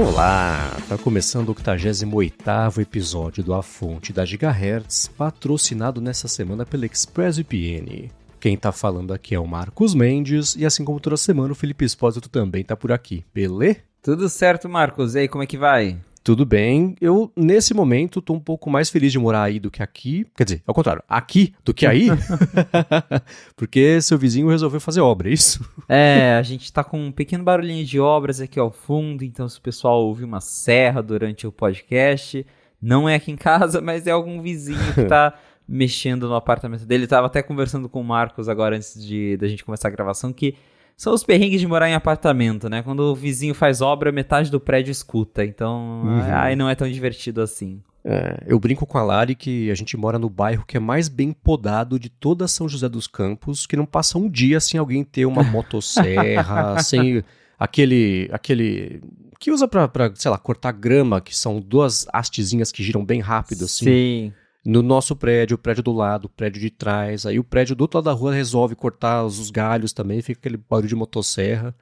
[0.00, 6.86] Olá, tá começando o 88º episódio do A Fonte da Gigahertz, patrocinado nessa semana pela
[6.86, 8.10] ExpressVPN.
[8.40, 11.84] Quem tá falando aqui é o Marcos Mendes e assim como toda semana o Felipe
[11.84, 13.76] Espósito também tá por aqui, beleza?
[14.02, 15.14] Tudo certo, Marcos.
[15.14, 15.98] E aí, como é que vai?
[16.22, 16.94] Tudo bem.
[17.00, 20.26] Eu, nesse momento, tô um pouco mais feliz de morar aí do que aqui.
[20.36, 22.08] Quer dizer, ao contrário, aqui do que aí.
[23.56, 25.66] Porque seu vizinho resolveu fazer obra, é isso?
[25.88, 29.58] É, a gente tá com um pequeno barulhinho de obras aqui ao fundo, então se
[29.58, 32.46] o pessoal ouvir uma serra durante o podcast,
[32.80, 35.34] não é aqui em casa, mas é algum vizinho que tá
[35.66, 37.06] mexendo no apartamento dele.
[37.06, 40.54] tava até conversando com o Marcos agora antes de da gente começar a gravação que
[41.00, 42.82] são os perrengues de morar em apartamento, né?
[42.82, 45.42] Quando o vizinho faz obra, metade do prédio escuta.
[45.42, 46.34] Então, uhum.
[46.34, 47.80] aí não é tão divertido assim.
[48.04, 51.08] É, eu brinco com a Lari que a gente mora no bairro que é mais
[51.08, 55.02] bem podado de toda São José dos Campos, que não passa um dia sem alguém
[55.02, 57.24] ter uma motosserra, sem
[57.58, 59.00] aquele aquele
[59.38, 63.20] que usa pra, pra, sei lá, cortar grama, que são duas hastezinhas que giram bem
[63.20, 63.86] rápido, assim.
[63.86, 64.32] Sim
[64.64, 67.24] no nosso prédio, o prédio do lado, o prédio de trás.
[67.24, 70.56] Aí o prédio do outro lado da rua resolve cortar os galhos também, fica aquele
[70.56, 71.74] barulho de motosserra.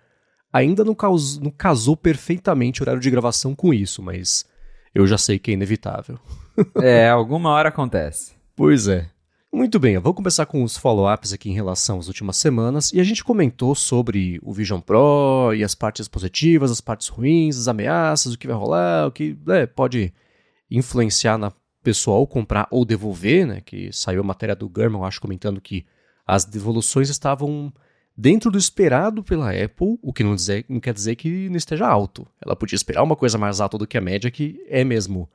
[0.53, 4.47] Ainda não, caus, não casou perfeitamente o horário de gravação com isso, mas
[4.95, 6.19] eu já sei que é inevitável.
[6.81, 8.33] é, alguma hora acontece.
[8.56, 9.11] Pois é.
[9.51, 12.93] Muito bem, eu vou começar com os follow-ups aqui em relação às últimas semanas.
[12.93, 17.56] E a gente comentou sobre o Vision Pro e as partes positivas, as partes ruins,
[17.56, 20.12] as ameaças, o que vai rolar, o que é, pode
[20.71, 21.51] influenciar na
[21.89, 23.62] pessoal comprar ou devolver, né?
[23.62, 25.86] Que saiu a matéria do German, acho, comentando que
[26.27, 27.72] as devoluções estavam
[28.14, 31.89] dentro do esperado pela Apple, o que não, dizer, não quer dizer que não esteja
[31.89, 32.28] alto.
[32.44, 35.31] Ela podia esperar uma coisa mais alta do que a média, que é mesmo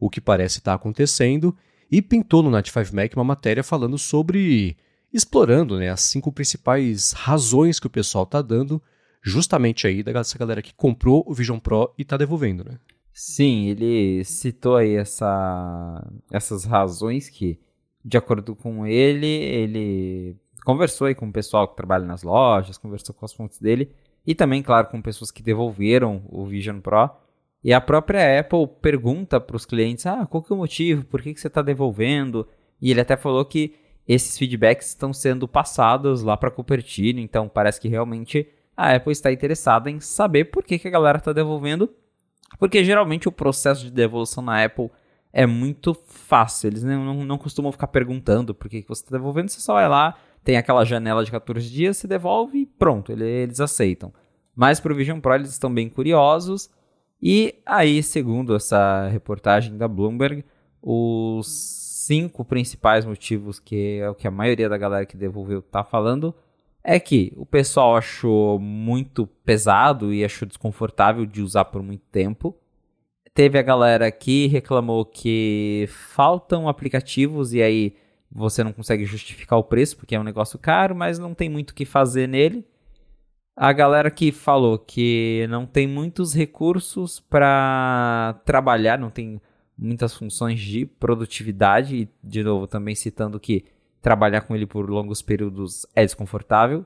[0.00, 1.54] o que parece estar acontecendo,
[1.90, 4.78] e pintou no Night 5 Mac uma matéria falando sobre
[5.12, 8.80] explorando né, as cinco principais razões que o pessoal está dando
[9.22, 12.78] justamente aí dessa galera que comprou o Vision Pro e está devolvendo, né?
[13.20, 17.58] Sim, ele citou aí essa, essas razões que,
[18.04, 23.12] de acordo com ele, ele conversou aí com o pessoal que trabalha nas lojas, conversou
[23.12, 23.90] com as fontes dele
[24.24, 27.10] e também, claro, com pessoas que devolveram o Vision Pro.
[27.64, 31.04] E a própria Apple pergunta para os clientes: ah, qual que é o motivo?
[31.04, 32.46] Por que, que você está devolvendo?
[32.80, 33.74] E ele até falou que
[34.06, 39.32] esses feedbacks estão sendo passados lá para Cupertino, então parece que realmente a Apple está
[39.32, 41.92] interessada em saber por que, que a galera está devolvendo
[42.58, 44.90] porque geralmente o processo de devolução na Apple
[45.32, 46.68] é muito fácil.
[46.68, 49.48] Eles não, não, costumam ficar perguntando por que, você está devolvendo.
[49.48, 53.60] Você só vai lá, tem aquela janela de 14 dias, você devolve e pronto, eles
[53.60, 54.12] aceitam.
[54.54, 56.68] Mas para o Vision Pro eles estão bem curiosos.
[57.22, 60.44] E aí, segundo essa reportagem da Bloomberg,
[60.82, 61.46] os
[62.06, 66.34] cinco principais motivos que é o que a maioria da galera que devolveu está falando
[66.90, 72.56] é que o pessoal achou muito pesado e achou desconfortável de usar por muito tempo.
[73.34, 77.94] Teve a galera que reclamou que faltam aplicativos e aí
[78.32, 81.70] você não consegue justificar o preço porque é um negócio caro, mas não tem muito
[81.70, 82.64] o que fazer nele.
[83.54, 89.38] A galera que falou que não tem muitos recursos para trabalhar, não tem
[89.76, 93.66] muitas funções de produtividade, e de novo também citando que
[94.00, 96.84] trabalhar com ele por longos períodos é desconfortável.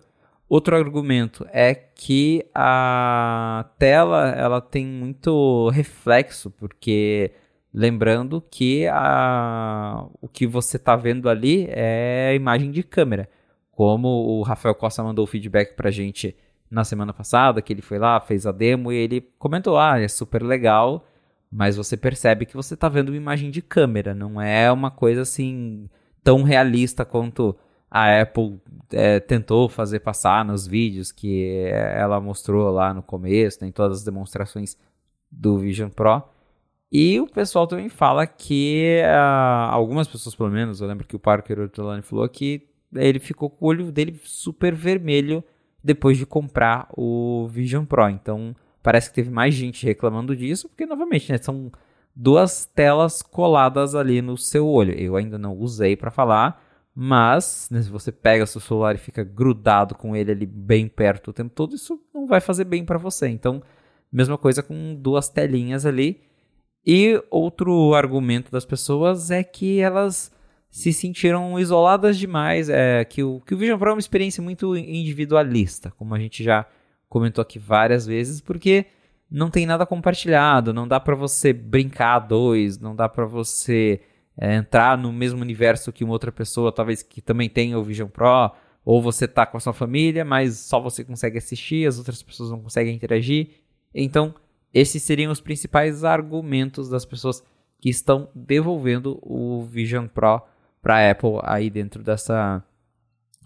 [0.49, 7.33] Outro argumento é que a tela ela tem muito reflexo, porque
[7.72, 13.28] lembrando que a, o que você está vendo ali é a imagem de câmera.
[13.71, 16.37] Como o Rafael Costa mandou o feedback para a gente
[16.71, 20.09] na semana passada, que ele foi lá, fez a demo e ele comentou: ah, é
[20.09, 21.06] super legal,
[21.51, 25.22] mas você percebe que você está vendo uma imagem de câmera, não é uma coisa
[25.22, 25.89] assim
[26.22, 27.56] tão realista quanto
[27.91, 28.60] a Apple
[28.91, 34.05] é, tentou fazer passar nos vídeos que ela mostrou lá no começo, né, todas as
[34.05, 34.77] demonstrações
[35.31, 36.22] do Vision Pro.
[36.91, 41.19] E o pessoal também fala que uh, algumas pessoas, pelo menos, eu lembro que o
[41.19, 45.42] Parker Ortolani falou que ele ficou com o olho dele super vermelho
[45.83, 48.10] depois de comprar o Vision Pro.
[48.10, 51.72] Então parece que teve mais gente reclamando disso, porque novamente, né, são
[52.14, 54.92] duas telas coladas ali no seu olho.
[54.94, 56.62] Eu ainda não usei para falar,
[56.94, 61.28] mas né, se você pega seu celular e fica grudado com ele ali bem perto
[61.30, 63.28] o tempo todo, isso não vai fazer bem para você.
[63.28, 63.62] Então,
[64.12, 66.20] mesma coisa com duas telinhas ali.
[66.84, 70.32] E outro argumento das pessoas é que elas
[70.68, 74.74] se sentiram isoladas demais, é que o, que o Vision Pro é uma experiência muito
[74.74, 76.66] individualista, como a gente já
[77.10, 78.86] comentou aqui várias vezes, porque
[79.33, 84.03] não tem nada compartilhado, não dá para você brincar dois, não dá para você
[84.37, 88.09] é, entrar no mesmo universo que uma outra pessoa, talvez que também tenha o Vision
[88.09, 88.53] Pro,
[88.84, 92.51] ou você tá com a sua família, mas só você consegue assistir, as outras pessoas
[92.51, 93.63] não conseguem interagir.
[93.95, 94.34] Então,
[94.75, 97.43] esses seriam os principais argumentos das pessoas
[97.81, 100.43] que estão devolvendo o Vision Pro
[100.83, 102.63] para a Apple aí dentro dessa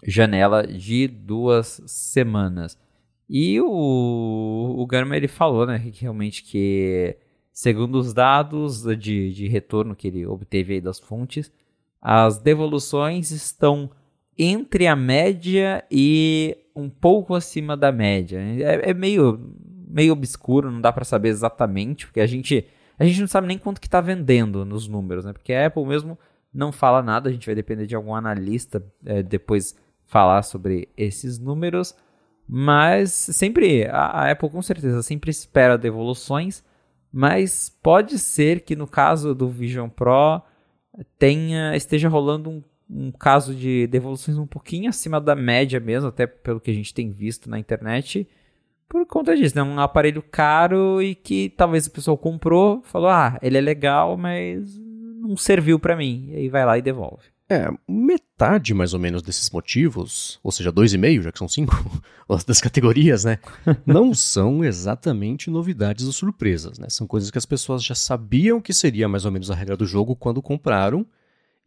[0.03, 2.77] janela de duas semanas.
[3.29, 7.17] E o, o Garmin ele falou, né, que realmente que
[7.51, 11.51] segundo os dados de, de retorno que ele obteve das fontes,
[11.99, 13.89] as devoluções estão
[14.37, 18.37] entre a média e um pouco acima da média.
[18.39, 19.51] É, é meio,
[19.87, 22.67] meio obscuro, não dá para saber exatamente, porque a gente,
[22.99, 25.33] a gente não sabe nem quanto que está vendendo nos números, né?
[25.33, 26.17] Porque a Apple mesmo
[26.53, 29.75] não fala nada, a gente vai depender de algum analista é, depois
[30.05, 31.95] falar sobre esses números.
[32.47, 36.63] Mas sempre, a, Apple com certeza sempre espera devoluções,
[37.11, 40.41] mas pode ser que no caso do Vision Pro
[41.19, 46.25] tenha esteja rolando um, um caso de devoluções um pouquinho acima da média mesmo, até
[46.25, 48.27] pelo que a gente tem visto na internet,
[48.87, 49.61] por conta disso, né?
[49.61, 54.79] Um aparelho caro e que talvez o pessoal comprou, falou: "Ah, ele é legal, mas
[54.79, 56.29] não serviu para mim".
[56.29, 57.25] E aí vai lá e devolve.
[57.49, 57.69] É,
[58.37, 61.73] metade mais ou menos desses motivos, ou seja, dois e meio, já que são cinco
[62.45, 63.39] das categorias, né?
[63.83, 66.87] não são exatamente novidades ou surpresas, né?
[66.87, 69.87] São coisas que as pessoas já sabiam que seria mais ou menos a regra do
[69.87, 71.03] jogo quando compraram.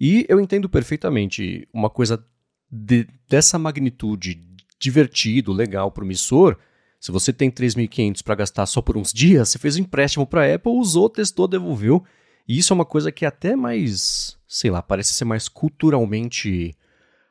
[0.00, 2.24] E eu entendo perfeitamente uma coisa
[2.70, 4.40] de, dessa magnitude,
[4.78, 6.56] divertido, legal, promissor.
[7.00, 10.44] Se você tem 3.500 para gastar só por uns dias, você fez um empréstimo para
[10.44, 12.04] a Apple, usou, testou, devolveu.
[12.46, 16.74] E isso é uma coisa que é até mais sei lá, parece ser mais culturalmente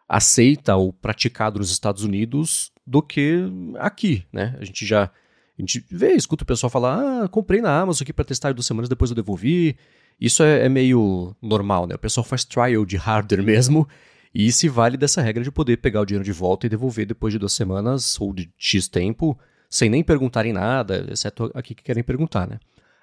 [0.08, 3.44] aceita ou praticado nos Estados Unidos do que
[3.78, 4.56] aqui, né?
[4.58, 8.14] A gente já a gente vê, escuta o pessoal falar, ah, comprei na Amazon aqui
[8.14, 9.76] para testar duas semanas, depois eu devolvi.
[10.20, 11.96] Isso é, é, meio normal, né?
[11.96, 13.86] O pessoal faz trial de hardware mesmo
[14.34, 17.34] e se vale dessa regra de poder pegar o dinheiro de volta e devolver depois
[17.34, 19.38] de duas semanas ou de X tempo,
[19.70, 22.60] sem nem perguntarem nada, exceto aqui que querem perguntar, né?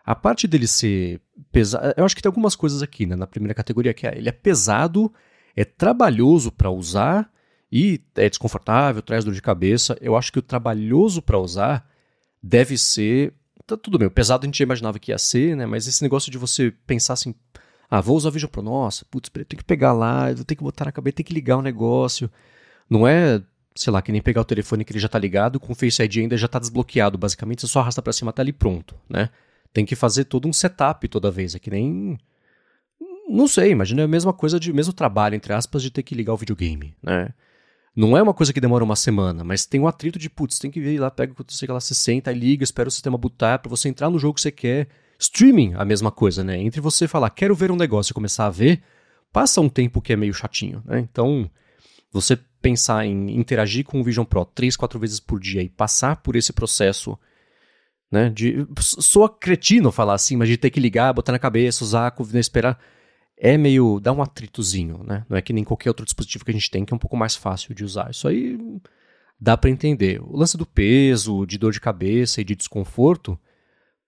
[0.07, 1.21] A parte dele ser
[1.51, 1.93] pesado.
[1.97, 3.17] Eu acho que tem algumas coisas aqui, né?
[3.17, 5.13] Na primeira categoria, que é ele é pesado,
[5.57, 7.29] é trabalhoso para usar
[7.73, 9.99] e é desconfortável, traz dor de cabeça.
[10.01, 11.91] Eu acho que o trabalhoso para usar
[12.41, 13.35] deve ser.
[13.67, 15.67] Tá tudo bem, o pesado a gente já imaginava que ia ser, né?
[15.67, 17.35] Mas esse negócio de você pensar assim.
[17.91, 18.63] Ah, vou usar o Vision Pro.
[18.63, 21.63] Nossa, putz, tem que pegar lá, vou que botar na cabeça, tem que ligar o
[21.63, 22.31] negócio.
[22.89, 23.43] Não é,
[23.75, 26.01] sei lá, que nem pegar o telefone que ele já tá ligado, com o Face
[26.01, 27.19] ID ainda já tá desbloqueado.
[27.19, 29.31] Basicamente, você só arrasta para cima, tá ali pronto, né?
[29.77, 31.55] Tem que fazer todo um setup toda vez.
[31.55, 32.17] É que nem.
[33.29, 36.15] Não sei, imagina é a mesma coisa de mesmo trabalho, entre aspas, de ter que
[36.15, 37.29] ligar o videogame, né?
[37.95, 40.71] Não é uma coisa que demora uma semana, mas tem um atrito de, putz, tem
[40.71, 43.69] que vir lá, pega quando você lá, você senta, liga, espera o sistema bootar para
[43.69, 44.89] você entrar no jogo que você quer.
[45.19, 46.59] Streaming, a mesma coisa, né?
[46.59, 48.83] Entre você falar, quero ver um negócio e começar a ver,
[49.31, 51.01] passa um tempo que é meio chatinho, né?
[51.01, 51.51] Então,
[52.11, 56.17] você pensar em interagir com o Vision Pro três, quatro vezes por dia e passar
[56.17, 57.19] por esse processo
[58.11, 58.31] né?
[58.31, 62.41] De, soa cretino falar assim, mas de ter que ligar, botar na cabeça, usar, né,
[62.41, 62.79] esperar.
[63.39, 64.01] É meio.
[64.01, 65.25] dá um atritozinho, né?
[65.29, 67.17] Não é que nem qualquer outro dispositivo que a gente tem que é um pouco
[67.17, 68.11] mais fácil de usar.
[68.11, 68.59] Isso aí
[69.39, 70.23] dá para entender.
[70.23, 73.39] O lance do peso, de dor de cabeça e de desconforto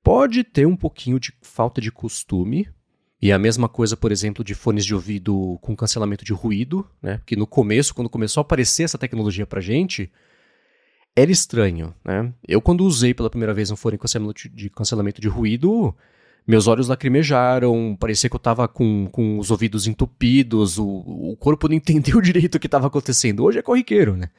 [0.02, 2.68] pode ter um pouquinho de falta de costume.
[3.20, 7.18] E a mesma coisa, por exemplo, de fones de ouvido com cancelamento de ruído, né?
[7.18, 10.10] Porque no começo, quando começou a aparecer essa tecnologia pra gente,
[11.22, 12.32] era estranho, né?
[12.46, 13.98] Eu, quando usei pela primeira vez um fone
[14.52, 15.94] de cancelamento de ruído,
[16.46, 21.68] meus olhos lacrimejaram, parecia que eu tava com, com os ouvidos entupidos, o, o corpo
[21.68, 23.44] não entendeu direito o que estava acontecendo.
[23.44, 24.30] Hoje é corriqueiro, né?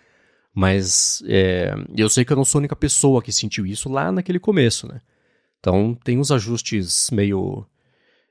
[0.54, 4.12] Mas é, eu sei que eu não sou a única pessoa que sentiu isso lá
[4.12, 5.02] naquele começo, né?
[5.60, 7.66] Então tem uns ajustes meio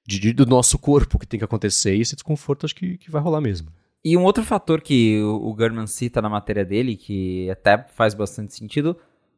[0.06, 3.10] de, de, do nosso corpo que tem que acontecer e esse desconforto acho que, que
[3.10, 3.70] vai rolar mesmo.
[4.04, 8.54] E um outro fator que o, German cita na matéria dele, que até faz bastante
[8.54, 8.96] sentido,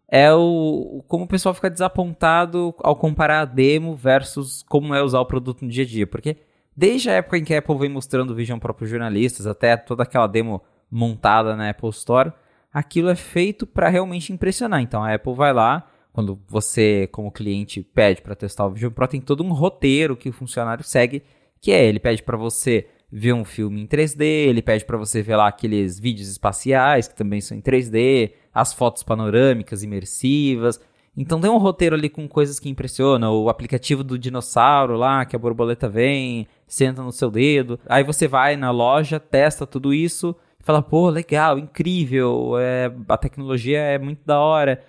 [0.09, 5.21] é o como o pessoal fica desapontado ao comparar a demo versus como é usar
[5.21, 6.07] o produto no dia a dia.
[6.07, 6.37] Porque
[6.77, 9.77] desde a época em que a Apple vem mostrando o Vision Pro para jornalistas, até
[9.77, 12.33] toda aquela demo montada na Apple Store,
[12.73, 14.83] aquilo é feito para realmente impressionar.
[14.83, 19.09] Então a Apple vai lá, quando você, como cliente, pede para testar o Vision Pro,
[19.09, 21.23] tem todo um roteiro que o funcionário segue,
[21.61, 25.21] que é ele pede para você ver um filme em 3D, ele pede para você
[25.21, 30.81] ver lá aqueles vídeos espaciais que também são em 3D, as fotos panorâmicas imersivas.
[31.17, 35.35] Então tem um roteiro ali com coisas que impressionam, o aplicativo do dinossauro lá, que
[35.35, 37.81] a borboleta vem, senta no seu dedo.
[37.87, 43.81] Aí você vai na loja, testa tudo isso, fala, pô, legal, incrível, é, a tecnologia
[43.81, 44.83] é muito da hora.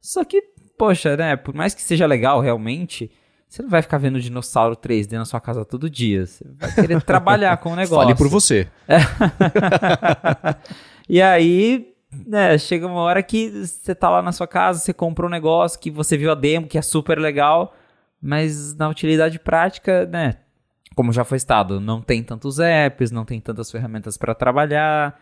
[0.00, 0.40] Só que,
[0.78, 3.10] poxa, né, por mais que seja legal realmente,
[3.54, 6.26] você não vai ficar vendo dinossauro 3D na sua casa todo dia.
[6.26, 8.02] Você vai querer trabalhar com o negócio.
[8.02, 8.66] Fale por você.
[11.08, 11.94] e aí,
[12.26, 15.78] né, chega uma hora que você tá lá na sua casa, você comprou um negócio
[15.78, 17.72] que você viu a demo, que é super legal,
[18.20, 20.38] mas na utilidade prática, né,
[20.96, 25.16] como já foi estado, não tem tantos apps, não tem tantas ferramentas para trabalhar,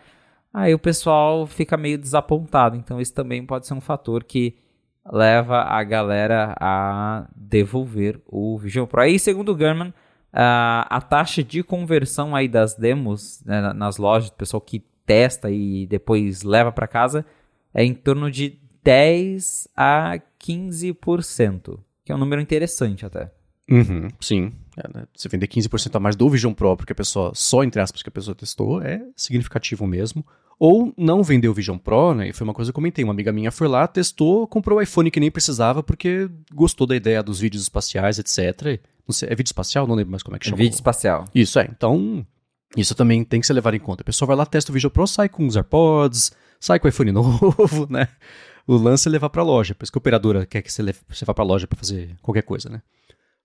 [0.54, 2.76] aí o pessoal fica meio desapontado.
[2.76, 4.56] Então, isso também pode ser um fator que
[5.10, 9.00] leva a galera a devolver o Vision Pro.
[9.00, 9.92] Aí, segundo o German,
[10.32, 15.50] a, a taxa de conversão aí das demos né, nas lojas, do pessoal que testa
[15.50, 17.24] e depois leva para casa,
[17.74, 23.30] é em torno de 10 a 15%, que é um número interessante até.
[23.70, 24.52] Uhum, sim.
[24.76, 25.06] É, né?
[25.14, 28.08] Você vender 15% a mais do Vision Pro porque a pessoa, só entre aspas, que
[28.08, 30.24] a pessoa testou, é significativo mesmo.
[30.58, 32.28] Ou não vender o Vision Pro, né?
[32.28, 33.04] E foi uma coisa que eu comentei.
[33.04, 36.94] Uma amiga minha foi lá, testou, comprou o iPhone que nem precisava porque gostou da
[36.94, 38.80] ideia dos vídeos espaciais, etc.
[39.06, 39.86] Não sei, é vídeo espacial?
[39.86, 40.56] Não lembro mais como é que chama.
[40.56, 41.24] É vídeo espacial.
[41.34, 41.68] Isso, é.
[41.70, 42.24] Então,
[42.76, 44.02] isso também tem que ser levado em conta.
[44.02, 46.88] A pessoa vai lá, testa o Vision Pro, sai com os AirPods, sai com o
[46.88, 48.08] iPhone novo, né?
[48.66, 49.74] O lance é levar para a loja.
[49.74, 51.78] Por isso que a operadora quer que você, leve, você vá para a loja para
[51.78, 52.80] fazer qualquer coisa, né?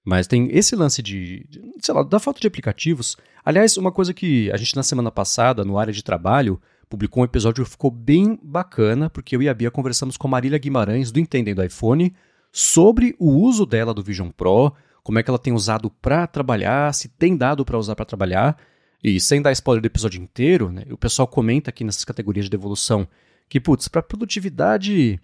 [0.05, 3.17] Mas tem esse lance de, de, sei lá, da falta de aplicativos.
[3.43, 7.25] Aliás, uma coisa que a gente na semana passada, no área de trabalho, publicou um
[7.25, 11.11] episódio que ficou bem bacana, porque eu e a Bia conversamos com a Marília Guimarães,
[11.11, 12.13] do Entendendo iPhone,
[12.51, 16.93] sobre o uso dela do Vision Pro, como é que ela tem usado para trabalhar,
[16.93, 18.57] se tem dado para usar para trabalhar.
[19.03, 22.51] E sem dar spoiler do episódio inteiro, né, o pessoal comenta aqui nessas categorias de
[22.51, 23.07] devolução
[23.47, 25.19] que, putz, para produtividade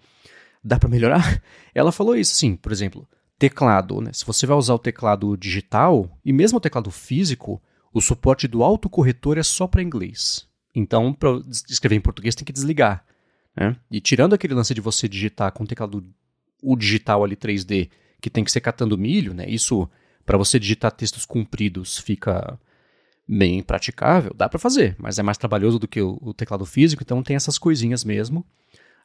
[0.62, 1.42] dá para melhorar?
[1.74, 3.06] Ela falou isso, sim, por exemplo,
[3.38, 4.10] teclado, né?
[4.12, 7.60] Se você vai usar o teclado digital e mesmo o teclado físico,
[7.92, 10.48] o suporte do autocorretor é só para inglês.
[10.74, 13.04] Então, para escrever em português tem que desligar.
[13.56, 13.76] Né?
[13.90, 16.04] E tirando aquele lance de você digitar com o teclado
[16.62, 17.90] o digital ali 3D,
[18.20, 19.44] que tem que ser catando milho, né?
[19.46, 19.88] Isso
[20.24, 22.58] para você digitar textos compridos fica
[23.28, 27.02] bem praticável, dá para fazer, mas é mais trabalhoso do que o, o teclado físico,
[27.02, 28.44] então tem essas coisinhas mesmo.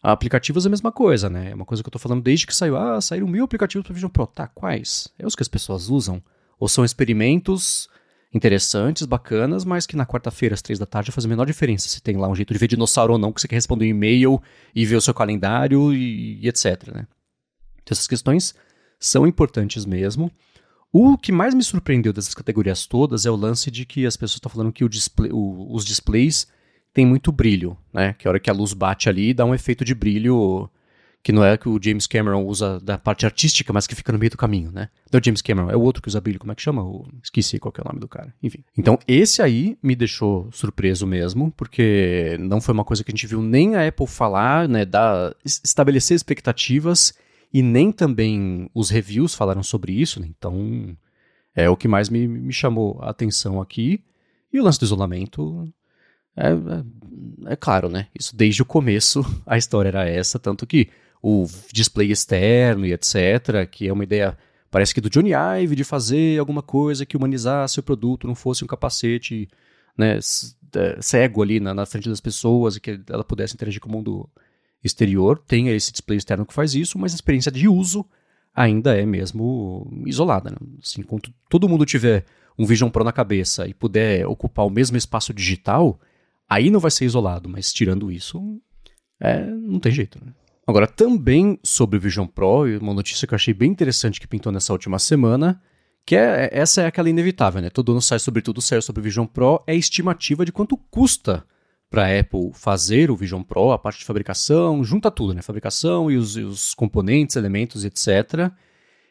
[0.02, 1.52] Aplicativos é a mesma coisa, né?
[1.52, 2.78] É uma coisa que eu estou falando desde que saiu.
[2.78, 4.26] Ah, saíram mil aplicativos para Vision Pro.
[4.28, 5.10] Tá, quais?
[5.20, 6.24] É os que as pessoas usam?
[6.58, 7.90] Ou são experimentos
[8.34, 12.02] interessantes, bacanas, mas que na quarta-feira, às três da tarde, faz a menor diferença se
[12.02, 14.42] tem lá um jeito de ver dinossauro ou não, que você quer responder um e-mail
[14.74, 17.08] e ver o seu calendário e, e etc, né?
[17.82, 18.54] Então, essas questões
[19.00, 20.32] são importantes mesmo.
[20.92, 24.38] O que mais me surpreendeu dessas categorias todas é o lance de que as pessoas
[24.38, 26.48] estão falando que display, o, os displays
[26.94, 28.14] tem muito brilho, né?
[28.14, 30.70] Que a hora que a luz bate ali dá um efeito de brilho
[31.22, 34.20] que não é que o James Cameron usa da parte artística, mas que fica no
[34.20, 34.90] meio do caminho, né?
[35.12, 36.82] Não é o James Cameron, é o outro que usa brilho, como é que chama?
[37.22, 38.34] Esqueci qual é o nome do cara.
[38.42, 38.64] Enfim.
[38.78, 43.28] Então, esse aí me deixou surpreso mesmo, porque não foi uma coisa que a gente
[43.28, 44.86] viu nem a Apple falar, né?
[44.86, 45.36] Da...
[45.44, 47.14] Estabelecer expectativas
[47.54, 50.28] e nem também os reviews falaram sobre isso, né?
[50.30, 50.96] Então,
[51.54, 54.04] é o que mais me, me chamou a atenção aqui.
[54.54, 55.72] E o lance do isolamento
[56.36, 58.08] é, é, é, claro, né?
[58.18, 60.90] Isso desde o começo a história era essa, tanto que
[61.22, 64.38] o display externo e etc., que é uma ideia,
[64.72, 68.64] parece que do Johnny Ive, de fazer alguma coisa que humanizasse o produto, não fosse
[68.64, 69.48] um capacete
[69.98, 70.18] né,
[70.76, 73.92] é, cego ali na, na frente das pessoas e que ela pudesse interagir com o
[73.92, 74.30] mundo
[74.84, 75.38] exterior.
[75.40, 78.06] Tem esse display externo que faz isso, mas a experiência de uso
[78.56, 80.52] ainda é mesmo isolada.
[80.52, 80.58] Né?
[80.82, 82.26] Assim, quando todo mundo tiver
[82.58, 86.00] um Vision Pro na cabeça e puder ocupar o mesmo espaço digital,
[86.50, 88.60] Aí não vai ser isolado, mas tirando isso,
[89.20, 90.20] é, não tem jeito.
[90.26, 90.34] Né?
[90.70, 94.52] Agora, também sobre o Vision Pro, uma notícia que eu achei bem interessante que pintou
[94.52, 95.60] nessa última semana,
[96.06, 97.72] que é, essa é aquela inevitável, né?
[97.72, 101.44] Todo ano sai sobre tudo certo sobre o Vision Pro, é estimativa de quanto custa
[101.90, 105.42] para a Apple fazer o Vision Pro, a parte de fabricação, junta tudo, né?
[105.42, 108.52] Fabricação e os, e os componentes, elementos, etc.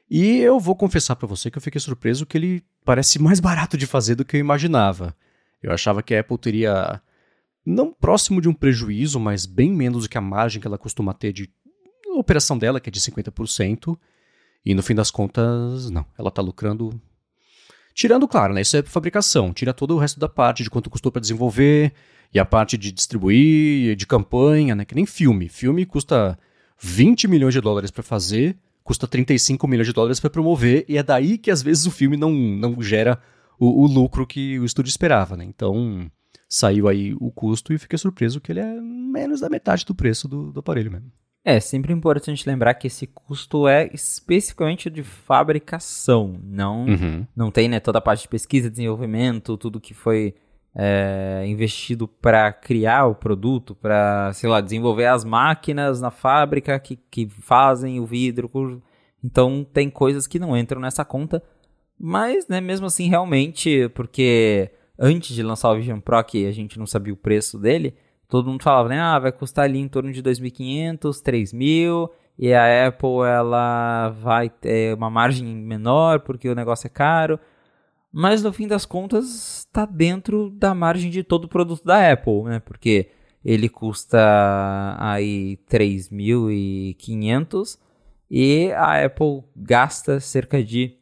[0.08, 3.76] E eu vou confessar para você que eu fiquei surpreso que ele parece mais barato
[3.76, 5.12] de fazer do que eu imaginava.
[5.60, 7.02] Eu achava que a Apple teria
[7.68, 11.12] não próximo de um prejuízo, mas bem menos do que a margem que ela costuma
[11.12, 11.50] ter de
[12.16, 13.98] operação dela, que é de 50%.
[14.64, 17.00] E no fim das contas, não, ela está lucrando.
[17.94, 18.60] Tirando, claro, né?
[18.60, 21.92] Isso é fabricação, tira todo o resto da parte de quanto custou para desenvolver
[22.32, 24.84] e a parte de distribuir, de campanha, né?
[24.84, 25.48] Que nem filme.
[25.48, 26.38] Filme custa
[26.80, 31.02] 20 milhões de dólares para fazer, custa 35 milhões de dólares para promover, e é
[31.02, 33.20] daí que às vezes o filme não, não gera
[33.58, 35.44] o, o lucro que o estúdio esperava, né?
[35.44, 36.10] Então,
[36.48, 40.26] saiu aí o custo e fiquei surpreso que ele é menos da metade do preço
[40.26, 41.12] do, do aparelho mesmo.
[41.44, 47.26] É sempre importante lembrar que esse custo é especificamente de fabricação, não uhum.
[47.34, 50.34] não tem né, toda a parte de pesquisa, desenvolvimento, tudo que foi
[50.74, 56.96] é, investido para criar o produto, para sei lá desenvolver as máquinas na fábrica que,
[57.10, 58.82] que fazem o vidro.
[59.22, 61.42] Então tem coisas que não entram nessa conta,
[61.98, 66.78] mas né, mesmo assim realmente porque antes de lançar o Vision Pro, que a gente
[66.78, 67.94] não sabia o preço dele,
[68.28, 69.00] todo mundo falava, né?
[69.00, 74.94] Ah, vai custar ali em torno de 2.500, 3.000 e a Apple ela vai ter
[74.94, 77.40] uma margem menor porque o negócio é caro.
[78.12, 82.60] Mas no fim das contas está dentro da margem de todo produto da Apple, né?
[82.60, 83.10] Porque
[83.44, 87.78] ele custa aí 3.500
[88.30, 90.96] e a Apple gasta cerca de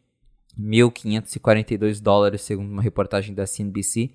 [0.58, 4.10] 1.542 dólares, segundo uma reportagem da CNBC,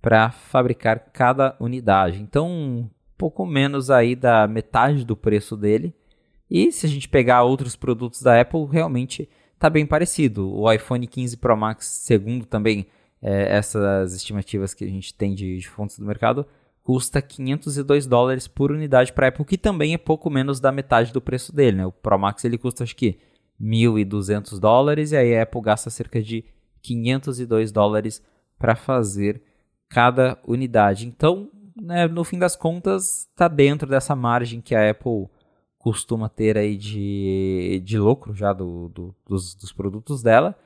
[0.00, 2.20] para fabricar cada unidade.
[2.20, 5.94] Então, um pouco menos aí da metade do preço dele.
[6.50, 10.52] E se a gente pegar outros produtos da Apple, realmente está bem parecido.
[10.52, 12.86] O iPhone 15 Pro Max, segundo também
[13.22, 16.46] é, essas estimativas que a gente tem de, de fontes do mercado,
[16.82, 21.20] custa 502 dólares por unidade para Apple, que também é pouco menos da metade do
[21.20, 21.78] preço dele.
[21.78, 21.86] Né?
[21.86, 23.18] O Pro Max ele custa acho que
[23.60, 26.44] 1.200 dólares e aí a Apple gasta cerca de
[26.82, 28.22] 502 dólares
[28.58, 29.42] para fazer
[29.88, 31.06] cada unidade.
[31.06, 35.28] Então, né, no fim das contas, está dentro dessa margem que a Apple
[35.78, 40.56] costuma ter aí de, de lucro já do, do, dos, dos produtos dela,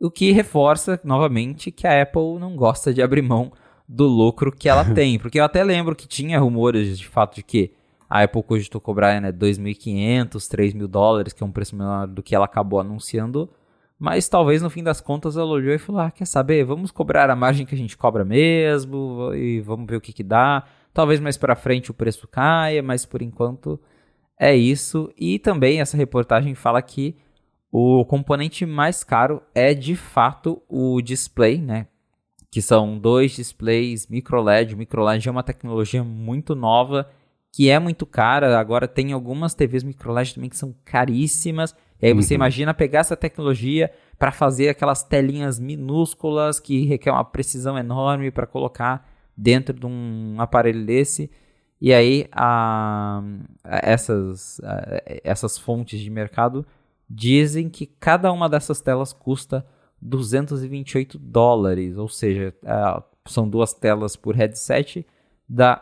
[0.00, 3.52] o que reforça novamente que a Apple não gosta de abrir mão
[3.88, 7.42] do lucro que ela tem, porque eu até lembro que tinha rumores de fato de
[7.42, 7.72] que
[8.08, 12.34] a Apple cogitou cobrar né, 2.500, 3.000 dólares, que é um preço menor do que
[12.34, 13.50] ela acabou anunciando,
[13.98, 16.64] mas talvez no fim das contas ela olhou e falou: ah, quer saber?
[16.64, 20.22] Vamos cobrar a margem que a gente cobra mesmo e vamos ver o que, que
[20.22, 20.64] dá.
[20.92, 23.80] Talvez mais para frente o preço caia, mas por enquanto
[24.38, 25.12] é isso.
[25.16, 27.16] E também essa reportagem fala que
[27.72, 31.86] o componente mais caro é de fato o display, né?
[32.50, 34.74] Que são dois displays micro LED.
[34.74, 37.08] O micro LED é uma tecnologia muito nova
[37.56, 38.60] que é muito cara.
[38.60, 41.74] Agora tem algumas TVs micro LED também que são caríssimas.
[42.02, 42.36] E aí você uhum.
[42.36, 48.46] imagina pegar essa tecnologia para fazer aquelas telinhas minúsculas que requer uma precisão enorme para
[48.46, 51.30] colocar dentro de um aparelho desse.
[51.80, 53.22] E aí a,
[53.64, 56.66] a essas, a, essas fontes de mercado
[57.08, 59.66] dizem que cada uma dessas telas custa
[60.02, 62.54] 228 dólares, ou seja,
[63.24, 65.06] são duas telas por headset,
[65.48, 65.76] dá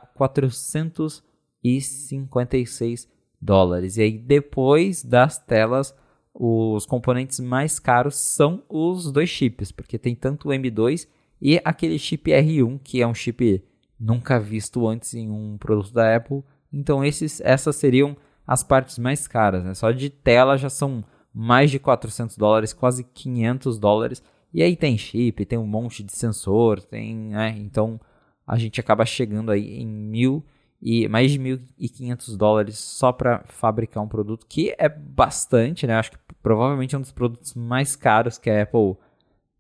[1.64, 3.09] 456
[3.40, 3.96] dólares.
[3.96, 5.94] E aí depois das telas,
[6.33, 11.09] os componentes mais caros são os dois chips, porque tem tanto o M2
[11.40, 13.64] e aquele chip R1, que é um chip
[13.98, 16.42] nunca visto antes em um produto da Apple.
[16.72, 19.64] Então esses, essas seriam as partes mais caras.
[19.64, 19.74] Né?
[19.74, 24.22] Só de tela já são mais de 400 dólares, quase 500 dólares.
[24.53, 27.57] E aí tem chip, tem um monte de sensor, tem, né?
[27.59, 28.00] Então
[28.46, 30.44] a gente acaba chegando aí em mil
[30.85, 35.94] e mais de 1.500 dólares só para fabricar um produto que é bastante, né?
[35.94, 38.94] Acho que provavelmente é um dos produtos mais caros que a Apple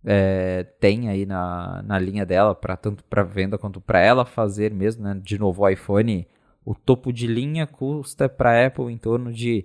[0.04, 4.70] é, tem aí na, na linha dela, para tanto para venda quanto para ela fazer
[4.70, 5.18] mesmo, né?
[5.24, 6.28] De novo, o iPhone,
[6.62, 9.64] o topo de linha custa para a Apple em torno de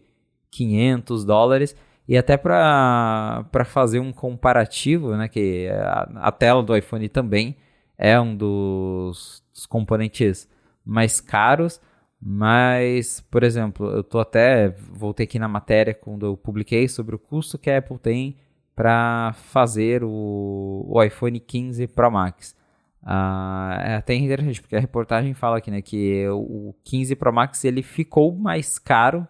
[0.52, 1.76] 500 dólares.
[2.08, 7.58] E até para fazer um comparativo, né, que a, a, tela do iPhone também
[7.98, 10.48] é um dos, dos componentes
[10.90, 11.80] mais caros,
[12.22, 17.20] mas, por exemplo, eu tô até voltei aqui na matéria quando eu publiquei sobre o
[17.20, 18.38] custo que a Apple tem
[18.76, 22.58] para fazer o, o, iPhone 15 Pro Max.
[23.02, 27.64] Ah, é até interessante, porque a reportagem fala aqui né, que o 15 Pro Max
[27.64, 29.28] ele ficou mais caro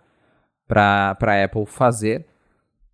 [0.67, 2.27] para a Apple fazer,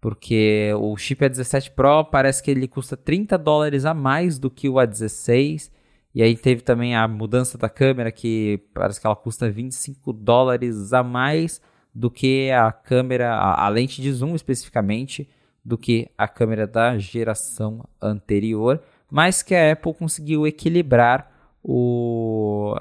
[0.01, 4.67] porque o chip A17 Pro parece que ele custa 30 dólares a mais do que
[4.69, 5.71] o A16.
[6.15, 10.93] E aí teve também a mudança da câmera, que parece que ela custa 25 dólares
[10.93, 11.62] a mais
[11.93, 15.30] do que a câmera, a, a lente de zoom especificamente
[15.63, 21.30] do que a câmera da geração anterior, mas que a Apple conseguiu equilibrar
[21.62, 22.75] o,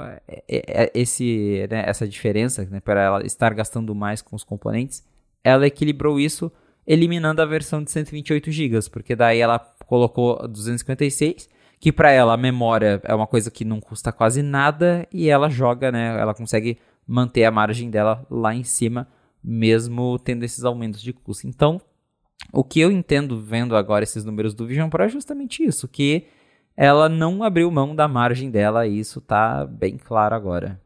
[0.94, 5.02] esse, né, essa diferença né, para ela estar gastando mais com os componentes.
[5.42, 6.52] Ela equilibrou isso
[6.86, 11.48] eliminando a versão de 128 GB, porque daí ela colocou 256,
[11.84, 15.50] que para ela a memória é uma coisa que não custa quase nada e ela
[15.50, 19.06] joga, né, ela consegue manter a margem dela lá em cima
[19.44, 21.46] mesmo tendo esses aumentos de custo.
[21.46, 21.78] Então,
[22.50, 26.24] o que eu entendo vendo agora esses números do Vision Pro é justamente isso, que
[26.74, 30.80] ela não abriu mão da margem dela e isso tá bem claro agora.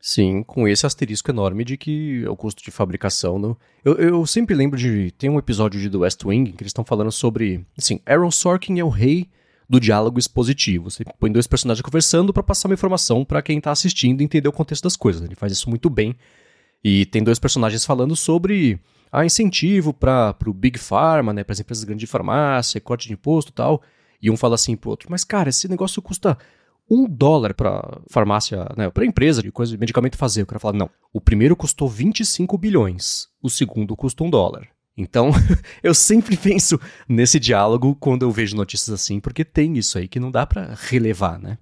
[0.00, 3.38] Sim, com esse asterisco enorme de que o custo de fabricação.
[3.38, 3.56] Não...
[3.84, 5.12] Eu, eu sempre lembro de.
[5.12, 7.64] Tem um episódio de The West Wing que eles estão falando sobre.
[7.78, 9.30] Assim, Aaron Sorkin é o rei
[9.68, 10.90] do diálogo expositivo.
[10.90, 14.52] Você põe dois personagens conversando para passar uma informação para quem tá assistindo entender o
[14.52, 15.22] contexto das coisas.
[15.22, 16.14] Ele faz isso muito bem.
[16.84, 21.60] E tem dois personagens falando sobre há incentivo para o Big Pharma, né, para as
[21.60, 23.82] empresas grandes de farmácia, corte de imposto e tal.
[24.20, 26.38] E um fala assim pro outro, mas cara, esse negócio custa
[26.90, 30.42] um dólar para farmácia, né, para empresa de coisa de medicamento fazer.
[30.42, 34.68] O cara fala, não, o primeiro custou 25 bilhões, o segundo custa um dólar.
[34.96, 35.30] Então,
[35.82, 36.78] eu sempre penso
[37.08, 40.74] nesse diálogo quando eu vejo notícias assim, porque tem isso aí que não dá para
[40.74, 41.58] relevar, né?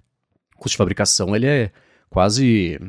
[0.55, 1.71] O custo de fabricação, ele é
[2.09, 2.79] quase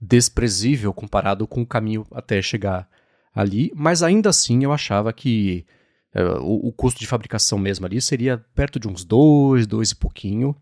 [0.00, 2.88] desprezível comparado com o caminho até chegar
[3.34, 5.66] ali, mas ainda assim eu achava que
[6.14, 9.96] é, o, o, custo de fabricação mesmo ali seria perto de uns dois, dois e
[9.96, 10.56] pouquinho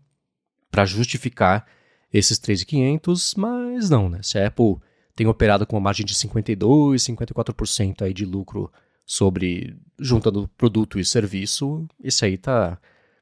[0.69, 1.65] para justificar
[2.11, 4.19] esses 3.500, mas não, né?
[4.21, 4.77] Se a Apple
[5.15, 8.71] tem operado com uma margem de 52, 54% aí de lucro
[9.07, 12.77] sobre juntando produto e serviço, isso aí tá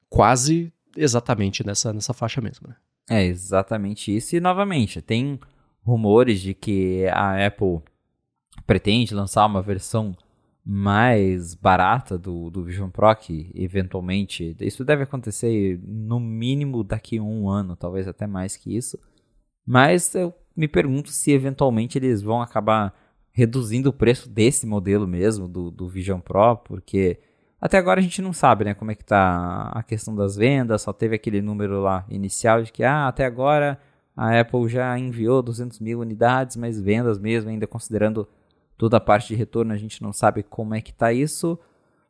[0.10, 2.76] quase exatamente nessa, nessa faixa mesmo, né?
[3.08, 4.36] É exatamente isso.
[4.36, 5.40] E novamente, tem
[5.84, 7.82] rumores de que a Apple
[8.66, 10.18] pretende lançar uma versão
[10.66, 14.58] mais barata do, do Vision Pro, que eventualmente.
[14.60, 19.00] Isso deve acontecer no mínimo daqui a um ano, talvez até mais que isso.
[19.64, 22.96] Mas eu me pergunto se eventualmente eles vão acabar
[23.36, 27.20] reduzindo o preço desse modelo mesmo, do, do Vision Pro, porque
[27.60, 30.84] até agora a gente não sabe né, como é que tá a questão das vendas,
[30.84, 33.78] só teve aquele número lá inicial de que ah, até agora
[34.16, 38.26] a Apple já enviou 200 mil unidades, mas vendas mesmo, ainda considerando
[38.78, 41.60] toda a parte de retorno, a gente não sabe como é que está isso.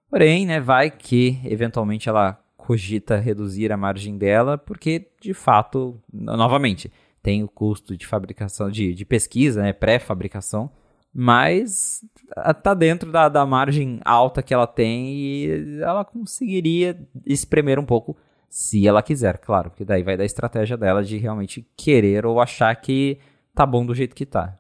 [0.08, 6.92] Porém, né, vai que eventualmente ela cogita reduzir a margem dela, porque de fato, novamente,
[7.24, 10.70] tem o custo de fabricação, de, de pesquisa, né, pré-fabricação,
[11.18, 12.04] mas
[12.50, 18.18] está dentro da, da margem alta que ela tem e ela conseguiria espremer um pouco
[18.50, 22.76] se ela quiser, claro, porque daí vai da estratégia dela de realmente querer ou achar
[22.76, 23.18] que
[23.54, 24.60] tá bom do jeito que tá.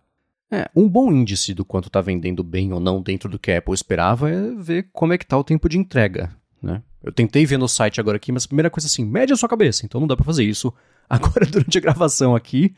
[0.49, 3.57] É, um bom índice do quanto está vendendo bem ou não dentro do que a
[3.57, 6.81] Apple esperava é ver como é que tá o tempo de entrega, né?
[7.03, 9.49] Eu tentei ver no site agora aqui, mas a primeira coisa assim, mede a sua
[9.49, 10.73] cabeça, então não dá para fazer isso
[11.09, 12.73] agora durante a gravação aqui,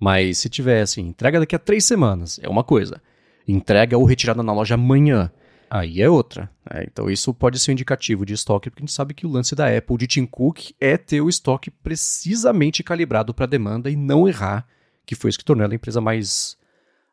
[0.00, 3.00] mas se tiver assim, entrega daqui a três semanas, é uma coisa.
[3.46, 5.30] Entrega ou retirada na loja amanhã,
[5.68, 6.50] aí é outra.
[6.70, 6.84] Né?
[6.90, 9.54] Então isso pode ser um indicativo de estoque, porque a gente sabe que o lance
[9.54, 13.96] da Apple de Tim Cook é ter o estoque precisamente calibrado para a demanda e
[13.96, 14.66] não errar,
[15.06, 16.56] que foi isso que tornou ela a empresa mais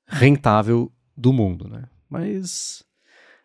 [0.08, 1.84] rentável do mundo, né?
[2.10, 2.86] Mas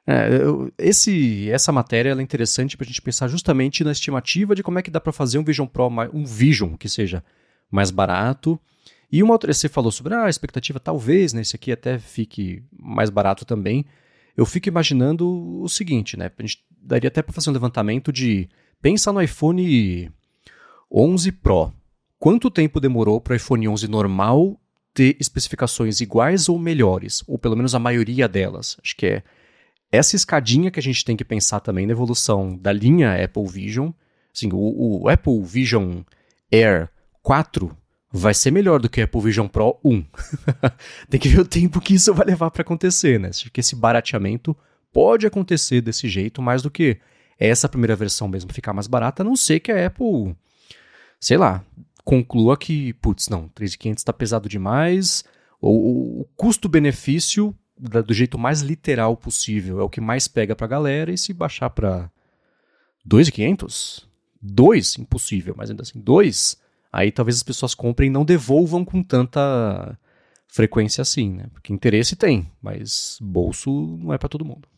[0.07, 4.62] é, eu, esse, essa matéria é interessante para a gente pensar justamente na estimativa de
[4.62, 7.25] como é que dá para fazer um Vision Pro, um Vision que seja
[7.71, 8.61] mais barato.
[9.12, 12.64] E uma outra, você falou sobre ah, a expectativa, talvez, né, esse aqui até fique
[12.72, 13.85] mais barato também.
[14.35, 16.31] Eu fico imaginando o seguinte, né?
[16.37, 18.48] A gente daria até para fazer um levantamento de
[18.81, 20.11] pensa no iPhone
[20.90, 21.75] 11 Pro.
[22.18, 24.59] Quanto tempo demorou para o iPhone 11 normal
[24.94, 28.79] ter especificações iguais ou melhores, ou pelo menos a maioria delas.
[28.83, 29.22] Acho que é
[29.90, 33.90] essa escadinha que a gente tem que pensar também na evolução da linha Apple Vision.
[34.35, 36.01] Assim, o, o Apple Vision
[36.51, 36.88] Air
[37.22, 37.77] 4
[38.12, 40.05] vai ser melhor do que o Apple Vision Pro 1.
[41.09, 43.29] tem que ver o tempo que isso vai levar para acontecer, né?
[43.29, 44.55] Acho que esse barateamento
[44.92, 46.98] pode acontecer desse jeito mais do que
[47.38, 50.37] essa primeira versão mesmo ficar mais barata, a não ser que a Apple,
[51.18, 51.64] sei lá,
[52.05, 55.25] conclua que, putz, não, 3.500 está pesado demais,
[55.61, 60.68] ou o custo-benefício do jeito mais literal possível é o que mais pega para a
[60.68, 62.11] galera, e se baixar para
[63.09, 64.05] 2.500,
[64.40, 66.62] 2, impossível, mas ainda assim, 2,
[66.92, 69.98] aí talvez as pessoas comprem e não devolvam com tanta
[70.46, 71.46] frequência assim, né?
[71.52, 74.68] Porque interesse tem, mas bolso não é para todo mundo.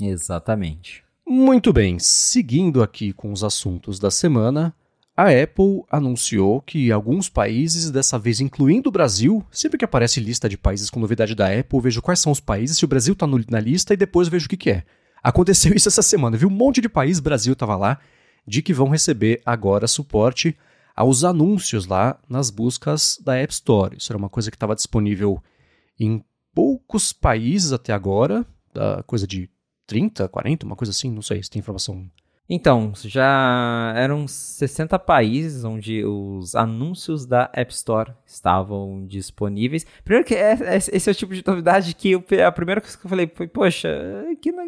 [0.00, 1.04] Exatamente.
[1.26, 4.74] Muito bem, seguindo aqui com os assuntos da semana,
[5.14, 10.48] a Apple anunciou que alguns países, dessa vez incluindo o Brasil, sempre que aparece lista
[10.48, 13.26] de países com novidade da Apple, vejo quais são os países, se o Brasil está
[13.26, 14.84] na lista e depois vejo o que, que é.
[15.22, 16.48] Aconteceu isso essa semana, viu?
[16.48, 17.98] Um monte de país, Brasil estava lá,
[18.46, 20.56] de que vão receber agora suporte
[20.98, 23.96] aos anúncios lá nas buscas da App Store.
[23.96, 25.40] Isso era uma coisa que estava disponível
[25.96, 28.44] em poucos países até agora,
[29.06, 29.48] coisa de
[29.86, 32.10] 30, 40, uma coisa assim, não sei se tem informação
[32.50, 39.84] então, já eram 60 países onde os anúncios da App Store estavam disponíveis.
[40.02, 42.96] Primeiro que é, é, esse é o tipo de novidade que eu, a primeira coisa
[42.96, 43.90] que eu falei foi, poxa,
[44.40, 44.64] que não,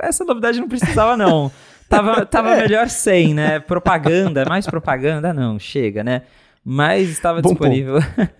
[0.00, 1.52] essa novidade não precisava não.
[1.88, 2.62] tava tava é.
[2.62, 3.60] melhor sem, né?
[3.60, 6.22] Propaganda, mais propaganda, não, chega, né?
[6.64, 7.96] Mas estava Bom disponível.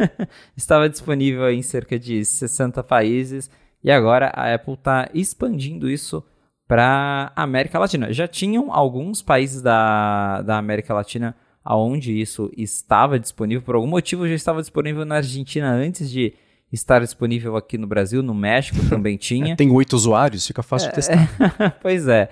[0.56, 3.50] estava disponível em cerca de 60 países
[3.82, 6.22] e agora a Apple está expandindo isso
[6.66, 8.12] para a América Latina.
[8.12, 11.34] Já tinham alguns países da, da América Latina
[11.64, 16.32] onde isso estava disponível, por algum motivo já estava disponível na Argentina antes de
[16.72, 19.56] estar disponível aqui no Brasil, no México também tinha.
[19.56, 21.78] Tem oito usuários, fica fácil de testar.
[21.82, 22.28] pois é.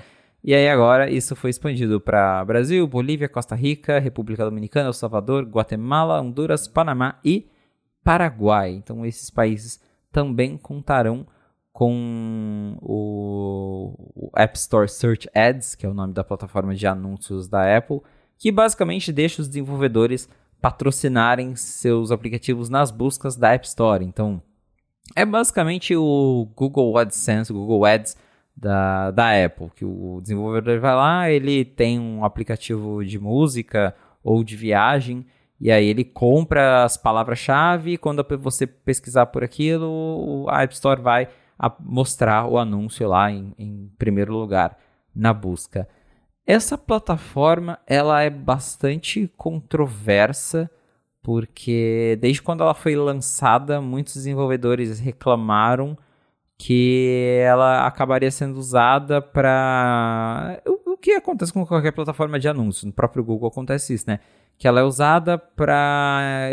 [0.47, 5.43] E aí agora isso foi expandido para Brasil, Bolívia, Costa Rica, República Dominicana, El Salvador,
[5.43, 7.51] Guatemala, Honduras, Panamá e
[8.05, 8.71] Paraguai.
[8.71, 9.81] Então esses países
[10.13, 11.27] também contarão
[11.73, 17.77] com o, App Store Search Ads, que é o nome da plataforma de anúncios da
[17.77, 18.01] Apple,
[18.39, 20.29] que basicamente deixa os desenvolvedores
[20.61, 24.05] patrocinarem seus aplicativos nas buscas da App Store.
[24.05, 24.41] Então,
[25.17, 28.17] é basicamente o Google AdSense, Google Ads
[28.57, 34.42] da, da Apple, que o desenvolvedor vai lá, ele tem um aplicativo de música ou
[34.42, 35.27] de viagem,
[35.61, 41.01] e aí ele compra as palavras-chave, e quando você pesquisar por aquilo, a App Store
[41.01, 41.29] vai
[41.81, 44.79] mostrar o anúncio lá em, em primeiro lugar
[45.14, 45.88] na busca.
[46.47, 50.71] Essa plataforma ela é bastante controversa
[51.27, 55.99] porque desde quando ela foi lançada, muitos desenvolvedores reclamaram
[56.59, 62.85] que ela acabaria sendo usada para o, que acontece com qualquer plataforma de anúncios.
[62.85, 64.21] No próprio Google acontece isso, né?
[64.59, 66.51] Que ela é usada para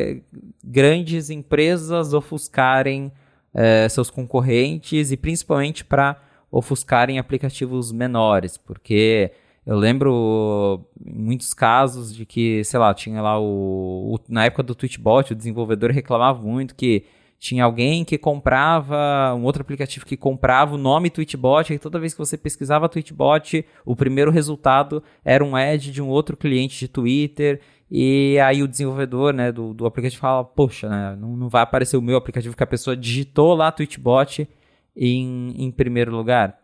[0.64, 3.12] grandes empresas ofuscarem
[3.54, 9.32] é, seus concorrentes e principalmente para ofuscarem aplicativos menores, porque
[9.66, 14.76] eu lembro muitos casos de que, sei lá, tinha lá o, o na época do
[14.76, 17.06] Tweetbot, o desenvolvedor reclamava muito que
[17.44, 22.14] tinha alguém que comprava, um outro aplicativo que comprava o nome Tweetbot, e toda vez
[22.14, 26.88] que você pesquisava Tweetbot, o primeiro resultado era um ad de um outro cliente de
[26.88, 27.60] Twitter,
[27.92, 31.98] e aí o desenvolvedor né, do, do aplicativo fala, poxa, né, não, não vai aparecer
[31.98, 34.48] o meu aplicativo que a pessoa digitou lá Tweetbot
[34.96, 36.58] em, em primeiro lugar.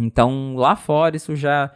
[0.00, 1.70] Então, lá fora isso já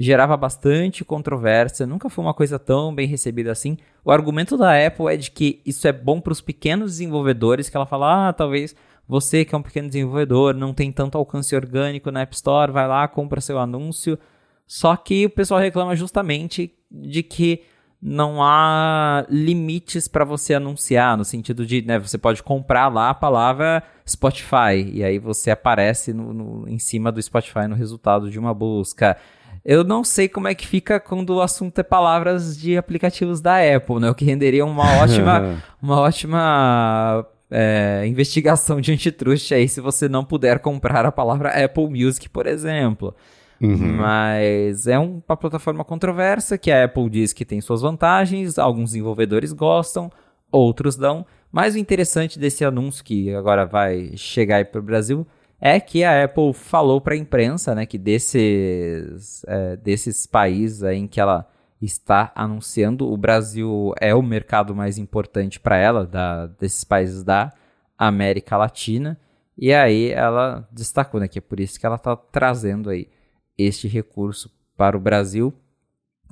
[0.00, 3.76] gerava bastante controvérsia, nunca foi uma coisa tão bem recebida assim.
[4.04, 7.76] O argumento da Apple é de que isso é bom para os pequenos desenvolvedores, que
[7.76, 8.74] ela fala, ah, talvez
[9.06, 12.88] você que é um pequeno desenvolvedor, não tem tanto alcance orgânico na App Store, vai
[12.88, 14.18] lá, compra seu anúncio.
[14.66, 17.62] Só que o pessoal reclama justamente de que
[18.00, 23.14] não há limites para você anunciar, no sentido de, né, você pode comprar lá a
[23.14, 28.38] palavra Spotify, e aí você aparece no, no, em cima do Spotify no resultado de
[28.38, 29.18] uma busca.
[29.64, 33.56] Eu não sei como é que fica quando o assunto é palavras de aplicativos da
[33.56, 34.10] Apple, né?
[34.10, 40.24] O que renderia uma ótima, uma ótima é, investigação de antitruste aí se você não
[40.24, 43.14] puder comprar a palavra Apple Music, por exemplo.
[43.60, 43.96] Uhum.
[43.96, 49.52] Mas é uma plataforma controversa que a Apple diz que tem suas vantagens, alguns desenvolvedores
[49.52, 50.10] gostam,
[50.50, 51.26] outros não.
[51.52, 55.26] Mas o interessante desse anúncio que agora vai chegar aí para o Brasil
[55.60, 61.06] é que a Apple falou para a imprensa, né, que desses, é, desses países em
[61.06, 61.46] que ela
[61.82, 67.52] está anunciando, o Brasil é o mercado mais importante para ela, da, desses países da
[67.96, 69.18] América Latina.
[69.56, 73.08] E aí ela destacou, né, que é por isso que ela está trazendo aí
[73.56, 75.52] este recurso para o Brasil.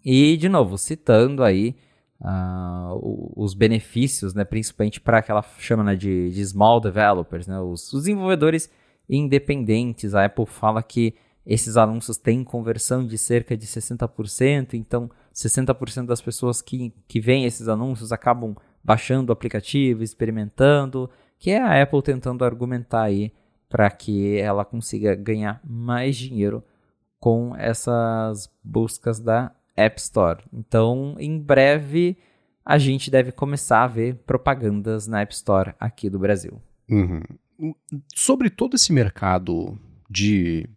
[0.05, 1.77] E, de novo, citando aí
[2.21, 7.93] uh, os benefícios, né, principalmente para aquela chama né, de, de small developers, né, os,
[7.93, 8.71] os desenvolvedores
[9.09, 10.15] independentes.
[10.15, 11.15] A Apple fala que
[11.49, 17.47] esses anúncios têm conversão de cerca de 60%, então 60% das pessoas que, que veem
[17.47, 23.33] esses anúncios acabam baixando o aplicativo, experimentando, que é a Apple tentando argumentar aí
[23.69, 26.63] para que ela consiga ganhar mais dinheiro
[27.19, 30.43] com essas buscas da App Store.
[30.53, 32.19] Então, em breve,
[32.65, 36.61] a gente deve começar a ver propagandas na App Store aqui do Brasil.
[36.91, 37.23] Uhum
[38.15, 40.69] sobre todo esse mercado de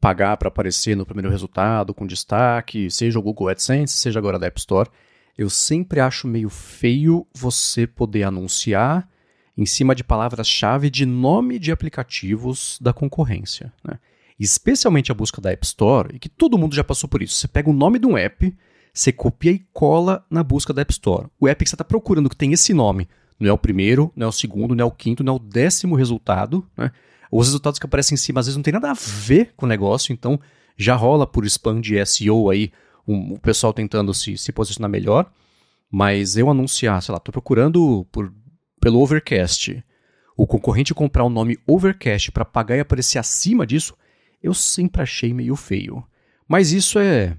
[0.00, 4.46] pagar para aparecer no primeiro resultado com destaque, seja o Google AdSense, seja agora da
[4.46, 4.90] App Store,
[5.36, 9.08] eu sempre acho meio feio você poder anunciar
[9.56, 13.72] em cima de palavras-chave de nome de aplicativos da concorrência.
[13.82, 13.98] Né?
[14.38, 17.36] Especialmente a busca da App Store, e que todo mundo já passou por isso.
[17.36, 18.54] Você pega o nome de um app,
[18.92, 21.28] você copia e cola na busca da App Store.
[21.40, 24.26] O app que você está procurando que tem esse nome não é o primeiro, não
[24.26, 26.66] é o segundo, não é o quinto, não é o décimo resultado.
[26.76, 26.90] Né?
[27.30, 29.68] Os resultados que aparecem em cima às vezes não tem nada a ver com o
[29.68, 30.40] negócio, então
[30.76, 32.72] já rola por spam de SEO aí,
[33.06, 35.30] um, o pessoal tentando se, se posicionar melhor.
[35.90, 38.32] Mas eu anunciar, sei lá, estou procurando por,
[38.80, 39.84] pelo Overcast,
[40.36, 43.94] o concorrente comprar o nome Overcast para pagar e aparecer acima disso,
[44.42, 46.04] eu sempre achei meio feio.
[46.48, 47.36] Mas isso é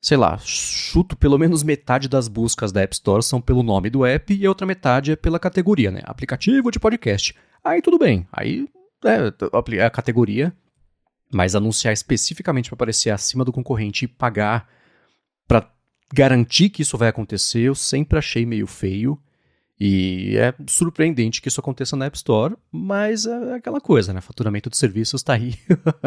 [0.00, 4.04] sei lá, chuto pelo menos metade das buscas da App Store são pelo nome do
[4.04, 6.00] app e a outra metade é pela categoria, né?
[6.04, 7.34] Aplicativo de podcast.
[7.64, 8.68] Aí tudo bem, aí
[9.04, 10.52] é, é a categoria,
[11.32, 14.68] mas anunciar especificamente para aparecer acima do concorrente e pagar
[15.46, 15.68] para
[16.12, 19.20] garantir que isso vai acontecer, eu sempre achei meio feio.
[19.78, 24.22] E é surpreendente que isso aconteça na App Store, mas é aquela coisa, né?
[24.22, 25.54] Faturamento de serviços está aí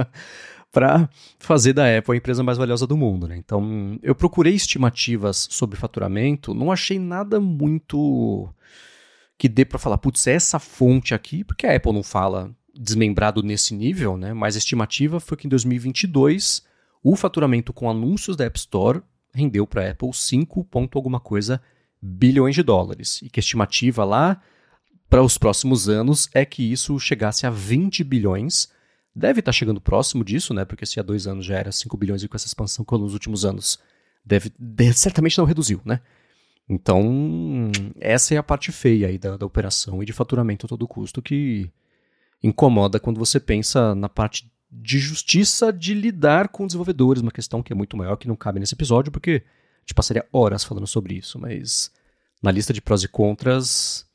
[0.72, 3.38] para fazer da Apple a empresa mais valiosa do mundo, né?
[3.38, 8.50] Então, eu procurei estimativas sobre faturamento, não achei nada muito
[9.38, 13.42] que dê para falar, putz, é essa fonte aqui, porque a Apple não fala desmembrado
[13.44, 14.34] nesse nível, né?
[14.34, 16.64] Mas a estimativa foi que em 2022
[17.04, 19.02] o faturamento com anúncios da App Store
[19.34, 21.62] rendeu para a Apple 5 ponto alguma coisa
[22.02, 23.22] de dólares.
[23.22, 24.42] E que a estimativa lá
[25.10, 28.70] para os próximos anos é que isso chegasse a 20 bilhões.
[29.16, 30.66] Deve estar tá chegando próximo disso, né?
[30.66, 33.14] Porque se há dois anos já era 5 bilhões e com essa expansão que nos
[33.14, 33.80] últimos anos
[34.24, 36.00] deve, deve, certamente não reduziu, né?
[36.70, 40.88] Então, essa é a parte feia aí da, da operação e de faturamento a todo
[40.88, 41.72] custo que
[42.44, 47.74] incomoda quando você pensa na parte de justiça de lidar com desenvolvedores, uma questão que
[47.74, 49.44] é muito maior que não cabe nesse episódio, porque
[49.80, 51.92] a gente passaria horas falando sobre isso, mas
[52.42, 54.08] na lista de prós e contras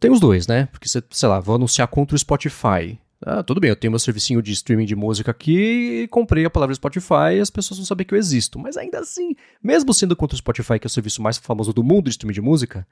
[0.00, 0.66] tem os dois, né?
[0.72, 2.98] Porque você, sei lá, vou anunciar contra o Spotify.
[3.22, 6.50] Ah, tudo bem, eu tenho meu servicinho de streaming de música aqui e comprei a
[6.50, 8.58] palavra Spotify e as pessoas não sabem que eu existo.
[8.58, 11.84] Mas ainda assim, mesmo sendo contra o Spotify, que é o serviço mais famoso do
[11.84, 12.86] mundo de streaming de música,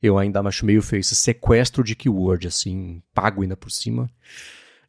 [0.00, 4.08] eu ainda acho meio feio esse sequestro de keyword, assim, pago ainda por cima.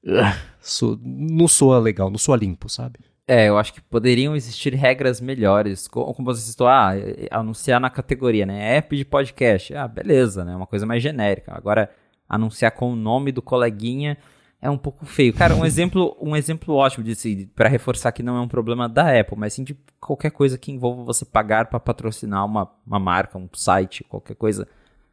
[0.04, 3.00] Uh, sou, não soa legal, não soa limpo, sabe?
[3.28, 5.86] É, eu acho que poderiam existir regras melhores.
[5.88, 6.92] Como você citou, ah,
[7.30, 8.78] anunciar na categoria, né?
[8.78, 9.76] App de podcast.
[9.76, 10.56] Ah, beleza, né?
[10.56, 11.54] Uma coisa mais genérica.
[11.54, 11.90] Agora,
[12.30, 14.18] anunciar com o nome do coleguinha
[14.62, 15.34] é um pouco feio.
[15.34, 19.20] Cara, um exemplo, um exemplo ótimo disso, para reforçar que não é um problema da
[19.20, 23.38] Apple, mas sim de qualquer coisa que envolva você pagar para patrocinar uma, uma marca,
[23.38, 24.66] um site, qualquer coisa.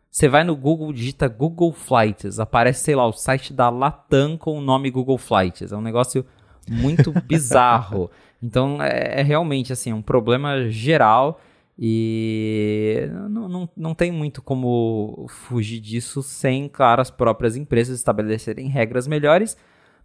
[0.08, 4.56] Você vai no Google, digita Google Flights, aparece, sei lá, o site da Latam com
[4.56, 5.72] o nome Google Flights.
[5.72, 6.24] É um negócio
[6.68, 8.10] muito bizarro.
[8.42, 11.40] Então, é, é, realmente, assim, um problema geral
[11.78, 18.68] e não, não, não tem muito como fugir disso sem, claro, as próprias empresas estabelecerem
[18.68, 19.56] regras melhores.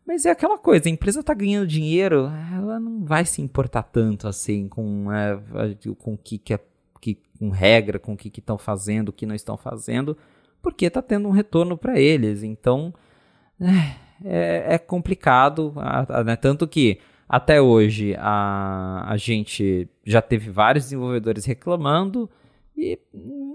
[0.05, 4.27] Mas é aquela coisa, a empresa está ganhando dinheiro, ela não vai se importar tanto
[4.27, 5.39] assim com, é,
[5.99, 6.59] com o que, que é
[6.99, 10.17] que, com regra, com o que estão fazendo, o que não estão fazendo,
[10.63, 12.41] porque está tendo um retorno para eles.
[12.41, 12.91] Então
[13.61, 15.73] é, é, é complicado,
[16.25, 16.35] né?
[16.35, 22.29] tanto que até hoje a, a gente já teve vários desenvolvedores reclamando
[22.75, 22.97] e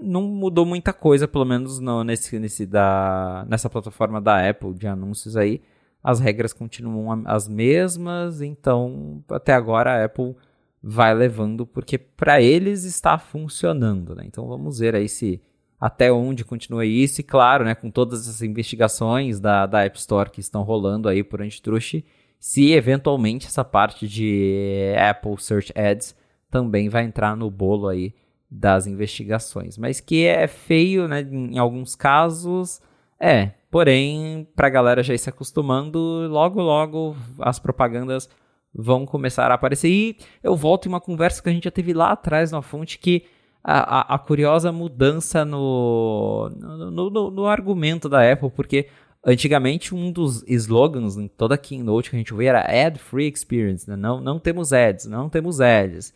[0.01, 4.87] não mudou muita coisa, pelo menos no, nesse, nesse da, nessa plataforma da Apple de
[4.87, 5.61] anúncios aí.
[6.03, 10.35] As regras continuam as mesmas, então até agora a Apple
[10.81, 14.23] vai levando, porque para eles está funcionando, né?
[14.27, 15.41] Então vamos ver aí se
[15.79, 20.29] até onde continua isso, e claro, né, com todas essas investigações da, da App Store
[20.29, 22.05] que estão rolando aí por antitruste,
[22.39, 26.15] se eventualmente essa parte de Apple Search Ads
[26.49, 28.13] também vai entrar no bolo aí
[28.49, 29.77] das investigações.
[29.77, 32.79] Mas que é feio, né, em alguns casos,
[33.19, 33.51] é.
[33.69, 38.29] Porém, para a galera já ir se acostumando, logo logo as propagandas
[38.73, 39.89] vão começar a aparecer.
[39.89, 42.99] E eu volto em uma conversa que a gente já teve lá atrás na fonte
[42.99, 43.25] que
[43.67, 48.87] a, a, a curiosa mudança no no, no, no, argumento da Apple, porque
[49.25, 53.27] antigamente um dos slogans em toda a keynote que a gente vê era Ad Free
[53.27, 53.95] Experience, né?
[53.95, 56.13] não, não temos ads, não temos ads.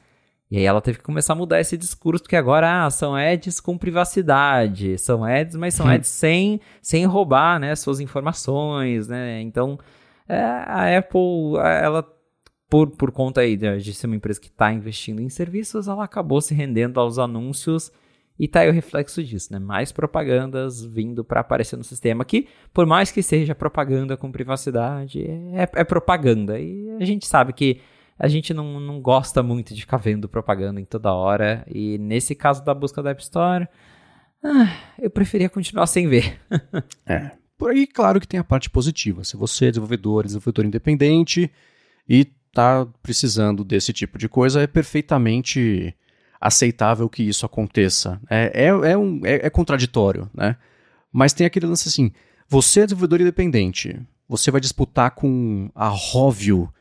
[0.51, 3.59] E aí ela teve que começar a mudar esse discurso, porque agora ah, são ads
[3.59, 5.89] com privacidade, são ads, mas são hum.
[5.89, 9.41] ads sem, sem roubar né, suas informações, né?
[9.41, 9.77] Então,
[10.27, 12.03] é, a Apple, ela
[12.69, 16.03] por, por conta aí de, de ser uma empresa que está investindo em serviços, ela
[16.03, 17.91] acabou se rendendo aos anúncios
[18.39, 19.59] e tá aí o reflexo disso, né?
[19.59, 25.25] Mais propagandas vindo para aparecer no sistema que, por mais que seja propaganda com privacidade,
[25.25, 26.57] é, é, propaganda.
[26.57, 27.81] E a gente sabe que
[28.17, 31.65] a gente não, não gosta muito de ficar vendo propaganda em toda hora.
[31.67, 33.67] E nesse caso da busca da App Store,
[34.41, 36.39] ah, eu preferia continuar sem ver.
[37.05, 37.31] é.
[37.57, 39.25] Por aí, claro que tem a parte positiva.
[39.25, 41.51] Se você é desenvolvedor, desenvolvedor independente
[42.07, 45.95] e está precisando desse tipo de coisa, é perfeitamente
[46.39, 48.19] aceitável que isso aconteça.
[48.29, 50.55] É, é, é, um, é, é contraditório, né?
[51.11, 52.11] Mas tem aquele lance assim:
[52.47, 56.71] você é desenvolvedor independente, você vai disputar com a Rovio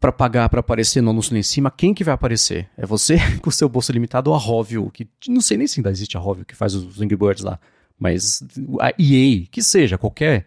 [0.00, 2.68] para pagar para aparecer no anúncio lá em cima, quem que vai aparecer?
[2.76, 5.80] É você com o seu bolso limitado ou a Rovio, que não sei nem se
[5.80, 7.58] ainda existe a Rovio que faz os Angry Birds lá,
[7.98, 8.42] mas
[8.80, 10.46] a EA, que seja, qualquer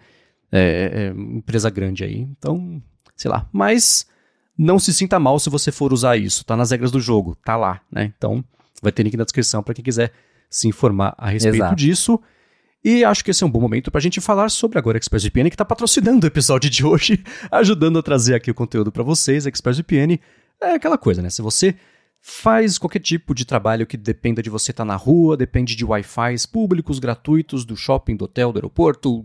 [0.52, 2.20] é, é, empresa grande aí.
[2.20, 2.82] Então,
[3.16, 3.48] sei lá.
[3.52, 4.06] Mas
[4.58, 7.56] não se sinta mal se você for usar isso, tá nas regras do jogo, tá
[7.56, 8.12] lá, né?
[8.18, 8.44] Então,
[8.82, 10.12] vai ter link na descrição para quem quiser
[10.50, 11.76] se informar a respeito Exato.
[11.76, 12.20] disso.
[12.84, 15.50] E acho que esse é um bom momento para a gente falar sobre agora ExpressVPN,
[15.50, 19.46] que está patrocinando o episódio de hoje, ajudando a trazer aqui o conteúdo para vocês.
[19.46, 20.20] ExpressVPN
[20.62, 21.30] é aquela coisa, né?
[21.30, 21.76] Se você
[22.22, 25.86] faz qualquer tipo de trabalho que dependa de você estar tá na rua, depende de
[25.86, 29.24] Wi-Fi públicos, gratuitos, do shopping, do hotel, do aeroporto,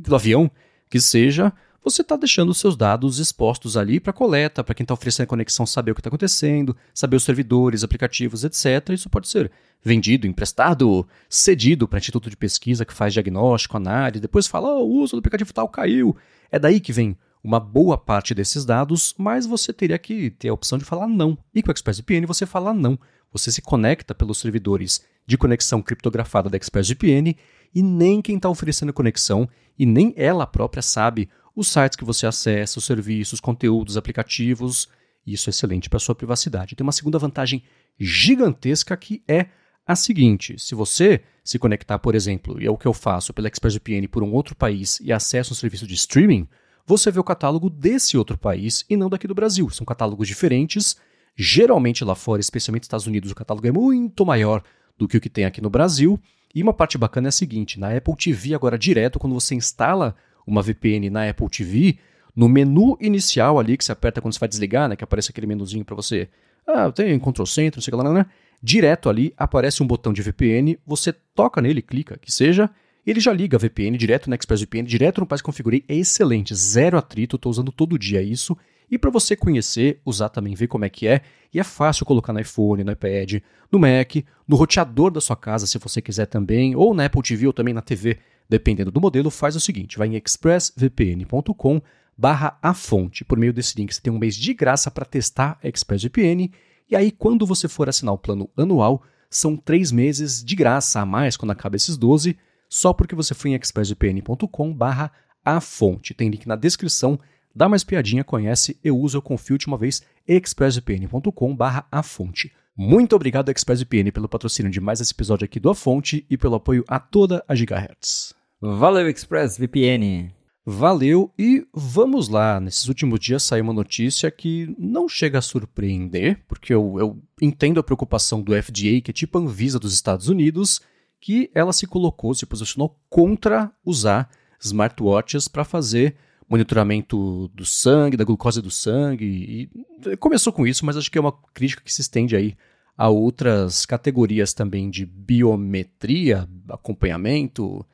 [0.00, 0.50] do avião,
[0.90, 1.52] que seja,
[1.84, 5.66] você está deixando seus dados expostos ali para coleta, para quem está oferecendo a conexão
[5.66, 8.90] saber o que está acontecendo, saber os servidores, aplicativos, etc.
[8.90, 9.50] Isso pode ser
[9.82, 15.00] vendido, emprestado, cedido para instituto de pesquisa que faz diagnóstico, análise, depois fala, oh, o
[15.00, 16.16] uso do aplicativo tal caiu.
[16.50, 20.54] É daí que vem uma boa parte desses dados, mas você teria que ter a
[20.54, 21.36] opção de falar não.
[21.52, 22.96] E com o ExpressVPN você fala não.
[23.32, 27.36] Você se conecta pelos servidores de conexão criptografada da ExpressVPN
[27.74, 32.26] e nem quem está oferecendo conexão e nem ela própria sabe os sites que você
[32.26, 34.88] acessa, os serviços, conteúdos, aplicativos.
[35.26, 36.74] Isso é excelente para sua privacidade.
[36.74, 37.62] Tem uma segunda vantagem
[37.98, 39.46] gigantesca que é
[39.86, 43.48] a seguinte: se você se conectar, por exemplo, e é o que eu faço pela
[43.48, 46.48] ExpressVPN por um outro país e acessa um serviço de streaming,
[46.86, 49.68] você vê o catálogo desse outro país e não daqui do Brasil.
[49.70, 50.96] São catálogos diferentes.
[51.34, 54.62] Geralmente lá fora, especialmente nos Estados Unidos, o catálogo é muito maior
[54.98, 56.20] do que o que tem aqui no Brasil.
[56.54, 60.14] E uma parte bacana é a seguinte: na Apple TV, agora direto, quando você instala
[60.46, 61.98] uma VPN na Apple TV,
[62.34, 65.46] no menu inicial ali que você aperta quando você vai desligar, né, que aparece aquele
[65.46, 66.28] menuzinho para você.
[66.66, 68.26] Ah, tem Ctrl Center, não sei lá, né?
[68.62, 72.70] Direto ali aparece um botão de VPN, você toca nele, clica, que seja,
[73.04, 76.96] ele já liga a VPN direto no ExpressVPN, direto no País Configurei, é excelente, zero
[76.96, 78.56] atrito, estou usando todo dia isso.
[78.88, 81.22] E para você conhecer, usar também, ver como é que é,
[81.52, 84.16] e é fácil colocar no iPhone, no iPad, no Mac,
[84.46, 87.74] no roteador da sua casa, se você quiser também, ou na Apple TV ou também
[87.74, 88.18] na TV,
[88.52, 91.80] dependendo do modelo, faz o seguinte, vai em expressvpn.com
[92.16, 93.24] barra a fonte.
[93.24, 96.52] Por meio desse link você tem um mês de graça para testar a ExpressVPN,
[96.90, 101.06] e aí quando você for assinar o plano anual, são três meses de graça a
[101.06, 102.36] mais quando acaba esses 12,
[102.68, 105.10] só porque você foi em expressvpn.com barra
[105.42, 106.12] a fonte.
[106.12, 107.18] Tem link na descrição.
[107.54, 112.52] Dá mais piadinha, conhece, eu uso, eu confio de uma vez, expressvpn.com barra a fonte.
[112.76, 116.54] Muito obrigado, ExpressVPN, pelo patrocínio de mais esse episódio aqui do A Fonte e pelo
[116.54, 118.41] apoio a toda a Gigahertz.
[118.64, 120.32] Valeu, ExpressVPN!
[120.64, 122.60] Valeu e vamos lá.
[122.60, 127.80] Nesses últimos dias saiu uma notícia que não chega a surpreender, porque eu, eu entendo
[127.80, 130.80] a preocupação do FDA, que é tipo a Anvisa dos Estados Unidos,
[131.20, 136.14] que ela se colocou, se posicionou contra usar smartwatches para fazer
[136.48, 139.68] monitoramento do sangue, da glucose do sangue.
[140.06, 142.54] E começou com isso, mas acho que é uma crítica que se estende aí
[142.96, 147.84] a outras categorias também de biometria, acompanhamento,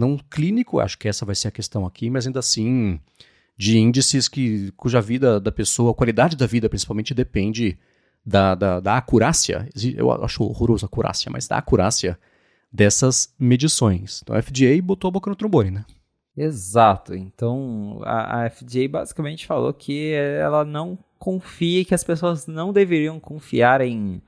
[0.00, 2.98] não clínico, acho que essa vai ser a questão aqui, mas ainda assim
[3.56, 7.78] de índices que, cuja vida da pessoa, a qualidade da vida principalmente depende
[8.24, 12.18] da, da, da acurácia, eu acho horroroso a acurácia, mas da acurácia
[12.72, 14.22] dessas medições.
[14.22, 15.84] Então a FDA botou a boca no trombone, né?
[16.34, 17.14] Exato.
[17.14, 23.20] Então a, a FDA basicamente falou que ela não confia que as pessoas não deveriam
[23.20, 24.22] confiar em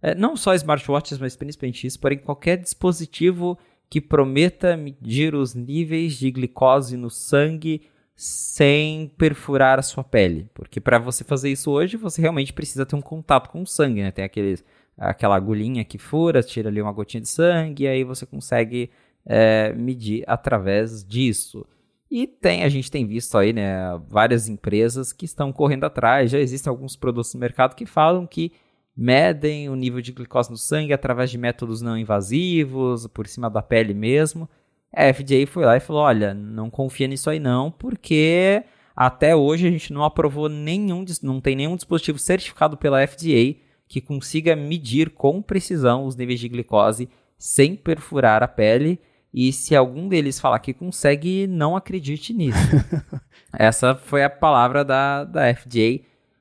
[0.00, 3.58] é, não só smartwatches, mas principalmente isso, porém qualquer dispositivo
[3.90, 7.82] que prometa medir os níveis de glicose no sangue
[8.14, 10.50] sem perfurar a sua pele.
[10.52, 14.02] Porque para você fazer isso hoje, você realmente precisa ter um contato com o sangue,
[14.02, 14.10] né?
[14.10, 14.64] Tem aqueles
[14.98, 18.90] aquela agulhinha que fura, tira ali uma gotinha de sangue, e aí você consegue
[19.24, 21.64] é, medir através disso.
[22.10, 26.30] E tem, a gente tem visto aí, né, várias empresas que estão correndo atrás.
[26.30, 28.52] Já existem alguns produtos no mercado que falam que
[28.98, 33.62] medem o nível de glicose no sangue através de métodos não invasivos, por cima da
[33.62, 34.50] pele mesmo.
[34.92, 38.64] A FDA foi lá e falou: olha, não confia nisso aí não, porque
[38.96, 43.54] até hoje a gente não aprovou nenhum, não tem nenhum dispositivo certificado pela FDA
[43.86, 48.98] que consiga medir com precisão os níveis de glicose sem perfurar a pele.
[49.32, 52.58] E se algum deles falar que consegue, não acredite nisso.
[53.56, 56.00] Essa foi a palavra da, da FDA,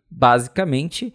[0.10, 1.14] basicamente.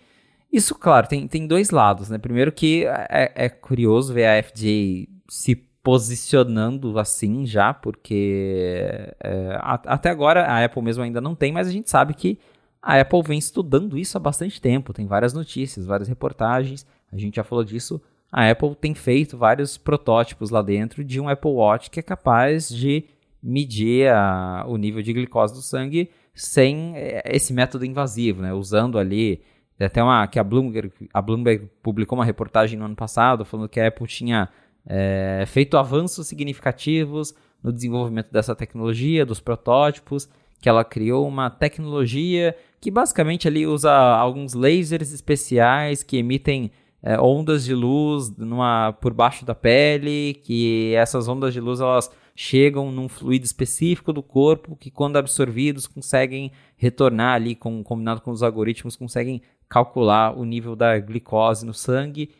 [0.52, 2.18] Isso, claro, tem, tem dois lados, né?
[2.18, 10.10] Primeiro que é, é curioso ver a FDA se posicionando assim já, porque é, até
[10.10, 12.38] agora a Apple mesmo ainda não tem, mas a gente sabe que
[12.80, 17.36] a Apple vem estudando isso há bastante tempo, tem várias notícias, várias reportagens, a gente
[17.36, 18.00] já falou disso.
[18.30, 22.68] A Apple tem feito vários protótipos lá dentro de um Apple Watch que é capaz
[22.68, 23.04] de
[23.42, 28.54] medir a, o nível de glicose do sangue sem eh, esse método invasivo, né?
[28.54, 29.42] Usando ali
[29.84, 33.80] até uma que a Bloomberg, a Bloomberg publicou uma reportagem no ano passado falando que
[33.80, 34.48] a Apple tinha
[34.86, 40.28] é, feito avanços significativos no desenvolvimento dessa tecnologia, dos protótipos,
[40.60, 46.70] que ela criou uma tecnologia que basicamente ali usa alguns lasers especiais que emitem
[47.02, 52.10] é, ondas de luz numa, por baixo da pele, que essas ondas de luz elas
[52.42, 58.32] chegam num fluido específico do corpo que, quando absorvidos, conseguem retornar ali, com, combinado com
[58.32, 62.30] os algoritmos, conseguem calcular o nível da glicose no sangue.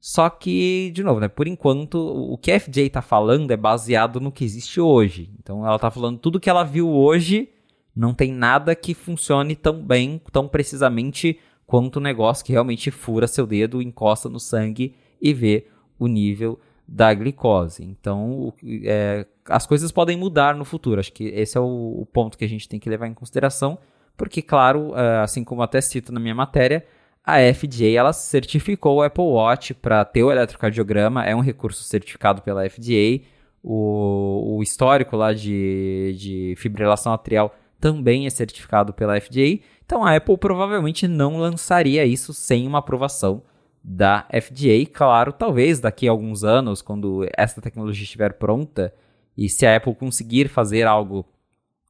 [0.00, 4.20] Só que, de novo, né, por enquanto, o que a FDA está falando é baseado
[4.20, 5.30] no que existe hoje.
[5.38, 7.48] Então, ela está falando tudo que ela viu hoje,
[7.94, 13.28] não tem nada que funcione tão bem, tão precisamente quanto o negócio que realmente fura
[13.28, 15.68] seu dedo, encosta no sangue e vê
[16.00, 17.84] o nível da glicose.
[17.84, 18.52] Então,
[18.84, 21.00] é, as coisas podem mudar no futuro.
[21.00, 23.78] Acho que esse é o, o, ponto que a gente tem que levar em consideração,
[24.16, 26.84] porque, claro, é, assim como até cito na minha matéria,
[27.24, 32.42] a FDA ela certificou o Apple Watch para ter o eletrocardiograma, é um recurso certificado
[32.42, 33.24] pela FDA.
[33.62, 39.60] O, o histórico lá de, de fibrilação atrial também é certificado pela FDA.
[39.84, 43.42] Então a Apple provavelmente não lançaria isso sem uma aprovação
[43.82, 44.86] da FDA.
[44.92, 48.92] Claro, talvez daqui a alguns anos, quando essa tecnologia estiver pronta,
[49.36, 51.26] e se a Apple conseguir fazer algo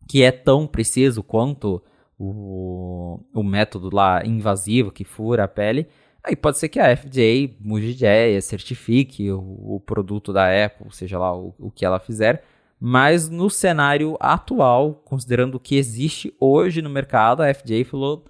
[0.08, 1.82] que é tão preciso quanto
[2.18, 5.88] o, o método lá invasivo que fura a pele,
[6.22, 9.40] aí pode ser que a FDA mude de ideia, certifique o,
[9.76, 12.44] o, produto da Apple, seja lá o, o que ela fizer.
[12.78, 18.24] Mas no cenário atual, considerando o que existe hoje no mercado, a FDA falou: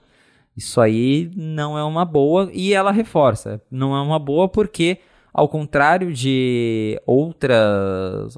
[0.57, 4.99] isso aí não é uma boa, e ela reforça, não é uma boa porque,
[5.33, 8.37] ao contrário de outras,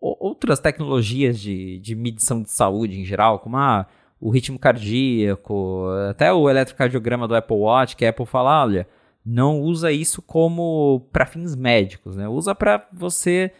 [0.00, 3.86] outras tecnologias de, de medição de saúde em geral, como a,
[4.20, 8.86] o ritmo cardíaco, até o eletrocardiograma do Apple Watch, que a Apple fala, olha,
[9.24, 12.28] não usa isso como para fins médicos, né?
[12.28, 13.52] Usa para você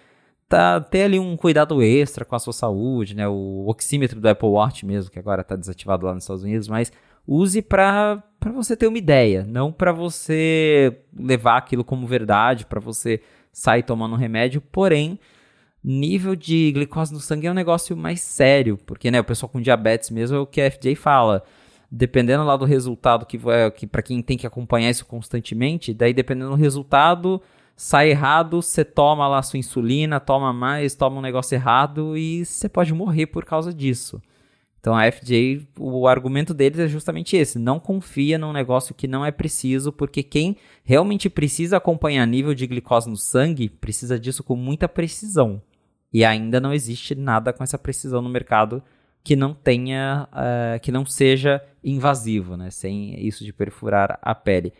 [0.49, 3.29] tá, ter ali um cuidado extra com a sua saúde, né?
[3.29, 6.93] O oxímetro do Apple Watch mesmo, que agora está desativado lá nos Estados Unidos, mas
[7.29, 8.23] use para
[8.55, 13.21] você ter uma ideia, não para você levar aquilo como verdade, para você
[13.53, 15.19] sair tomando um remédio, porém,
[15.85, 19.61] nível de glicose no sangue é um negócio mais sério, porque né, o pessoal com
[19.61, 21.45] diabetes mesmo é o que a FDA fala.
[21.91, 23.39] Dependendo lá do resultado que,
[23.77, 27.41] que para quem tem que acompanhar isso constantemente, daí dependendo do resultado,
[27.75, 32.69] sai errado, você toma lá sua insulina, toma mais, toma um negócio errado e você
[32.69, 34.21] pode morrer por causa disso.
[34.81, 39.25] Então a FDA, o argumento deles é justamente esse: não confia num negócio que não
[39.25, 44.57] é preciso, porque quem realmente precisa acompanhar nível de glicose no sangue precisa disso com
[44.57, 45.61] muita precisão.
[46.13, 48.83] E ainda não existe nada com essa precisão no mercado
[49.23, 52.71] que não tenha, uh, que não seja invasivo, né?
[52.71, 54.73] Sem isso de perfurar a pele.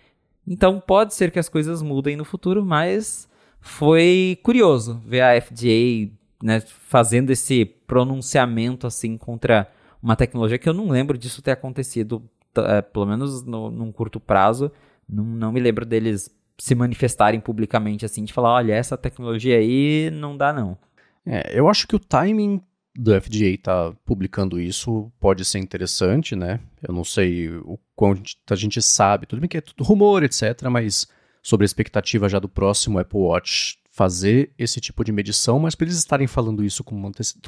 [0.47, 3.29] Então pode ser que as coisas mudem no futuro, mas
[3.61, 6.11] foi curioso ver a FDA
[6.43, 9.71] né, fazendo esse pronunciamento assim contra
[10.03, 12.23] uma tecnologia que eu não lembro disso ter acontecido,
[12.57, 14.71] é, pelo menos no, num curto prazo.
[15.09, 20.11] Não, não me lembro deles se manifestarem publicamente assim, de falar, olha, essa tecnologia aí
[20.11, 20.77] não dá não.
[21.25, 22.61] É, eu acho que o timing
[22.95, 26.59] do FDA tá publicando isso pode ser interessante, né?
[26.83, 30.63] Eu não sei o quanto a gente sabe, tudo bem que é tudo rumor, etc.,
[30.69, 31.07] mas
[31.41, 35.87] sobre a expectativa já do próximo Apple Watch fazer esse tipo de medição, mas para
[35.87, 36.85] eles estarem falando isso,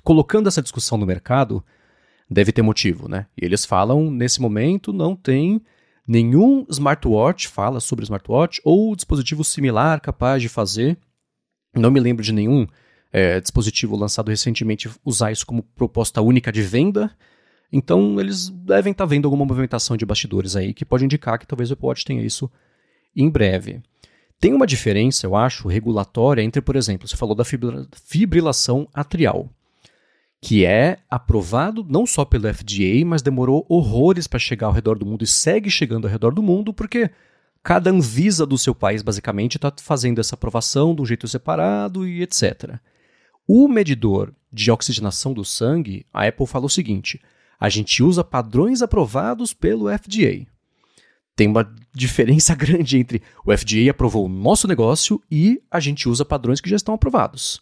[0.04, 1.64] colocando essa discussão no mercado,
[2.30, 3.26] deve ter motivo, né?
[3.36, 5.60] E eles falam, nesse momento, não tem
[6.06, 10.96] nenhum smartwatch, fala sobre smartwatch, ou dispositivo similar capaz de fazer.
[11.74, 12.66] Não me lembro de nenhum
[13.12, 17.10] é, dispositivo lançado recentemente usar isso como proposta única de venda.
[17.72, 21.46] Então, eles devem estar tá vendo alguma movimentação de bastidores aí que pode indicar que
[21.46, 22.50] talvez o Apple Watch tenha isso
[23.14, 23.82] em breve.
[24.38, 29.50] Tem uma diferença, eu acho, regulatória entre, por exemplo, você falou da fibrilação atrial
[30.40, 35.04] que é aprovado não só pelo FDA, mas demorou horrores para chegar ao redor do
[35.04, 37.10] mundo e segue chegando ao redor do mundo, porque
[37.62, 42.22] cada Anvisa do seu país basicamente está fazendo essa aprovação de um jeito separado e
[42.22, 42.76] etc.
[43.46, 47.20] O medidor de oxigenação do sangue, a Apple fala o seguinte:
[47.58, 50.46] a gente usa padrões aprovados pelo FDA.
[51.36, 56.24] Tem uma diferença grande entre o FDA aprovou o nosso negócio e a gente usa
[56.24, 57.60] padrões que já estão aprovados.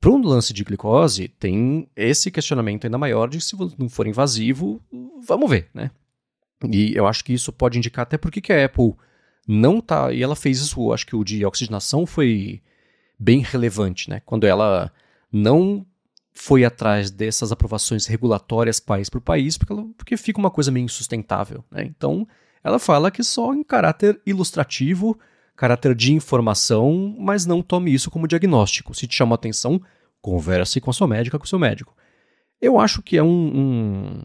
[0.00, 4.80] Para um lance de glicose, tem esse questionamento ainda maior de se não for invasivo,
[5.26, 5.90] vamos ver, né?
[6.70, 8.94] E eu acho que isso pode indicar até porque que a Apple
[9.46, 10.12] não tá.
[10.12, 12.62] E ela fez isso, acho que o de oxigenação foi
[13.18, 14.20] bem relevante, né?
[14.24, 14.92] Quando ela
[15.32, 15.84] não
[16.32, 20.84] foi atrás dessas aprovações regulatórias país por país, porque, ela, porque fica uma coisa meio
[20.84, 21.82] insustentável, né?
[21.84, 22.26] Então,
[22.62, 25.18] ela fala que só em caráter ilustrativo
[25.58, 28.94] caráter de informação, mas não tome isso como diagnóstico.
[28.94, 29.82] Se te chama atenção,
[30.22, 31.96] converse com a sua médica, com o seu médico.
[32.60, 34.24] Eu acho que é um, um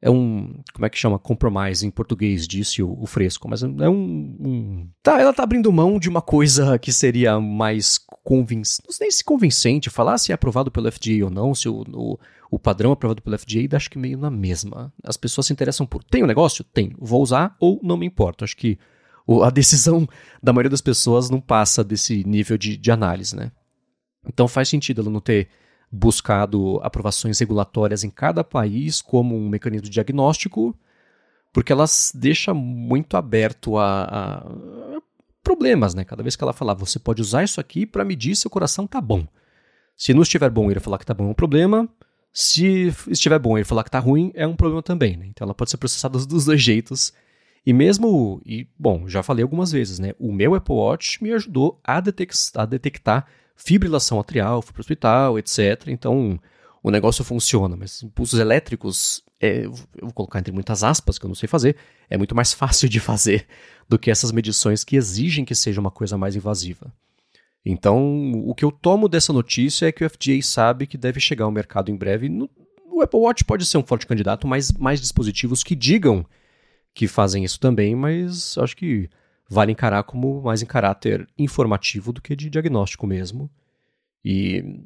[0.00, 1.18] é um, como é que chama?
[1.18, 5.70] Compromise em português, disse o, o fresco, mas é um, um, Tá, ela tá abrindo
[5.70, 10.34] mão de uma coisa que seria mais convincente, não sei se convincente, falar se é
[10.34, 12.18] aprovado pelo FDA ou não, se o, o,
[12.50, 14.90] o padrão é aprovado pelo FDA, acho que meio na mesma.
[15.02, 16.64] As pessoas se interessam por, tem o um negócio?
[16.64, 16.94] Tem.
[16.98, 18.44] Vou usar ou não me importa.
[18.44, 18.78] Acho que
[19.42, 20.06] a decisão
[20.42, 23.50] da maioria das pessoas não passa desse nível de, de análise, né?
[24.26, 25.48] Então faz sentido ela não ter
[25.90, 30.76] buscado aprovações regulatórias em cada país como um mecanismo de diagnóstico,
[31.52, 35.00] porque elas deixam muito aberto a, a
[35.42, 36.04] problemas, né?
[36.04, 38.86] Cada vez que ela falar, você pode usar isso aqui para medir se o coração
[38.86, 39.26] tá bom.
[39.96, 41.88] Se não estiver bom ele falar que tá bom é um problema.
[42.32, 45.26] Se estiver bom ele falar que tá ruim é um problema também, né?
[45.26, 47.12] Então ela pode ser processada dos dois jeitos.
[47.66, 50.12] E mesmo, e bom, já falei algumas vezes, né?
[50.18, 54.82] O meu Apple Watch me ajudou a, detec a detectar fibrilação atrial, fui para o
[54.82, 55.88] hospital, etc.
[55.88, 56.38] Então,
[56.82, 61.28] o negócio funciona, mas impulsos elétricos, é, eu vou colocar entre muitas aspas, que eu
[61.28, 61.76] não sei fazer,
[62.10, 63.46] é muito mais fácil de fazer
[63.88, 66.92] do que essas medições que exigem que seja uma coisa mais invasiva.
[67.64, 71.46] Então, o que eu tomo dessa notícia é que o FDA sabe que deve chegar
[71.46, 72.28] ao mercado em breve.
[72.28, 72.50] No,
[72.90, 76.26] o Apple Watch pode ser um forte candidato, mas mais dispositivos que digam
[76.94, 79.10] que fazem isso também, mas acho que
[79.50, 83.50] vale encarar como mais em caráter informativo do que de diagnóstico mesmo.
[84.24, 84.80] E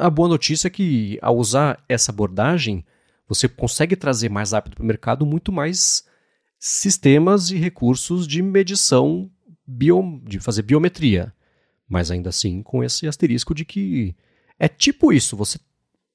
[0.00, 2.84] a boa notícia é que, ao usar essa abordagem,
[3.26, 6.04] você consegue trazer mais rápido para o mercado muito mais
[6.58, 9.30] sistemas e recursos de medição
[9.66, 11.32] bio, de fazer biometria.
[11.88, 14.14] Mas ainda assim, com esse asterisco de que
[14.58, 15.58] é tipo isso: você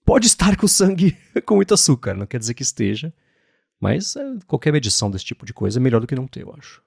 [0.05, 3.13] pode estar com sangue com muito açúcar, não quer dizer que esteja.
[3.79, 6.53] Mas é, qualquer medição desse tipo de coisa é melhor do que não ter, eu
[6.57, 6.81] acho.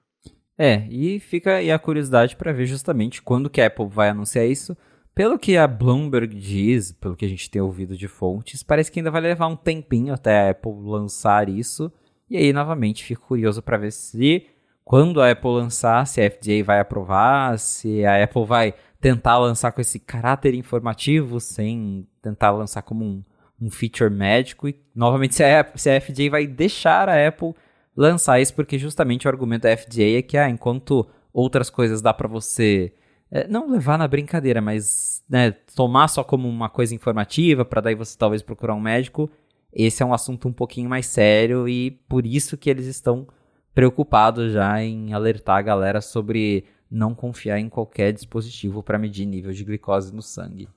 [0.57, 4.45] É, e fica aí a curiosidade para ver justamente quando que a Apple vai anunciar
[4.45, 4.77] isso.
[5.15, 8.99] Pelo que a Bloomberg diz, pelo que a gente tem ouvido de fontes, parece que
[8.99, 11.91] ainda vai levar um tempinho até a Apple lançar isso.
[12.29, 14.47] E aí, novamente, fico curioso para ver se,
[14.83, 19.71] quando a Apple lançar, se a FDA vai aprovar, se a Apple vai tentar lançar
[19.71, 23.23] com esse caráter informativo, sem tentar lançar como um,
[23.63, 24.67] um feature médico.
[24.67, 27.53] E, novamente, se a, se a FDA vai deixar a Apple
[27.95, 32.13] lançar isso, porque justamente o argumento da FDA é que, ah, enquanto outras coisas dá
[32.13, 32.93] para você
[33.31, 37.95] é, não levar na brincadeira, mas né, tomar só como uma coisa informativa, para daí
[37.95, 39.29] você talvez procurar um médico,
[39.71, 43.27] esse é um assunto um pouquinho mais sério e por isso que eles estão
[43.73, 49.51] preocupados já em alertar a galera sobre não confiar em qualquer dispositivo para medir nível
[49.51, 50.69] de glicose no sangue.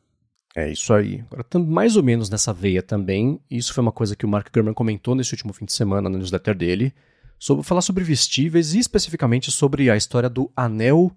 [0.58, 1.22] É isso aí.
[1.30, 4.72] Agora, mais ou menos nessa veia também, isso foi uma coisa que o Mark Gurman
[4.72, 6.94] comentou nesse último fim de semana na newsletter dele,
[7.38, 11.12] sobre falar sobre vestíveis e especificamente sobre a história do anel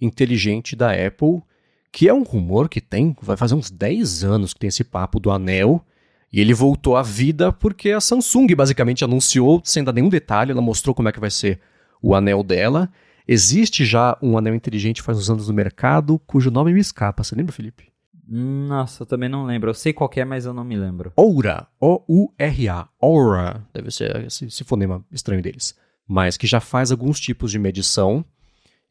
[0.00, 1.42] inteligente da Apple,
[1.90, 5.18] que é um rumor que tem, vai fazer uns 10 anos que tem esse papo
[5.18, 5.84] do anel,
[6.32, 10.62] e ele voltou à vida porque a Samsung basicamente anunciou, sem dar nenhum detalhe, ela
[10.62, 11.58] mostrou como é que vai ser
[12.00, 12.88] o anel dela.
[13.26, 17.24] Existe já um anel inteligente faz uns anos no mercado, cujo nome me escapa.
[17.24, 17.95] Você lembra, Felipe?
[18.28, 19.70] Nossa, eu também não lembro.
[19.70, 21.12] Eu sei qual é, mas eu não me lembro.
[21.16, 21.66] Oura.
[21.80, 22.88] O-U-R-A.
[23.00, 23.64] Aura.
[23.72, 25.76] Deve ser esse, esse fonema estranho deles.
[26.08, 28.24] Mas que já faz alguns tipos de medição.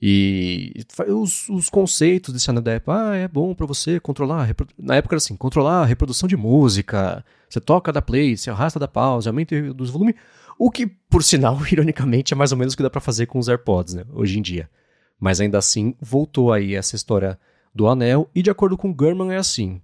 [0.01, 5.17] E os, os conceitos desse Apple, ah, é bom para você controlar, na época era
[5.17, 9.73] assim, controlar a reprodução de música, você toca da play, você arrasta da pausa, aumenta
[9.73, 10.13] dos volume,
[10.59, 13.39] o que, por sinal, ironicamente, é mais ou menos o que dá para fazer com
[13.39, 14.69] os AirPods, né, hoje em dia.
[15.17, 17.39] Mas ainda assim, voltou aí essa história
[17.75, 19.81] do anel, e de acordo com Gurman é assim.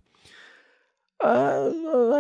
[1.21, 1.69] A,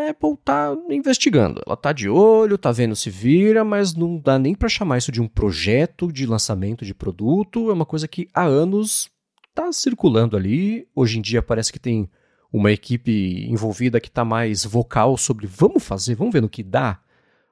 [0.09, 4.53] Apple tá investigando, ela tá de olho, tá vendo se vira, mas não dá nem
[4.53, 8.43] para chamar isso de um projeto de lançamento de produto, é uma coisa que há
[8.43, 9.09] anos
[9.55, 10.87] tá circulando ali.
[10.93, 12.09] Hoje em dia parece que tem
[12.51, 16.99] uma equipe envolvida que tá mais vocal sobre vamos fazer, vamos ver no que dá,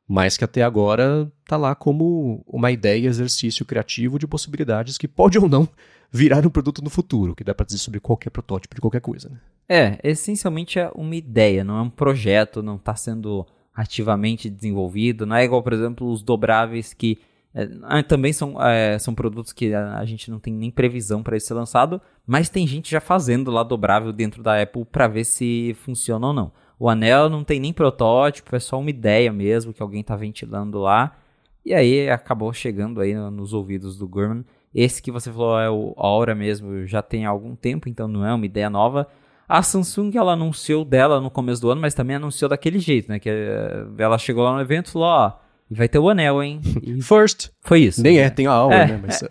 [0.07, 5.39] mas que até agora tá lá como uma ideia, exercício criativo de possibilidades que pode
[5.39, 5.67] ou não
[6.12, 9.30] virar um produto no futuro, que dá para dizer sobre qualquer protótipo de qualquer coisa.
[9.30, 9.39] Né?
[9.68, 13.45] É, essencialmente é uma ideia, não é um projeto, não está sendo
[13.76, 15.26] ativamente desenvolvido.
[15.26, 17.20] Não é igual, por exemplo, os dobráveis que
[17.53, 21.24] é, ah, também são, é, são produtos que a, a, gente não tem nem previsão
[21.24, 25.24] para ser lançado, mas tem gente já fazendo lá dobrável dentro da Apple para ver
[25.24, 26.51] se funciona ou não.
[26.78, 30.80] O anel não tem nem protótipo, é só uma ideia mesmo que alguém está ventilando
[30.80, 31.18] lá.
[31.66, 34.45] E aí acabou chegando aí nos ouvidos do Gurman.
[34.74, 38.34] Esse que você falou é o Aura mesmo, já tem algum tempo, então não é
[38.34, 39.07] uma ideia nova.
[39.47, 43.17] A Samsung ela anunciou dela no começo do ano, mas também anunciou daquele jeito, né?
[43.17, 45.34] Que eh, ela chegou lá no evento e falou, ó,
[45.72, 46.61] vai ter o anel, hein?
[46.84, 47.49] E First.
[47.61, 47.99] Foi isso.
[48.01, 49.01] Nem é, tem a Aura, é, né?
[49.01, 49.24] Mas...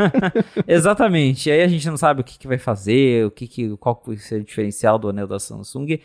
[0.66, 1.50] Exatamente.
[1.50, 4.02] E aí a gente não sabe o que, que vai fazer, o que, que qual
[4.06, 6.00] vai ser o diferencial do anel da Samsung.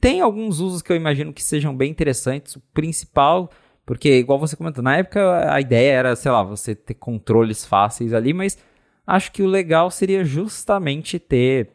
[0.00, 2.56] Tem alguns usos que eu imagino que sejam bem interessantes.
[2.56, 3.48] O principal
[3.88, 8.12] porque, igual você comentou, na época a ideia era, sei lá, você ter controles fáceis
[8.12, 8.58] ali, mas
[9.06, 11.70] acho que o legal seria justamente ter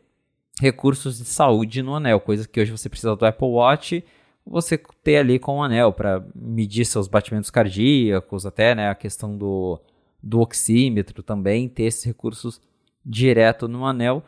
[0.62, 4.06] recursos de saúde no anel, coisa que hoje você precisa do Apple Watch,
[4.46, 9.36] você ter ali com o anel para medir seus batimentos cardíacos, até né, a questão
[9.36, 9.82] do,
[10.22, 12.62] do oxímetro também, ter esses recursos
[13.04, 14.24] direto no anel,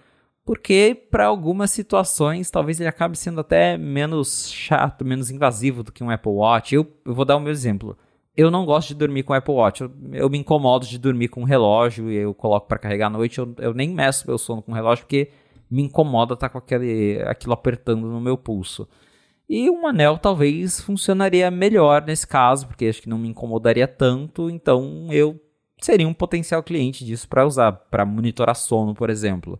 [0.45, 6.03] porque para algumas situações talvez ele acabe sendo até menos chato, menos invasivo do que
[6.03, 6.75] um Apple Watch.
[6.75, 7.97] Eu, eu vou dar o meu exemplo.
[8.37, 9.81] Eu não gosto de dormir com Apple Watch.
[9.81, 13.09] Eu, eu me incomodo de dormir com um relógio e eu coloco para carregar à
[13.09, 13.39] noite.
[13.39, 15.31] Eu, eu nem meço meu sono com o relógio porque
[15.69, 18.87] me incomoda estar tá com aquele, aquilo apertando no meu pulso.
[19.49, 24.49] E um anel talvez funcionaria melhor nesse caso, porque acho que não me incomodaria tanto,
[24.49, 25.39] então eu
[25.79, 29.59] seria um potencial cliente disso para usar, para monitorar sono, por exemplo.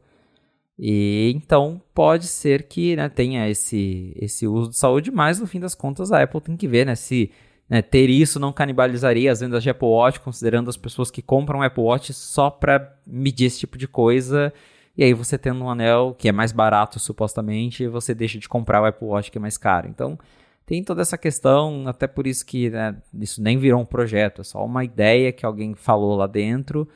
[0.77, 5.59] E então pode ser que né, tenha esse, esse uso de saúde, mas no fim
[5.59, 7.31] das contas a Apple tem que ver né, se
[7.69, 11.61] né, ter isso não canibalizaria as vendas de Apple Watch, considerando as pessoas que compram
[11.61, 14.53] Apple Watch só para medir esse tipo de coisa.
[14.97, 18.81] E aí você tendo um anel que é mais barato supostamente, você deixa de comprar
[18.81, 19.87] o Apple Watch que é mais caro.
[19.89, 20.19] Então
[20.65, 24.43] tem toda essa questão, até por isso que né, isso nem virou um projeto, é
[24.43, 26.87] só uma ideia que alguém falou lá dentro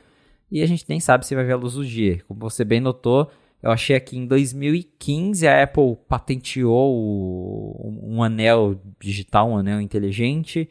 [0.50, 2.20] e a gente nem sabe se vai ver a luz do dia.
[2.26, 3.30] Como você bem notou,
[3.62, 6.94] eu achei aqui em 2015 a Apple patenteou
[8.02, 10.68] um anel digital, um anel inteligente.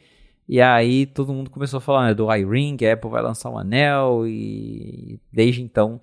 [0.48, 3.58] E aí todo mundo começou a falar né, do iRing, a Apple vai lançar um
[3.58, 4.28] anel.
[4.28, 6.00] E desde então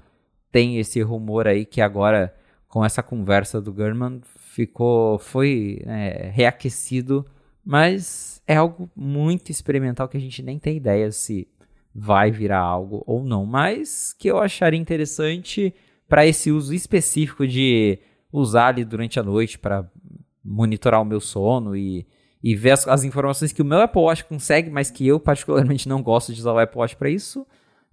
[0.53, 2.33] tem esse rumor aí que agora
[2.69, 7.27] com essa conversa do Gurman ficou foi é, reaquecido,
[7.65, 11.49] mas é algo muito experimental que a gente nem tem ideia se
[11.93, 15.75] vai virar algo ou não, mas que eu acharia interessante
[16.09, 17.99] para esse uso específico de
[18.33, 19.89] usar ali durante a noite para
[20.45, 22.07] monitorar o meu sono e,
[22.43, 25.89] e ver as, as, informações que o meu Apple Watch consegue, mas que eu particularmente
[25.89, 27.47] não gosto de usar o Apple Watch para isso,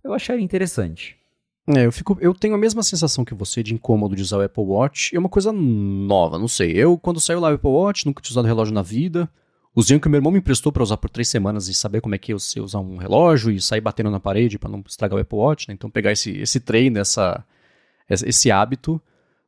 [0.04, 1.18] eu acharia interessante.
[1.66, 4.42] É, eu, fico, eu tenho a mesma sensação que você de incômodo de usar o
[4.42, 5.16] Apple Watch.
[5.16, 6.72] É uma coisa nova, não sei.
[6.72, 9.30] Eu, quando saiu lá o Apple Watch, nunca tinha usado relógio na vida.
[9.74, 12.14] Usei o que meu irmão me emprestou para usar por três semanas e saber como
[12.14, 15.18] é que é você usar um relógio e sair batendo na parede para não estragar
[15.18, 15.74] o Apple Watch, né?
[15.74, 17.44] Então pegar esse, esse treino, essa,
[18.10, 19.02] esse hábito,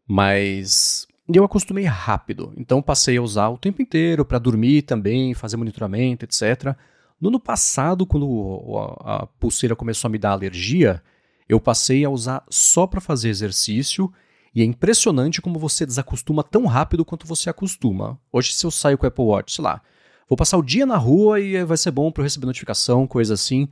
[0.08, 2.54] mas eu acostumei rápido.
[2.58, 6.76] Então passei a usar o tempo inteiro para dormir também, fazer monitoramento, etc.
[7.20, 11.02] No ano passado, quando a pulseira começou a me dar alergia,
[11.48, 14.12] eu passei a usar só para fazer exercício
[14.54, 18.20] e é impressionante como você desacostuma tão rápido quanto você acostuma.
[18.32, 19.82] Hoje, se eu saio com o Apple Watch, sei lá,
[20.30, 23.34] vou passar o dia na rua e vai ser bom para eu receber notificação, coisa
[23.34, 23.68] assim,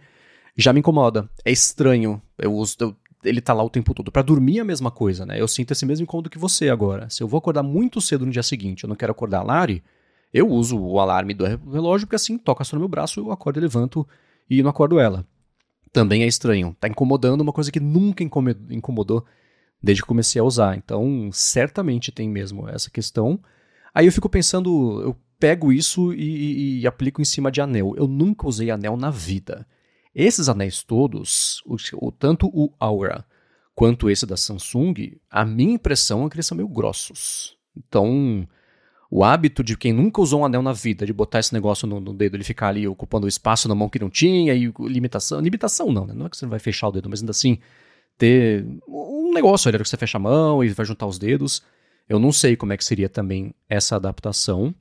[0.58, 1.30] já me incomoda.
[1.46, 2.22] É estranho.
[2.38, 4.12] Eu uso, eu ele tá lá o tempo todo.
[4.12, 5.40] Para dormir é a mesma coisa, né?
[5.40, 7.10] Eu sinto esse mesmo incômodo que você agora.
[7.10, 9.84] Se eu vou acordar muito cedo no dia seguinte, eu não quero acordar a Lari,
[10.34, 13.60] eu uso o alarme do relógio, porque assim toca só no meu braço, eu acordo
[13.60, 14.08] e levanto
[14.50, 15.26] e não acordo ela.
[15.92, 16.76] Também é estranho.
[16.80, 19.24] Tá incomodando uma coisa que nunca incomodou
[19.82, 20.76] desde que comecei a usar.
[20.76, 23.40] Então, certamente tem mesmo essa questão.
[23.94, 27.94] Aí eu fico pensando, eu pego isso e, e, e aplico em cima de anel.
[27.96, 29.68] Eu nunca usei anel na vida.
[30.16, 33.26] Esses anéis todos, o, tanto o Aura
[33.76, 37.58] quanto esse da Samsung, a minha impressão é que eles são meio grossos.
[37.76, 38.48] Então,
[39.10, 42.00] o hábito de quem nunca usou um anel na vida, de botar esse negócio no,
[42.00, 45.40] no dedo, ele ficar ali ocupando o espaço na mão que não tinha, e limitação.
[45.40, 46.14] Limitação não, né?
[46.14, 47.58] Não é que você não vai fechar o dedo, mas ainda assim,
[48.18, 51.64] ter um negócio ali que você fecha a mão e vai juntar os dedos.
[52.08, 54.74] Eu não sei como é que seria também essa adaptação.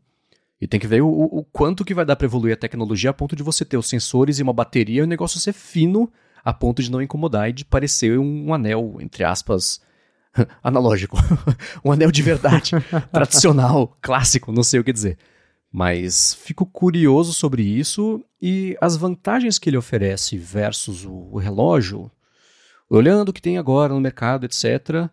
[0.63, 3.13] E tem que ver o, o quanto que vai dar para evoluir a tecnologia a
[3.13, 6.09] ponto de você ter os sensores e uma bateria e o negócio ser fino
[6.45, 9.81] a ponto de não incomodar e de parecer um anel, entre aspas,
[10.63, 11.17] analógico.
[11.85, 12.71] um anel de verdade,
[13.13, 15.19] tradicional, clássico, não sei o que dizer.
[15.73, 22.09] Mas fico curioso sobre isso e as vantagens que ele oferece versus o, o relógio,
[22.89, 25.11] olhando o que tem agora no mercado, etc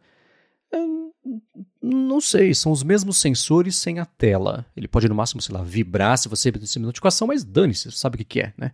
[1.82, 4.65] não sei, são os mesmos sensores sem a tela.
[4.76, 8.15] Ele pode no máximo, sei lá, vibrar se você receber notificação, mas dane-se, você sabe
[8.15, 8.72] o que, que é, né?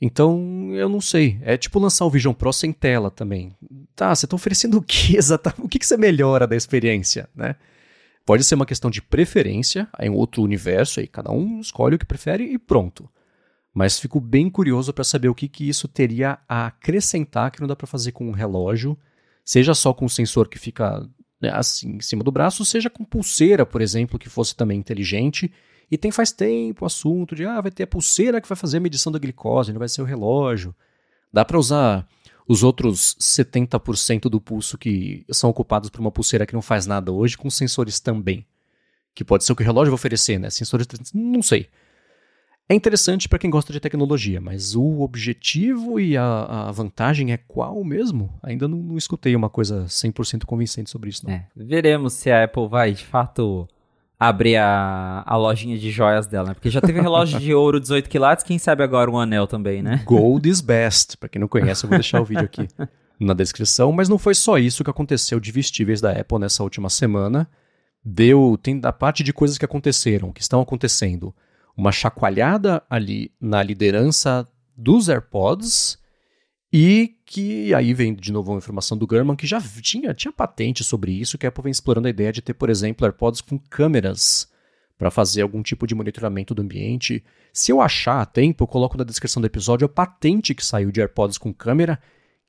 [0.00, 1.38] Então, eu não sei.
[1.42, 3.54] É tipo lançar o Vision Pro sem tela também.
[3.94, 5.62] Tá, você está oferecendo o que exatamente?
[5.62, 7.56] O que, que você melhora da experiência, né?
[8.24, 11.98] Pode ser uma questão de preferência, aí um outro universo, aí cada um escolhe o
[11.98, 13.08] que prefere e pronto.
[13.74, 17.68] Mas fico bem curioso para saber o que, que isso teria a acrescentar que não
[17.68, 18.96] dá para fazer com um relógio,
[19.44, 21.08] seja só com um sensor que fica
[21.40, 25.50] né, assim, em cima do braço, seja com pulseira, por exemplo, que fosse também inteligente.
[25.90, 28.76] E tem faz tempo o assunto de, ah, vai ter a pulseira que vai fazer
[28.76, 30.74] a medição da glicose, não vai ser o relógio.
[31.32, 32.06] Dá para usar
[32.46, 37.12] os outros 70% do pulso que são ocupados por uma pulseira que não faz nada
[37.12, 38.44] hoje com sensores também.
[39.14, 40.50] Que pode ser o que o relógio vai oferecer, né?
[40.50, 41.68] Sensores, não sei.
[42.70, 47.36] É interessante para quem gosta de tecnologia, mas o objetivo e a, a vantagem é
[47.36, 48.32] qual mesmo?
[48.40, 51.26] Ainda não, não escutei uma coisa 100% convincente sobre isso.
[51.26, 51.34] Não.
[51.34, 53.66] É, veremos se a Apple vai, de fato,
[54.16, 56.54] abrir a, a lojinha de joias dela, né?
[56.54, 60.04] Porque já teve relógio de ouro 18 quilates, quem sabe agora um anel também, né?
[60.06, 61.16] Gold is best.
[61.16, 62.68] Para quem não conhece, eu vou deixar o vídeo aqui
[63.18, 63.90] na descrição.
[63.90, 67.50] Mas não foi só isso que aconteceu de vestíveis da Apple nessa última semana.
[68.04, 71.34] Deu, tem da parte de coisas que aconteceram, que estão acontecendo
[71.76, 74.46] uma chacoalhada ali na liderança
[74.76, 75.98] dos AirPods
[76.72, 80.84] e que aí vem de novo uma informação do Gurman que já tinha, tinha patente
[80.84, 83.58] sobre isso, que a Apple vem explorando a ideia de ter, por exemplo, AirPods com
[83.58, 84.48] câmeras
[84.96, 87.24] para fazer algum tipo de monitoramento do ambiente.
[87.52, 90.92] Se eu achar a tempo, eu coloco na descrição do episódio a patente que saiu
[90.92, 91.98] de AirPods com câmera,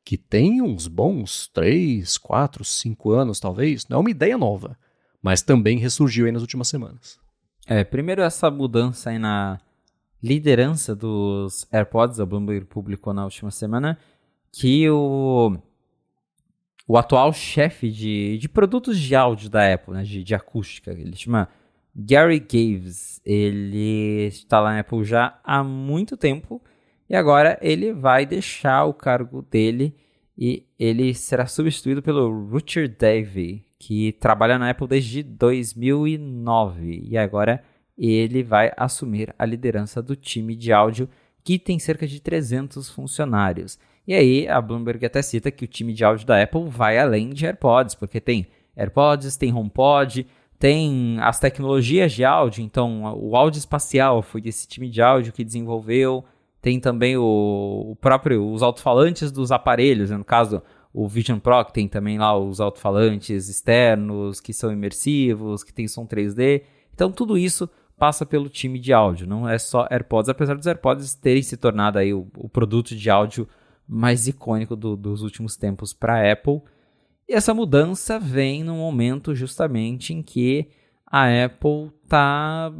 [0.04, 4.78] que tem uns bons 3, 4, 5 anos talvez, não é uma ideia nova,
[5.22, 7.21] mas também ressurgiu aí nas últimas semanas.
[7.74, 9.58] É, primeiro essa mudança aí na
[10.22, 13.98] liderança dos AirPods, a Bloomberg publicou na última semana,
[14.52, 15.58] que o,
[16.86, 21.16] o atual chefe de, de produtos de áudio da Apple, né, de, de acústica, ele
[21.16, 21.48] chama
[21.96, 26.62] Gary Gaves, ele está lá na Apple já há muito tempo
[27.10, 29.96] e agora ele vai deixar o cargo dele
[30.44, 37.64] e ele será substituído pelo Richard Davey, que trabalha na Apple desde 2009 e agora
[37.96, 41.08] ele vai assumir a liderança do time de áudio
[41.44, 43.78] que tem cerca de 300 funcionários.
[44.08, 47.30] E aí a Bloomberg até cita que o time de áudio da Apple vai além
[47.30, 50.26] de AirPods, porque tem AirPods, tem HomePod,
[50.58, 55.44] tem as tecnologias de áudio, então o áudio espacial foi desse time de áudio que
[55.44, 56.26] desenvolveu,
[56.62, 60.18] tem também o, o próprio os alto-falantes dos aparelhos, né?
[60.18, 60.62] no caso
[60.94, 65.88] o Vision Pro, que tem também lá os alto-falantes externos, que são imersivos, que tem
[65.88, 66.64] som 3D.
[66.94, 71.14] Então, tudo isso passa pelo time de áudio, não é só AirPods, apesar dos AirPods
[71.14, 73.48] terem se tornado aí o, o produto de áudio
[73.88, 76.62] mais icônico do, dos últimos tempos para a Apple.
[77.30, 80.68] E essa mudança vem no momento justamente em que
[81.06, 82.74] a Apple está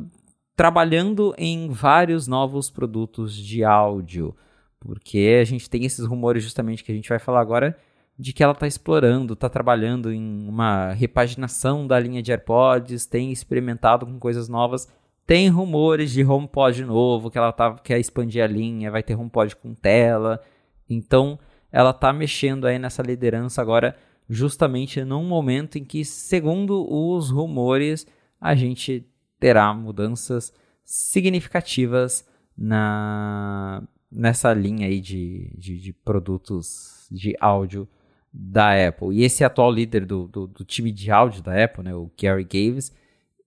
[0.56, 4.36] trabalhando em vários novos produtos de áudio,
[4.80, 7.78] porque a gente tem esses rumores justamente que a gente vai falar agora
[8.18, 13.32] de que ela está explorando, está trabalhando em uma repaginação da linha de AirPods, tem
[13.32, 14.88] experimentado com coisas novas.
[15.26, 19.56] Tem rumores de HomePod novo, que ela tá, quer expandir a linha, vai ter HomePod
[19.56, 20.42] com tela.
[20.90, 21.40] Então,
[21.72, 23.96] ela está mexendo aí nessa liderança agora,
[24.30, 28.06] justamente num momento em que, segundo os rumores,
[28.40, 29.08] a gente
[29.42, 30.54] terá mudanças
[30.86, 32.24] significativas
[32.56, 33.82] na,
[34.12, 37.88] nessa linha aí de, de, de produtos de áudio
[38.32, 39.18] da Apple.
[39.18, 42.44] E esse atual líder do, do, do, time de áudio da Apple, né, o Gary
[42.44, 42.96] Gaves,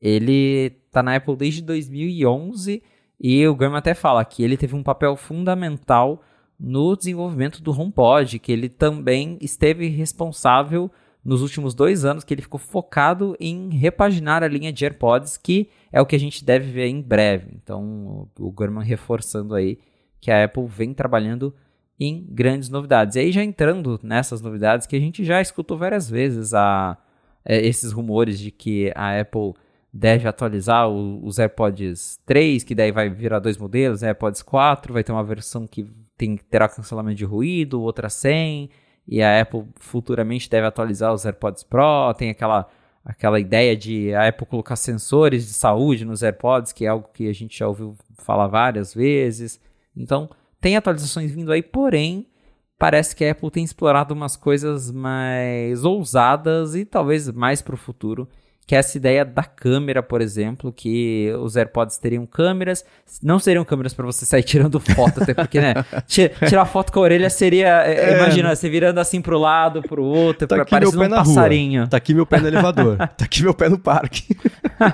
[0.03, 2.83] ele tá na Apple desde 2011
[3.21, 6.25] e o Graham até fala que ele teve um papel fundamental
[6.59, 10.91] no desenvolvimento do HomePod, que ele também esteve responsável
[11.25, 15.71] nos últimos dois anos, que ele ficou focado em repaginar a linha de AirPods, que
[15.91, 17.53] é o que a gente deve ver em breve.
[17.55, 19.79] Então, o Gurman reforçando aí
[20.21, 21.55] que a Apple vem trabalhando
[21.99, 23.17] em grandes novidades.
[23.17, 26.99] E aí já entrando nessas novidades que a gente já escutou várias vezes a,
[27.45, 29.55] é, esses rumores de que a Apple
[29.93, 35.13] deve atualizar os AirPods 3, que daí vai virar dois modelos, AirPods 4, vai ter
[35.13, 38.71] uma versão que tem, terá cancelamento de ruído, outra sem,
[39.07, 42.69] e a Apple futuramente deve atualizar os AirPods Pro, tem aquela
[43.05, 47.29] aquela ideia de a Apple colocar sensores de saúde nos AirPods, que é algo que
[47.29, 49.61] a gente já ouviu falar várias vezes.
[49.95, 50.31] Então,
[50.61, 52.27] tem atualizações vindo aí, porém,
[52.79, 57.79] parece que a Apple tem explorado umas coisas mais ousadas e talvez mais para o
[57.79, 58.27] futuro.
[58.67, 62.83] Que é essa ideia da câmera, por exemplo, que os AirPods teriam câmeras,
[63.23, 65.75] não seriam câmeras para você sair tirando foto, até porque, né?
[66.09, 67.83] Tirar foto com a orelha seria.
[67.87, 68.17] É, é.
[68.17, 71.83] imagina, você virando assim pro lado, pro outro, tá parecendo um passarinho.
[71.83, 71.91] Rua.
[71.91, 74.35] Tá aqui meu pé no elevador, tá aqui meu pé no parque.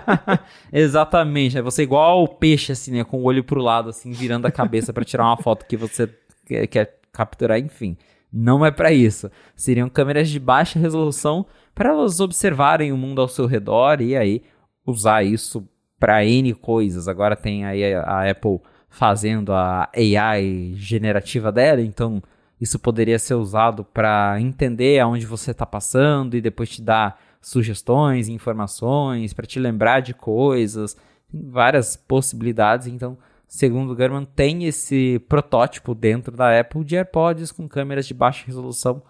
[0.73, 3.05] Exatamente, é você igual o peixe, assim, né?
[3.05, 6.09] Com o olho pro lado, assim, virando a cabeça para tirar uma foto que você
[6.45, 7.97] quer capturar, enfim.
[8.33, 9.31] Não é para isso.
[9.57, 14.43] Seriam câmeras de baixa resolução para elas observarem o mundo ao seu redor e aí
[14.87, 15.67] usar isso
[15.99, 17.09] para N coisas.
[17.09, 22.23] Agora tem aí a Apple fazendo a AI generativa dela, então
[22.61, 28.29] isso poderia ser usado para entender aonde você está passando e depois te dar sugestões,
[28.29, 30.97] informações, para te lembrar de coisas,
[31.31, 32.87] tem várias possibilidades.
[32.87, 33.17] Então,
[33.49, 38.45] segundo o German, tem esse protótipo dentro da Apple de AirPods com câmeras de baixa
[38.47, 39.03] resolução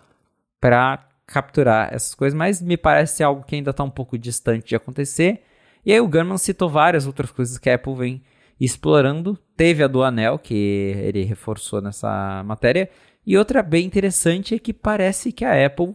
[0.60, 4.76] para capturar essas coisas, mas me parece algo que ainda está um pouco distante de
[4.76, 5.42] acontecer.
[5.86, 8.22] E aí o Gunman citou várias outras coisas que a Apple vem
[8.60, 9.38] explorando.
[9.56, 12.90] Teve a do Anel, que ele reforçou nessa matéria.
[13.24, 15.94] E outra bem interessante é que parece que a Apple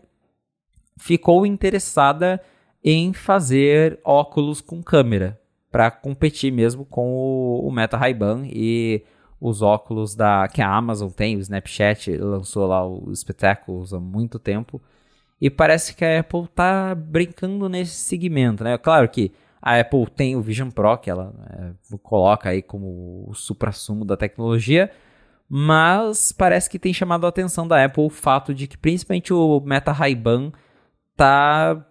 [0.98, 2.42] ficou interessada
[2.82, 9.04] em fazer óculos com câmera para competir mesmo com o, o Meta Ray-Ban e
[9.42, 14.40] os óculos da que a Amazon tem, o Snapchat lançou lá o Spectacles há muito
[14.40, 14.82] tempo.
[15.40, 18.78] E parece que a Apple tá brincando nesse segmento, né?
[18.78, 19.32] Claro que
[19.62, 24.16] a Apple tem o Vision Pro, que ela é, coloca aí como o supra-sumo da
[24.16, 24.92] tecnologia,
[25.50, 29.60] mas parece que tem chamado a atenção da Apple o fato de que principalmente o
[29.60, 30.52] Meta Ray-Ban
[31.16, 31.84] tá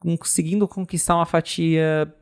[0.00, 2.12] conseguindo conquistar uma fatia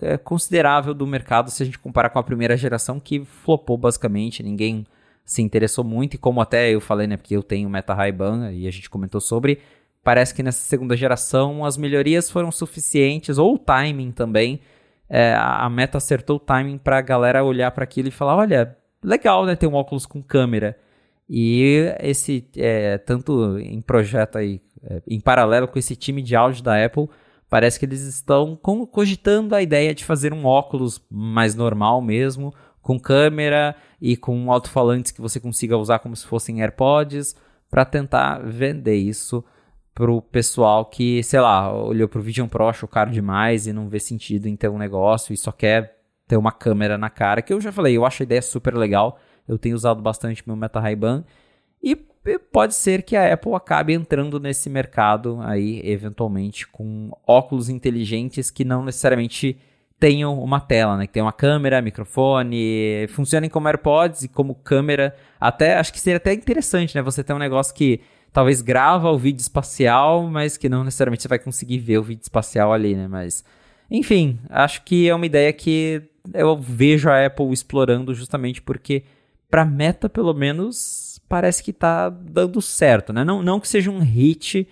[0.00, 4.42] é, considerável do mercado se a gente comparar com a primeira geração que flopou basicamente,
[4.42, 4.86] ninguém
[5.24, 8.66] se interessou muito e como até eu falei, né, porque eu tenho Meta Ray-Ban e
[8.66, 9.60] a gente comentou sobre,
[10.02, 14.60] parece que nessa segunda geração as melhorias foram suficientes ou o timing também.
[15.08, 18.76] É, a Meta acertou o timing para a galera olhar para aquilo e falar, olha,
[19.02, 20.78] legal, né, ter um óculos com câmera.
[21.28, 26.62] E esse, é, tanto em projeto aí, é, em paralelo com esse time de áudio
[26.62, 27.08] da Apple,
[27.48, 32.98] parece que eles estão cogitando a ideia de fazer um óculos mais normal mesmo, com
[32.98, 37.36] câmera e com alto-falantes que você consiga usar como se fossem AirPods,
[37.68, 39.44] para tentar vender isso
[39.94, 44.00] pro pessoal que, sei lá, olhou pro Vision Pro, achou caro demais e não vê
[44.00, 47.60] sentido em ter um negócio e só quer ter uma câmera na cara, que eu
[47.60, 49.18] já falei, eu acho a ideia super legal.
[49.48, 51.24] Eu tenho usado bastante meu Meta Ray-Ban
[51.82, 51.96] e
[52.52, 58.64] pode ser que a Apple acabe entrando nesse mercado aí eventualmente com óculos inteligentes que
[58.64, 59.58] não necessariamente
[59.98, 61.06] tenham uma tela, né?
[61.06, 65.14] Que tem uma câmera, microfone, funcionem como AirPods e como câmera.
[65.38, 67.02] Até acho que seria até interessante, né?
[67.02, 68.00] Você ter um negócio que
[68.32, 72.22] talvez grava o vídeo espacial, mas que não necessariamente você vai conseguir ver o vídeo
[72.22, 73.08] espacial ali, né?
[73.08, 73.44] Mas
[73.90, 76.02] enfim, acho que é uma ideia que
[76.32, 79.04] eu vejo a Apple explorando justamente porque
[79.50, 83.24] para Meta, pelo menos, parece que tá dando certo, né?
[83.24, 84.68] Não, não que seja um hit,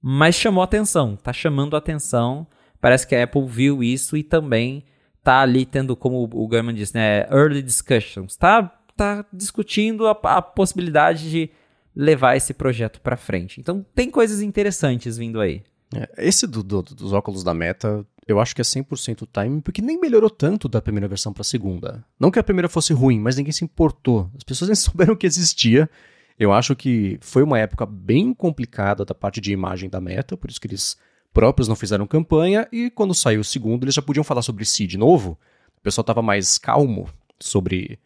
[0.00, 2.46] mas chamou atenção, tá chamando atenção.
[2.80, 4.84] Parece que a Apple viu isso e também
[5.22, 8.62] tá ali tendo, como o Gaiman disse, né, early discussions, tá,
[8.96, 11.50] tá discutindo a, a possibilidade de
[11.94, 13.60] levar esse projeto para frente.
[13.60, 15.62] Então tem coisas interessantes vindo aí.
[15.94, 19.82] É, esse do, do, dos óculos da Meta eu acho que é 100% timing, porque
[19.82, 22.04] nem melhorou tanto da primeira versão para a segunda.
[22.18, 24.30] Não que a primeira fosse ruim, mas ninguém se importou.
[24.36, 25.90] As pessoas nem souberam que existia.
[26.38, 30.50] Eu acho que foi uma época bem complicada da parte de imagem da Meta, por
[30.50, 30.96] isso que eles
[31.32, 34.86] próprios não fizeram campanha, e quando saiu o segundo, eles já podiam falar sobre si
[34.86, 35.38] de novo.
[35.76, 37.08] O pessoal estava mais calmo
[37.40, 37.98] sobre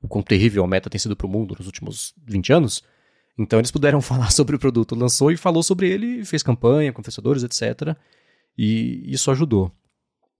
[0.00, 2.82] o quão terrível a Meta tem sido para o mundo nos últimos 20 anos.
[3.38, 7.00] Então eles puderam falar sobre o produto, lançou e falou sobre ele, fez campanha com
[7.00, 7.96] influenciadores, etc.
[8.56, 9.72] E isso ajudou.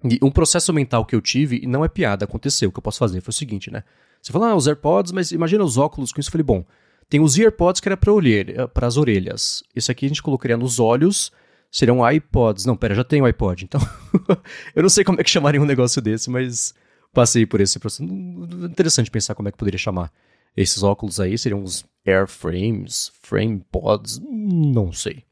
[0.04, 2.82] E um processo mental que eu tive, e não é piada, aconteceu, o que eu
[2.82, 3.82] posso fazer foi o seguinte, né?
[4.22, 6.28] Você fala, ah, os AirPods, mas imagina os óculos com isso.
[6.28, 6.64] Eu falei, bom,
[7.08, 9.62] tem os AirPods que era para as orelhas.
[9.74, 11.32] Esse aqui a gente colocaria nos olhos,
[11.70, 12.64] seriam iPods.
[12.64, 13.80] Não, pera, já tem o iPod, então.
[14.74, 16.74] eu não sei como é que chamaria um negócio desse, mas
[17.12, 18.04] passei por esse processo.
[18.04, 20.12] Interessante pensar como é que poderia chamar.
[20.56, 25.24] Esses óculos aí seriam os Airframes, Frame Pods, não sei.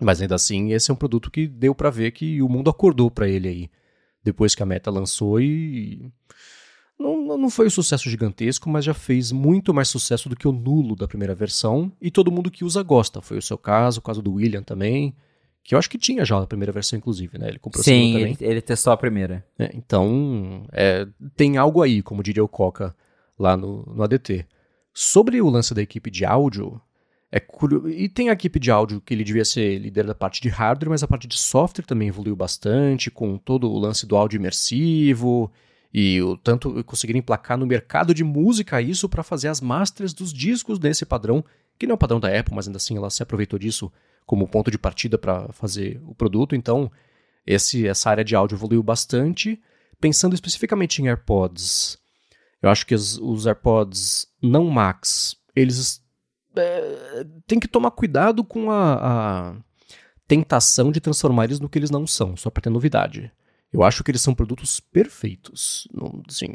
[0.00, 3.10] Mas ainda assim, esse é um produto que deu para ver que o mundo acordou
[3.10, 3.70] para ele aí.
[4.22, 6.10] Depois que a Meta lançou e.
[6.98, 10.52] Não, não foi um sucesso gigantesco, mas já fez muito mais sucesso do que o
[10.52, 11.92] nulo da primeira versão.
[12.00, 13.20] E todo mundo que usa gosta.
[13.20, 15.14] Foi o seu caso, o caso do William também.
[15.62, 17.48] Que eu acho que tinha já a primeira versão, inclusive, né?
[17.48, 18.36] Ele comprou Sim, também.
[18.40, 19.44] Ele, ele testou a primeira.
[19.58, 22.94] É, então, é, tem algo aí, como diria o Coca
[23.38, 24.46] lá no, no ADT.
[24.92, 26.80] Sobre o lance da equipe de áudio,
[27.30, 27.88] é curioso.
[27.88, 30.90] E tem a equipe de áudio que ele devia ser líder da parte de hardware,
[30.90, 35.52] mas a parte de software também evoluiu bastante, com todo o lance do áudio imersivo
[35.92, 40.32] e o tanto conseguiram emplacar no mercado de música isso para fazer as masters dos
[40.32, 41.44] discos nesse padrão,
[41.78, 43.90] que não é o padrão da Apple, mas ainda assim ela se aproveitou disso
[44.26, 46.54] como ponto de partida para fazer o produto.
[46.54, 46.90] Então,
[47.46, 49.60] esse, essa área de áudio evoluiu bastante.
[50.00, 51.98] Pensando especificamente em AirPods,
[52.62, 56.02] eu acho que os, os AirPods não Max, eles
[56.56, 59.56] é, tem que tomar cuidado com a, a,
[60.26, 63.32] tentação de transformar eles no que eles não são, só para ter novidade.
[63.72, 65.86] Eu acho que eles são produtos perfeitos.
[65.92, 66.54] Não, assim,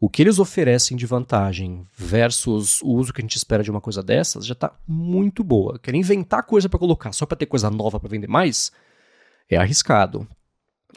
[0.00, 3.80] o que eles oferecem de vantagem versus o uso que a gente espera de uma
[3.80, 5.78] coisa dessas já está muito boa.
[5.78, 8.70] Querer inventar coisa para colocar só para ter coisa nova para vender mais
[9.48, 10.28] é arriscado.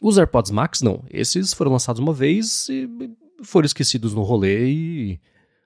[0.01, 1.03] Os AirPods Max não.
[1.09, 2.87] Esses foram lançados uma vez e
[3.43, 5.19] foram esquecidos no rolê e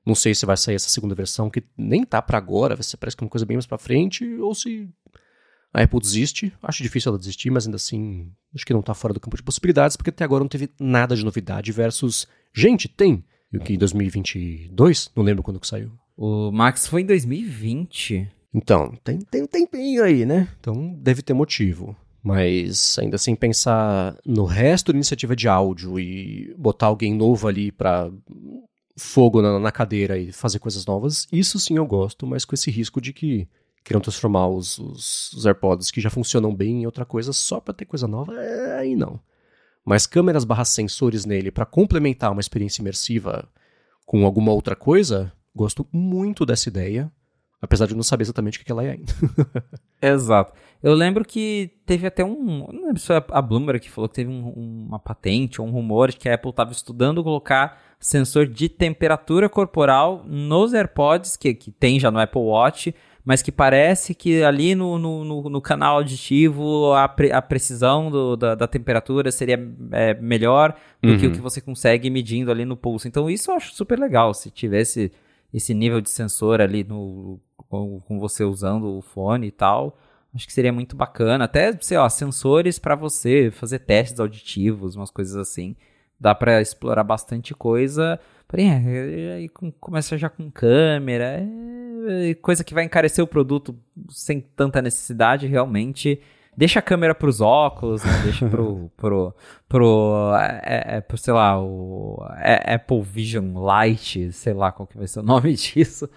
[0.06, 2.98] não sei se vai sair essa segunda versão, que nem tá para agora, vai ser,
[2.98, 4.88] parece que é uma coisa bem mais para frente, ou se
[5.74, 6.54] a Apple desiste.
[6.62, 9.44] Acho difícil ela desistir, mas ainda assim, acho que não tá fora do campo de
[9.44, 13.24] possibilidades, porque até agora não teve nada de novidade versus, gente, tem.
[13.52, 15.12] E o que, em 2022?
[15.16, 15.92] Não lembro quando que saiu.
[16.16, 18.30] O Max foi em 2020.
[18.54, 20.48] Então, tem, tem um tempinho aí, né?
[20.60, 21.96] Então deve ter motivo.
[22.26, 27.72] Mas ainda sem pensar no resto da iniciativa de áudio e botar alguém novo ali
[27.72, 28.12] pra
[28.98, 32.72] fogo na, na cadeira e fazer coisas novas, isso sim eu gosto, mas com esse
[32.72, 33.48] risco de que
[33.84, 37.76] queiram transformar os, os, os AirPods que já funcionam bem em outra coisa só pra
[37.76, 39.20] ter coisa nova, é, aí não.
[39.86, 43.48] Mas câmeras barra sensores nele para complementar uma experiência imersiva
[44.04, 47.12] com alguma outra coisa, gosto muito dessa ideia.
[47.66, 49.14] Apesar de não saber exatamente o que ela é ainda.
[50.02, 50.54] Exato.
[50.84, 52.68] Eu lembro que teve até um.
[52.72, 55.72] Não lembro se foi a Bloomberg que falou que teve um, uma patente ou um
[55.72, 61.56] rumor de que a Apple estava estudando colocar sensor de temperatura corporal nos AirPods, que,
[61.56, 62.94] que tem já no Apple Watch,
[63.24, 68.12] mas que parece que ali no, no, no, no canal auditivo a, pre, a precisão
[68.12, 69.60] do, da, da, temperatura seria
[69.92, 71.18] é, melhor do uhum.
[71.18, 73.08] que o que você consegue medindo ali no pulso.
[73.08, 75.12] Então isso eu acho super legal, se tivesse
[75.52, 77.40] esse nível de sensor ali no,
[77.70, 79.98] com, com você usando o fone e tal.
[80.34, 81.46] Acho que seria muito bacana.
[81.46, 85.76] Até, sei lá, sensores para você fazer testes auditivos, umas coisas assim.
[86.20, 88.20] Dá para explorar bastante coisa.
[88.48, 89.50] Porém, é, aí
[89.80, 91.42] começa já com câmera,
[92.08, 93.76] é, coisa que vai encarecer o produto
[94.10, 96.22] sem tanta necessidade, realmente
[96.56, 98.22] deixa a câmera pros óculos, né?
[98.24, 99.36] Deixa pro, pro,
[99.68, 100.32] pro,
[100.64, 105.08] é, é, pro, sei lá, o é, Apple Vision Lite, sei lá qual que vai
[105.08, 106.10] ser o nome disso.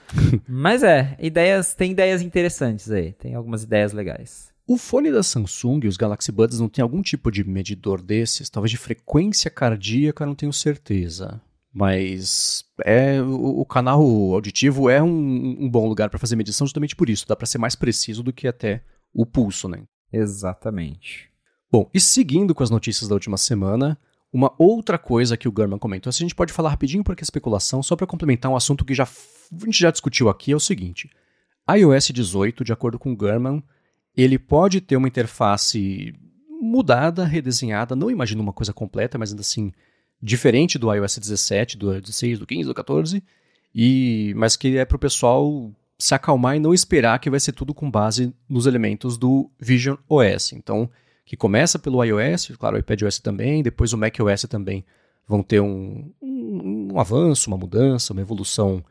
[0.49, 4.49] Mas é, ideias, tem ideias interessantes aí, tem algumas ideias legais.
[4.66, 8.51] O fone da Samsung e os Galaxy Buds não tem algum tipo de medidor desses?
[8.51, 11.41] Talvez de frequência cardíaca, não tenho certeza.
[11.72, 16.97] Mas é o, o canal auditivo é um, um bom lugar para fazer medição justamente
[16.97, 17.26] por isso.
[17.26, 18.82] Dá para ser mais preciso do que até
[19.14, 19.82] o pulso, né?
[20.12, 21.28] Exatamente.
[21.70, 23.98] Bom, e seguindo com as notícias da última semana,
[24.32, 27.24] uma outra coisa que o Gurman comentou, se a gente pode falar rapidinho porque é
[27.24, 30.61] especulação, só para complementar um assunto que já, a gente já discutiu aqui, é o
[30.61, 31.11] seguinte.
[31.70, 33.62] iOS 18, de acordo com o Gurman,
[34.16, 36.14] ele pode ter uma interface
[36.61, 39.72] mudada, redesenhada, não imagino uma coisa completa, mas ainda assim
[40.20, 43.22] diferente do iOS 17, do 16, do 15, do 14,
[43.74, 47.53] e mas que é para o pessoal se acalmar e não esperar que vai ser
[47.53, 50.53] tudo com base nos elementos do Vision OS.
[50.53, 50.88] Então,
[51.24, 54.84] que começa pelo iOS, claro, o iPadOS também, depois o macOS também
[55.26, 58.82] vão ter um, um, um avanço, uma mudança, uma evolução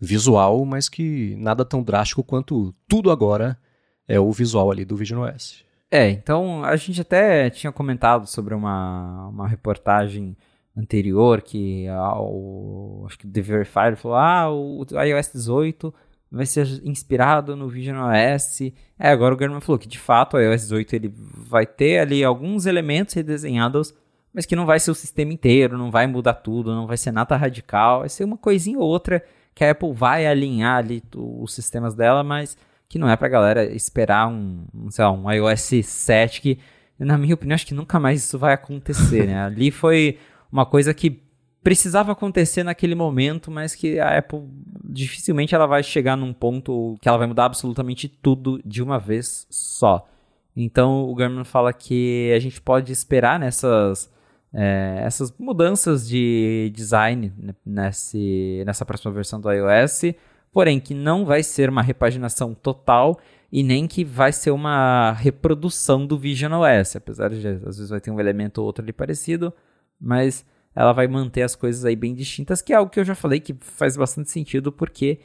[0.00, 3.58] visual, mas que nada tão drástico quanto tudo agora
[4.06, 5.64] é o visual ali do Vision OS.
[5.90, 10.36] É, então a gente até tinha comentado sobre uma, uma reportagem
[10.76, 15.92] anterior que ao, acho que The Verifier falou, ah, o iOS 18
[16.30, 18.60] vai ser inspirado no Vision OS.
[18.98, 22.22] É, agora o German falou que de fato o iOS 18 ele vai ter ali
[22.22, 23.94] alguns elementos redesenhados,
[24.32, 27.12] mas que não vai ser o sistema inteiro, não vai mudar tudo, não vai ser
[27.12, 29.24] nada radical, vai ser uma coisinha ou outra
[29.54, 32.56] que a Apple vai alinhar ali os sistemas dela, mas
[32.88, 36.58] que não é pra galera esperar um, sei lá, um iOS 7 que,
[36.98, 39.42] na minha opinião, acho que nunca mais isso vai acontecer, né?
[39.42, 40.18] Ali foi
[40.50, 41.22] uma coisa que
[41.68, 44.40] precisava acontecer naquele momento, mas que a Apple
[44.82, 49.46] dificilmente ela vai chegar num ponto que ela vai mudar absolutamente tudo de uma vez
[49.50, 50.08] só.
[50.56, 54.10] Então o Gurman fala que a gente pode esperar nessas
[54.50, 57.34] é, essas mudanças de design
[57.66, 60.14] nesse, nessa próxima versão do iOS,
[60.50, 63.20] porém que não vai ser uma repaginação total
[63.52, 68.00] e nem que vai ser uma reprodução do Vision OS, apesar de às vezes vai
[68.00, 69.52] ter um elemento ou outro ali parecido,
[70.00, 70.46] mas
[70.78, 73.40] ela vai manter as coisas aí bem distintas, que é algo que eu já falei
[73.40, 75.18] que faz bastante sentido, porque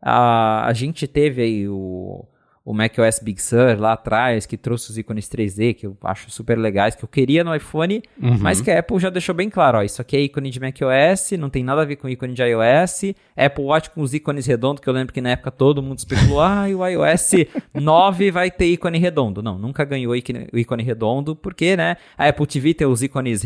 [0.00, 2.24] a, a gente teve aí o,
[2.70, 6.56] o macOS Big Sur lá atrás, que trouxe os ícones 3D, que eu acho super
[6.56, 8.38] legais, que eu queria no iPhone, uhum.
[8.40, 11.32] mas que a Apple já deixou bem claro, ó, isso aqui é ícone de macOS,
[11.38, 14.80] não tem nada a ver com ícone de iOS, Apple Watch com os ícones redondos,
[14.80, 17.32] que eu lembro que na época todo mundo especulou, ah, o iOS
[17.74, 19.42] 9 vai ter ícone redondo.
[19.42, 23.42] Não, nunca ganhou ícone, ícone redondo, porque, né, a Apple TV tem os ícones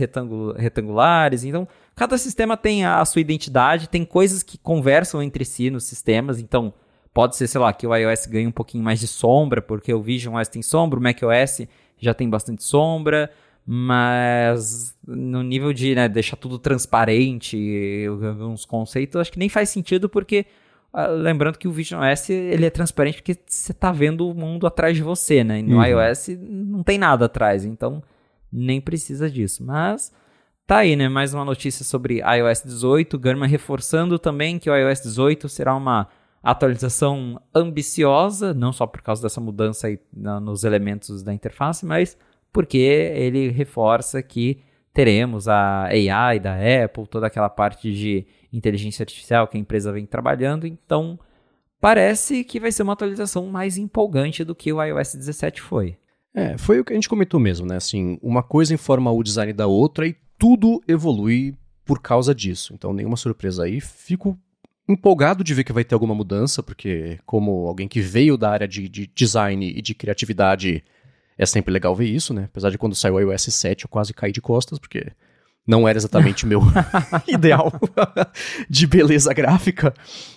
[0.56, 5.84] retangulares, então cada sistema tem a sua identidade, tem coisas que conversam entre si nos
[5.84, 6.74] sistemas, então
[7.14, 10.02] Pode ser, sei lá, que o iOS ganhe um pouquinho mais de sombra, porque o
[10.02, 11.60] Vision OS tem sombra, o macOS
[11.96, 13.30] já tem bastante sombra,
[13.64, 17.56] mas no nível de né, deixar tudo transparente,
[18.40, 20.44] uns conceitos, acho que nem faz sentido, porque
[20.92, 24.66] ah, lembrando que o Vision OS ele é transparente porque você está vendo o mundo
[24.66, 25.60] atrás de você, né?
[25.60, 25.84] E no uhum.
[25.84, 28.02] iOS não tem nada atrás, então
[28.52, 29.64] nem precisa disso.
[29.64, 30.12] Mas
[30.66, 31.08] tá aí, né?
[31.08, 33.18] Mais uma notícia sobre iOS 18.
[33.18, 36.08] Gurman reforçando também que o iOS 18 será uma
[36.44, 42.18] atualização ambiciosa, não só por causa dessa mudança aí nos elementos da interface, mas
[42.52, 44.62] porque ele reforça que
[44.92, 50.06] teremos a AI da Apple, toda aquela parte de inteligência artificial que a empresa vem
[50.06, 50.66] trabalhando.
[50.66, 51.18] Então,
[51.80, 55.96] parece que vai ser uma atualização mais empolgante do que o iOS 17 foi.
[56.32, 57.76] É, foi o que a gente comentou mesmo, né?
[57.76, 62.74] Assim, uma coisa informa o design da outra e tudo evolui por causa disso.
[62.74, 63.80] Então, nenhuma surpresa aí.
[63.80, 64.38] Fico
[64.88, 68.68] empolgado de ver que vai ter alguma mudança, porque como alguém que veio da área
[68.68, 70.84] de, de design e de criatividade,
[71.38, 72.44] é sempre legal ver isso, né?
[72.44, 75.12] Apesar de quando saiu o iOS 7 eu quase caí de costas, porque
[75.66, 76.60] não era exatamente o meu
[77.26, 77.72] ideal
[78.68, 79.94] de beleza gráfica,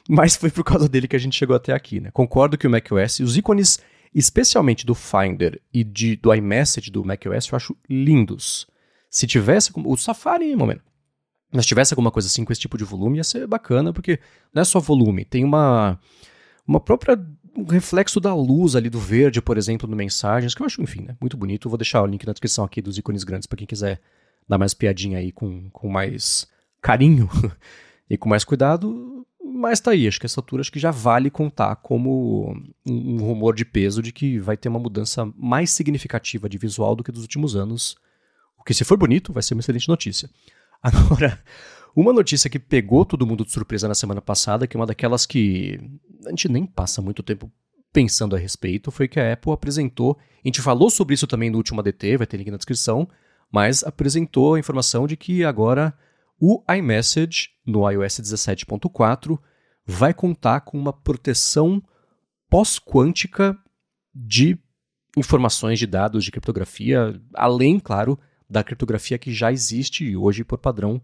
[0.07, 2.09] mas foi por causa dele que a gente chegou até aqui, né?
[2.11, 3.79] Concordo que o macOS, os ícones,
[4.15, 8.65] especialmente do Finder e de, do iMessage do macOS, eu acho lindos.
[9.09, 10.83] Se tivesse o Safari, momento,
[11.51, 14.19] mas tivesse alguma coisa assim com esse tipo de volume, ia ser bacana, porque
[14.53, 15.99] não é só volume, tem uma
[16.67, 17.17] uma própria
[17.57, 21.01] um reflexo da luz ali do verde, por exemplo, no mensagens, que eu acho, enfim,
[21.01, 21.67] né, muito bonito.
[21.67, 23.99] vou deixar o link na descrição aqui dos ícones grandes para quem quiser
[24.47, 26.47] dar mais piadinha aí com, com mais
[26.79, 27.27] carinho
[28.07, 29.25] e com mais cuidado.
[29.43, 32.53] Mas tá aí, acho que essa altura acho que já vale contar como
[32.85, 36.95] um, um rumor de peso de que vai ter uma mudança mais significativa de visual
[36.95, 37.95] do que dos últimos anos.
[38.57, 40.29] O que, se for bonito, vai ser uma excelente notícia.
[40.81, 41.41] Agora,
[41.95, 45.25] uma notícia que pegou todo mundo de surpresa na semana passada, que é uma daquelas
[45.25, 45.79] que
[46.25, 47.51] a gente nem passa muito tempo
[47.91, 50.17] pensando a respeito, foi que a Apple apresentou.
[50.43, 53.07] A gente falou sobre isso também no último ADT, vai ter link na descrição,
[53.51, 55.97] mas apresentou a informação de que agora
[56.39, 59.39] o iMessage no iOS 17.4
[59.85, 61.81] vai contar com uma proteção
[62.49, 63.57] pós-quântica
[64.13, 64.59] de
[65.15, 71.01] informações de dados de criptografia, além, claro, da criptografia que já existe hoje por padrão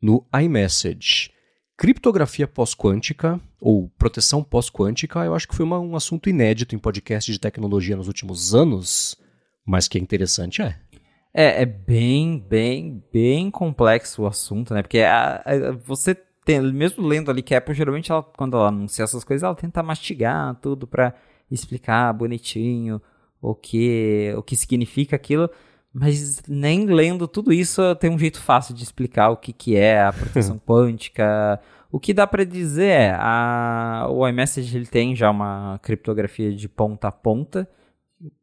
[0.00, 1.30] no iMessage.
[1.76, 7.30] Criptografia pós-quântica, ou proteção pós-quântica, eu acho que foi uma, um assunto inédito em podcast
[7.30, 9.16] de tecnologia nos últimos anos,
[9.64, 10.78] mas que é interessante, é.
[11.34, 14.80] É, é bem, bem, bem complexo o assunto, né?
[14.80, 16.14] Porque a, a, você
[16.46, 19.54] tem, mesmo lendo ali que a Apple, geralmente, ela, quando ela anuncia essas coisas, ela
[19.54, 21.12] tenta mastigar tudo para
[21.50, 23.02] explicar bonitinho
[23.38, 25.50] o que, o que significa aquilo.
[25.98, 30.02] Mas nem lendo tudo isso tem um jeito fácil de explicar o que, que é
[30.02, 31.58] a proteção quântica.
[31.90, 36.68] O que dá para dizer é, a, o iMessage ele tem já uma criptografia de
[36.68, 37.66] ponta a ponta,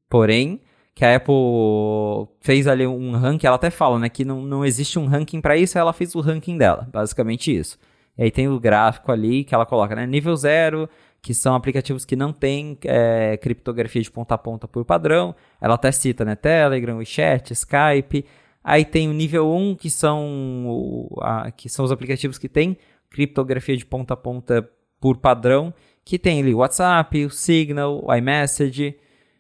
[0.10, 0.62] porém,
[0.96, 4.98] que a Apple fez ali um ranking, ela até fala, né, que não, não existe
[4.98, 7.78] um ranking para isso, ela fez o ranking dela, basicamente isso.
[8.18, 10.90] E aí tem o gráfico ali que ela coloca, né, nível 0,
[11.24, 15.34] que são aplicativos que não têm é, criptografia de ponta a ponta por padrão.
[15.62, 16.36] Ela até cita, né?
[16.36, 18.26] Telegram, WeChat, Skype.
[18.62, 22.78] Aí tem o nível 1, que são, a, que são os aplicativos que têm
[23.10, 24.70] criptografia de ponta a ponta
[25.00, 25.74] por padrão,
[26.04, 28.98] que tem ali o WhatsApp, o Signal, o iMessage.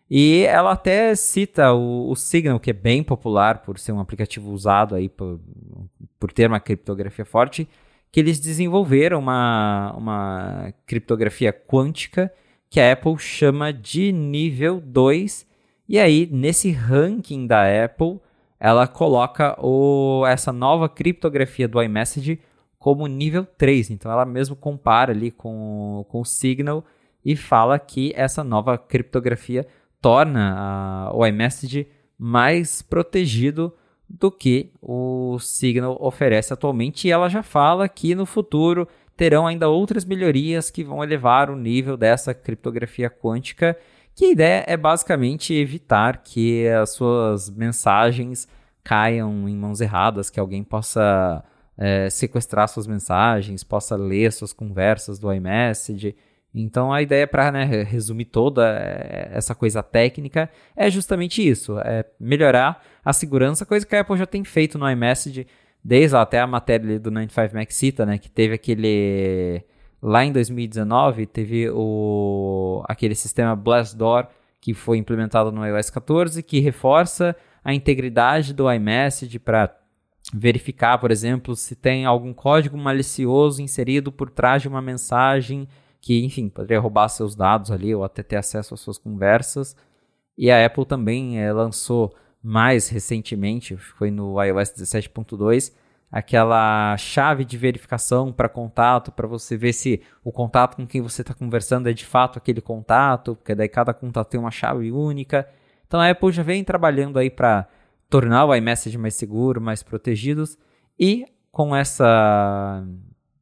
[0.09, 4.51] E ela até cita o, o, Signal, que é bem popular por ser um aplicativo
[4.51, 5.37] usado aí por,
[6.17, 7.67] por ter uma criptografia forte
[8.13, 12.31] que eles desenvolveram uma, uma criptografia quântica
[12.69, 15.47] que a Apple chama de nível 2.
[15.89, 18.19] E aí, nesse ranking da Apple,
[18.59, 22.39] ela coloca o, essa nova criptografia do iMessage
[22.77, 23.89] como nível 3.
[23.89, 26.85] Então, ela mesmo compara ali com, com o Signal
[27.25, 29.65] e fala que essa nova criptografia
[29.99, 33.73] torna a, o iMessage mais protegido
[34.09, 37.07] do que o Signal oferece atualmente.
[37.07, 41.55] E ela já fala que no futuro terão ainda outras melhorias que vão elevar o
[41.55, 43.77] nível dessa criptografia quântica.
[44.15, 48.47] Que a ideia é basicamente evitar que as suas mensagens
[48.83, 51.43] caiam em mãos erradas, que alguém possa
[51.77, 56.15] é, sequestrar suas mensagens, possa ler suas conversas do iMessage
[56.53, 62.05] então a ideia para né, resumir toda eh, essa coisa técnica é justamente isso, é
[62.19, 65.47] melhorar a segurança, coisa que a Apple já tem feito no iMessage
[65.83, 69.63] desde até a matéria do 95 Mac cita, né, que teve aquele
[70.01, 74.27] lá em 2019 teve o aquele sistema Blast Door
[74.59, 79.73] que foi implementado no iOS 14 que reforça a integridade do iMessage para
[80.33, 85.67] verificar, por exemplo, se tem algum código malicioso inserido por trás de uma mensagem
[85.99, 89.75] que, enfim, poderia roubar seus dados ali ou até ter acesso às suas conversas.
[90.37, 92.13] E a Apple também é, lançou
[92.43, 95.73] mais recentemente, foi no iOS 17.2,
[96.11, 101.21] aquela chave de verificação para contato, para você ver se o contato com quem você
[101.21, 105.47] está conversando é de fato aquele contato, porque daí cada contato tem uma chave única.
[105.87, 107.67] Então a Apple já vem trabalhando aí para
[108.09, 110.57] tornar o iMessage mais seguro, mais protegidos
[110.99, 112.85] e com essa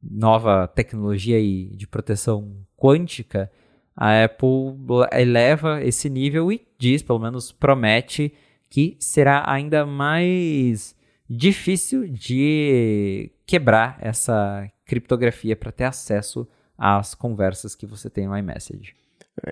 [0.02, 3.50] nova tecnologia de proteção quântica,
[3.96, 4.76] a Apple
[5.12, 8.34] eleva esse nível e diz, pelo menos promete,
[8.72, 10.96] que será ainda mais
[11.28, 18.94] difícil de quebrar essa criptografia para ter acesso às conversas que você tem no iMessage.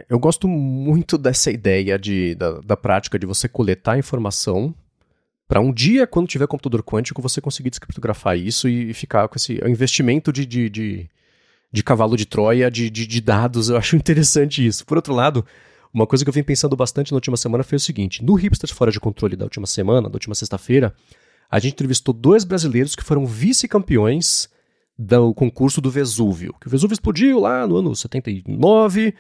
[0.08, 4.74] Eu gosto muito dessa ideia de, da, da prática de você coletar informação
[5.46, 9.62] para um dia, quando tiver computador quântico, você conseguir descriptografar isso e, ficar com esse
[9.62, 11.10] é investimento de, de, de,
[11.70, 13.68] de, cavalo de Troia de, de, de dados.
[13.68, 14.86] Eu acho interessante isso.
[14.86, 15.44] Por outro lado,
[15.92, 18.72] uma coisa que eu vim pensando bastante na última semana foi o seguinte: no Hipsters
[18.72, 20.94] Fora de Controle da última semana, da última sexta-feira,
[21.50, 24.48] a gente entrevistou dois brasileiros que foram vice-campeões
[24.96, 26.54] do concurso do Vesúvio.
[26.60, 29.14] Que o Vesúvio explodiu lá no ano 79,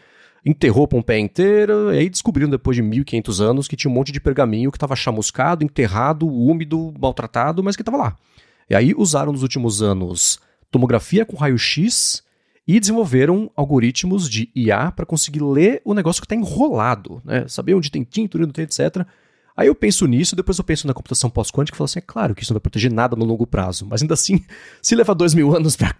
[0.44, 4.20] enterrou Pompeia inteira, e aí descobriram depois de 1500 anos que tinha um monte de
[4.20, 8.16] pergaminho que estava chamuscado, enterrado, úmido, maltratado, mas que estava lá.
[8.68, 10.38] E aí usaram nos últimos anos
[10.70, 12.22] tomografia com raio-x
[12.66, 17.48] e desenvolveram algoritmos de IA para conseguir ler o negócio que está enrolado, né?
[17.48, 19.06] Saber onde tem tinta, onde tem, etc.
[19.56, 22.34] Aí eu penso nisso, depois eu penso na computação pós-quântica e falo assim: é claro
[22.34, 24.44] que isso não vai proteger nada no longo prazo, mas ainda assim,
[24.80, 25.94] se levar dois mil anos para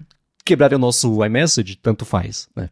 [0.44, 2.70] quebrar o nosso iMessage, tanto faz, né?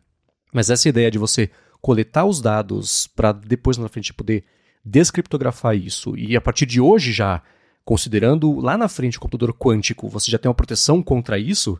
[0.52, 1.50] Mas essa ideia de você
[1.80, 4.44] coletar os dados para depois na frente poder
[4.84, 7.42] descriptografar isso e a partir de hoje já,
[7.84, 11.78] considerando lá na frente o computador quântico, você já tem uma proteção contra isso,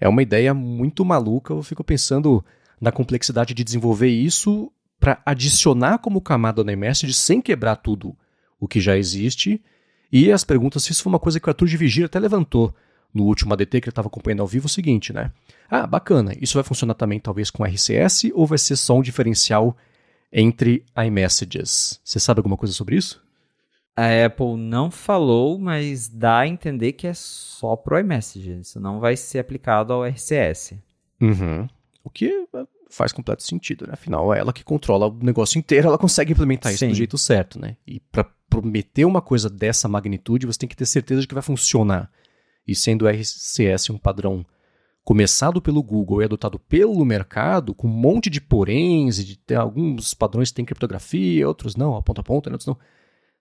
[0.00, 1.52] é uma ideia muito maluca.
[1.52, 2.44] Eu fico pensando
[2.80, 8.16] na complexidade de desenvolver isso para adicionar como camada na iMessage sem quebrar tudo
[8.58, 9.62] o que já existe.
[10.12, 12.74] E as perguntas, se isso foi uma coisa que o Arthur de Vigir até levantou
[13.12, 15.32] no último ADT que ele estava acompanhando ao vivo, o seguinte, né?
[15.70, 19.76] Ah, bacana, isso vai funcionar também talvez com RCS ou vai ser só um diferencial
[20.32, 22.00] entre iMessages?
[22.04, 23.25] Você sabe alguma coisa sobre isso?
[23.96, 28.60] A Apple não falou, mas dá a entender que é só pro iMessage.
[28.60, 30.74] Isso não vai ser aplicado ao RCS.
[31.18, 31.66] Uhum.
[32.04, 33.94] O que é, faz completo sentido, né?
[33.94, 36.88] Afinal, é ela que controla o negócio inteiro, ela consegue implementar isso Sim.
[36.88, 37.76] do jeito certo, né?
[37.86, 41.42] E para prometer uma coisa dessa magnitude, você tem que ter certeza de que vai
[41.42, 42.10] funcionar.
[42.66, 44.44] E sendo o RCS um padrão
[45.04, 49.54] começado pelo Google e adotado pelo mercado, com um monte de poréns, e de ter
[49.54, 52.76] alguns padrões têm criptografia, outros não, a ponta a ponta, outros não.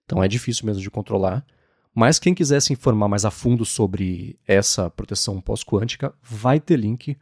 [0.06, 1.46] Então é difícil mesmo de controlar.
[1.94, 7.18] Mas quem quiser se informar mais a fundo sobre essa proteção pós-quântica, vai ter link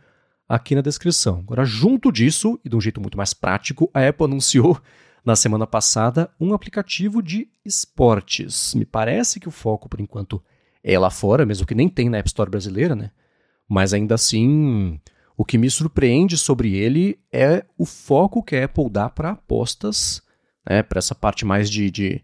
[0.49, 1.39] aqui na descrição.
[1.39, 4.79] Agora, junto disso, e de um jeito muito mais prático, a Apple anunciou
[5.23, 8.73] na semana passada um aplicativo de esportes.
[8.73, 10.43] Me parece que o foco, por enquanto,
[10.83, 13.11] é lá fora, mesmo que nem tem na App Store brasileira, né?
[13.69, 14.99] Mas ainda assim,
[15.37, 20.21] o que me surpreende sobre ele é o foco que a Apple dá para apostas,
[20.67, 20.83] né?
[20.83, 22.23] Para essa parte mais de, de,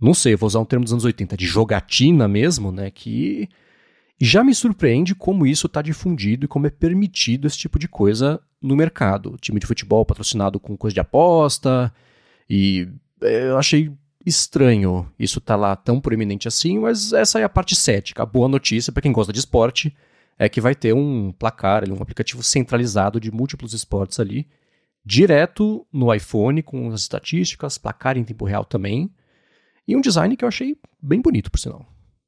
[0.00, 2.90] Não sei, vou usar um termo dos anos 80, de jogatina mesmo, né?
[2.90, 3.48] Que
[4.20, 8.40] já me surpreende como isso está difundido e como é permitido esse tipo de coisa
[8.60, 9.36] no mercado.
[9.40, 11.92] Time de futebol patrocinado com coisa de aposta.
[12.48, 12.88] E
[13.22, 13.92] é, eu achei
[14.24, 18.22] estranho isso estar tá lá tão proeminente assim, mas essa é a parte cética.
[18.22, 19.94] A boa notícia para quem gosta de esporte
[20.38, 24.46] é que vai ter um placar, um aplicativo centralizado de múltiplos esportes ali,
[25.04, 29.10] direto no iPhone, com as estatísticas, placar em tempo real também,
[29.88, 31.86] e um design que eu achei bem bonito, por sinal.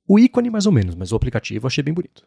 [0.08, 2.24] O ícone, mais ou menos, mas o aplicativo eu achei bem bonito.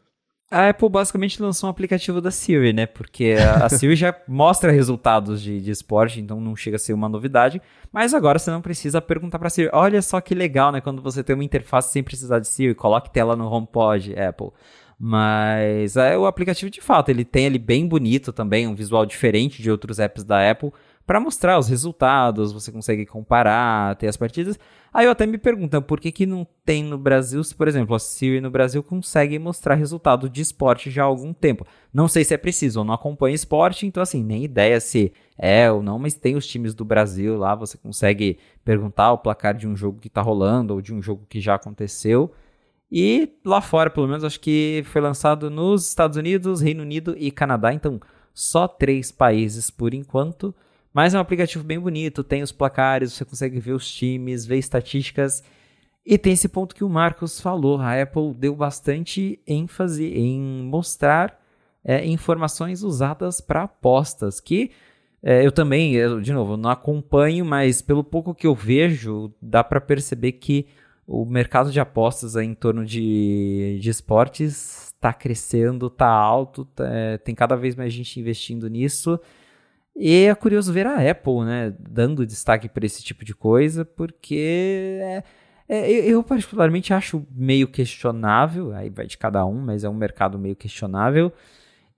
[0.51, 2.85] A Apple basicamente lançou um aplicativo da Siri, né?
[2.85, 6.93] Porque a, a Siri já mostra resultados de, de esporte, então não chega a ser
[6.93, 7.60] uma novidade.
[7.91, 9.69] Mas agora você não precisa perguntar para Siri.
[9.73, 10.80] Olha só que legal, né?
[10.80, 14.51] Quando você tem uma interface sem precisar de Siri, coloque tela no HomePod, Apple.
[14.99, 19.61] Mas é, o aplicativo, de fato, ele tem ele bem bonito também, um visual diferente
[19.61, 20.72] de outros apps da Apple,
[21.06, 24.58] para mostrar os resultados, você consegue comparar, ter as partidas.
[24.94, 27.96] Aí eu até me pergunto, por que, que não tem no Brasil, se, por exemplo,
[27.96, 31.66] a Siri no Brasil consegue mostrar resultado de esporte já há algum tempo.
[31.94, 35.70] Não sei se é preciso, eu não acompanho esporte, então assim, nem ideia se é
[35.72, 39.68] ou não, mas tem os times do Brasil lá, você consegue perguntar o placar de
[39.68, 42.32] um jogo que está rolando ou de um jogo que já aconteceu.
[42.96, 47.32] E lá fora, pelo menos, acho que foi lançado nos Estados Unidos, Reino Unido e
[47.32, 47.74] Canadá.
[47.74, 48.00] Então,
[48.34, 50.54] só três países por enquanto.
[50.94, 54.57] Mas é um aplicativo bem bonito, tem os placares, você consegue ver os times, ver
[54.57, 55.44] estatísticas.
[56.06, 61.40] E tem esse ponto que o Marcos falou: a Apple deu bastante ênfase em mostrar
[61.84, 64.72] é, informações usadas para apostas, que
[65.22, 69.64] é, eu também, eu, de novo, não acompanho, mas pelo pouco que eu vejo, dá
[69.64, 70.68] para perceber que
[71.07, 77.18] o mercado de apostas em torno de, de esportes está crescendo, está alto, tá, é,
[77.18, 79.20] tem cada vez mais gente investindo nisso.
[79.95, 84.99] E é curioso ver a Apple, né, dando destaque para esse tipo de coisa, porque
[85.02, 85.24] é,
[85.70, 90.38] é, eu particularmente acho meio questionável, aí vai de cada um, mas é um mercado
[90.40, 91.32] meio questionável.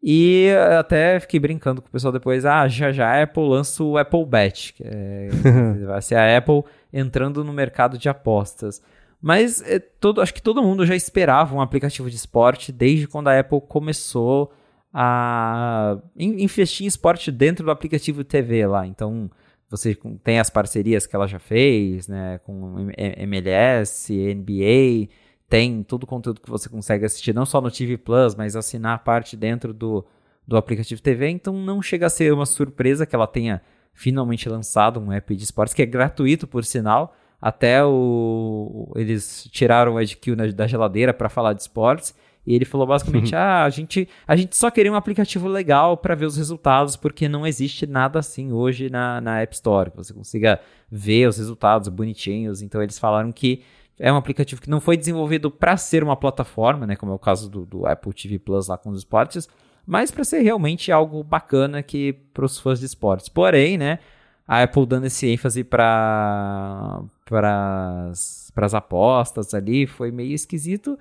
[0.03, 3.97] E até fiquei brincando com o pessoal depois, ah, já já a Apple lança o
[3.97, 5.29] Apple Bet, que é,
[5.87, 6.63] vai ser a Apple
[6.93, 8.81] entrando no mercado de apostas.
[9.19, 13.29] Mas é, todo, acho que todo mundo já esperava um aplicativo de esporte desde quando
[13.29, 14.53] a Apple começou
[14.97, 18.87] a investir em esporte dentro do aplicativo TV lá.
[18.87, 19.29] Então,
[19.69, 19.93] você
[20.23, 25.09] tem as parcerias que ela já fez, né, com MLS, NBA,
[25.49, 29.03] tem todo o conteúdo que você consegue assistir, não só no TV Plus, mas assinar
[29.03, 30.05] parte dentro do,
[30.47, 31.27] do aplicativo TV.
[31.27, 33.61] Então, não chega a ser uma surpresa que ela tenha
[33.93, 37.13] finalmente lançado um app de esportes, que é gratuito, por sinal.
[37.41, 42.15] Até o, eles tiraram o EdQ da geladeira para falar de esportes.
[42.45, 43.39] E ele falou basicamente: uhum.
[43.41, 47.27] ah, a gente, a gente só queria um aplicativo legal para ver os resultados, porque
[47.27, 50.59] não existe nada assim hoje na, na App Store, que você consiga
[50.89, 52.61] ver os resultados bonitinhos.
[52.61, 53.63] Então eles falaram que
[53.99, 57.19] é um aplicativo que não foi desenvolvido para ser uma plataforma, né, como é o
[57.19, 59.47] caso do, do Apple TV Plus lá com os esportes,
[59.87, 63.29] mas para ser realmente algo bacana que para os fãs de esportes.
[63.29, 63.99] Porém, né,
[64.47, 70.97] a Apple dando esse ênfase para para as apostas ali foi meio esquisito.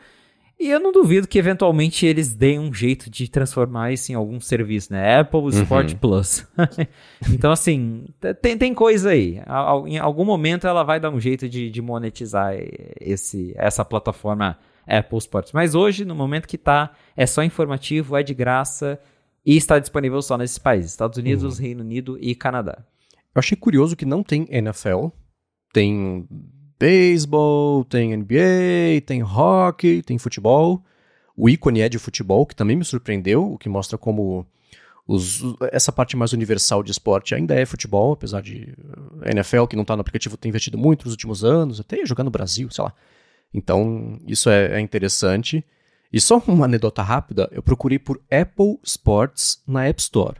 [0.58, 4.40] E eu não duvido que eventualmente eles deem um jeito de transformar isso em algum
[4.40, 5.18] serviço, né?
[5.18, 5.48] Apple uhum.
[5.48, 5.98] Sport uhum.
[5.98, 6.46] Plus.
[7.32, 8.06] então, assim,
[8.40, 9.40] tem, tem coisa aí.
[9.86, 12.54] Em algum momento ela vai dar um jeito de, de monetizar
[13.00, 14.56] esse, essa plataforma
[14.86, 15.52] Apple Sports.
[15.52, 18.98] Mas hoje, no momento que tá, é só informativo, é de graça
[19.44, 21.64] e está disponível só nesses países: Estados Unidos, uhum.
[21.64, 22.78] Reino Unido e Canadá.
[23.34, 25.08] Eu achei curioso que não tem NFL,
[25.72, 26.28] tem
[26.78, 30.82] beisebol, tem NBA, tem hockey, tem futebol.
[31.36, 34.46] O ícone é de futebol, que também me surpreendeu, o que mostra como
[35.06, 38.74] os, essa parte mais universal de esporte ainda é futebol, apesar de
[39.22, 42.24] a NFL, que não está no aplicativo, tem investido muito nos últimos anos, até jogar
[42.24, 42.92] no Brasil, sei lá.
[43.52, 45.64] Então, isso é, é interessante.
[46.12, 50.36] E só uma anedota rápida, eu procurei por Apple Sports na App Store.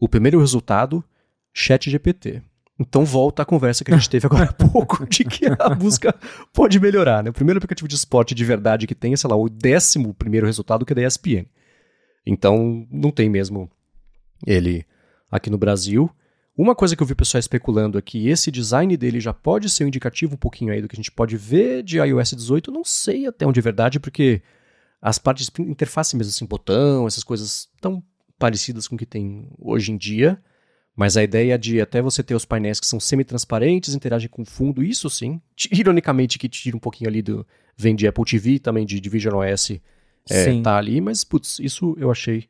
[0.00, 1.04] O primeiro resultado,
[1.52, 2.42] ChatGPT.
[2.78, 6.14] Então volta a conversa que a gente teve agora há pouco de que a busca
[6.52, 7.22] pode melhorar.
[7.22, 7.30] Né?
[7.30, 10.46] O primeiro aplicativo de esporte de verdade que tem é, sei lá, o décimo primeiro
[10.46, 11.46] resultado que é da ESPN.
[12.26, 13.70] Então não tem mesmo
[14.46, 14.86] ele
[15.30, 16.10] aqui no Brasil.
[16.56, 19.70] Uma coisa que eu vi o pessoal especulando é que esse design dele já pode
[19.70, 22.70] ser um indicativo um pouquinho aí do que a gente pode ver de iOS 18.
[22.70, 24.42] Eu não sei até onde é verdade, porque
[25.00, 28.02] as partes de interface mesmo, assim, botão, essas coisas tão
[28.38, 30.40] parecidas com o que tem hoje em dia.
[30.94, 34.46] Mas a ideia de até você ter os painéis que são semi-transparentes, interagem com o
[34.46, 35.40] fundo, isso sim.
[35.70, 37.46] Ironicamente, que tira um pouquinho ali do.
[37.76, 39.80] Vem de Apple TV, também de, de Vision OS,
[40.30, 42.48] é, tá ali, mas putz, isso eu achei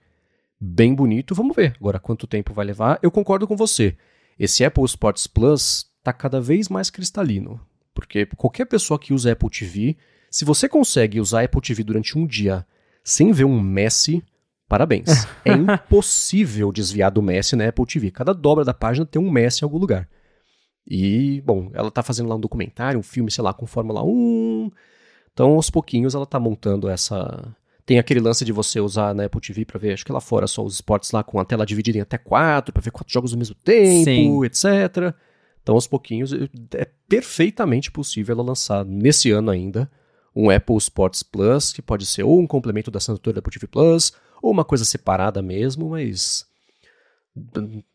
[0.61, 1.35] bem bonito.
[1.35, 2.99] Vamos ver agora quanto tempo vai levar.
[3.03, 3.97] Eu concordo com você.
[4.39, 7.61] Esse Apple Sports Plus tá cada vez mais cristalino.
[7.95, 9.97] Porque qualquer pessoa que usa Apple TV,
[10.31, 12.67] se você consegue usar Apple TV durante um dia
[13.05, 14.23] sem ver um Messi,
[14.73, 15.27] Parabéns.
[15.45, 18.11] é impossível desviar do Messi na Apple TV.
[18.11, 20.09] Cada dobra da página tem um Messi em algum lugar.
[20.89, 24.71] E, bom, ela tá fazendo lá um documentário, um filme, sei lá, com Fórmula 1.
[25.31, 27.55] Então, aos pouquinhos, ela tá montando essa.
[27.85, 30.47] Tem aquele lance de você usar na Apple TV para ver, acho que lá fora,
[30.47, 33.35] só os esportes lá com a tela dividida em até quatro, para ver quatro jogos
[33.35, 34.45] ao mesmo tempo, Sim.
[34.47, 35.15] etc.
[35.63, 39.91] Então, aos pouquinhos, é perfeitamente possível ela lançar nesse ano ainda
[40.35, 43.67] um Apple Sports Plus, que pode ser ou um complemento da assinatura da Apple TV
[43.67, 46.45] Plus, ou uma coisa separada mesmo, mas.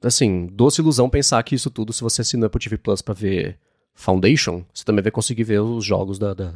[0.01, 3.59] Assim, doce ilusão pensar que isso tudo, se você assinar Apple TV Plus pra ver
[3.93, 6.53] Foundation, você também vai conseguir ver os jogos da, da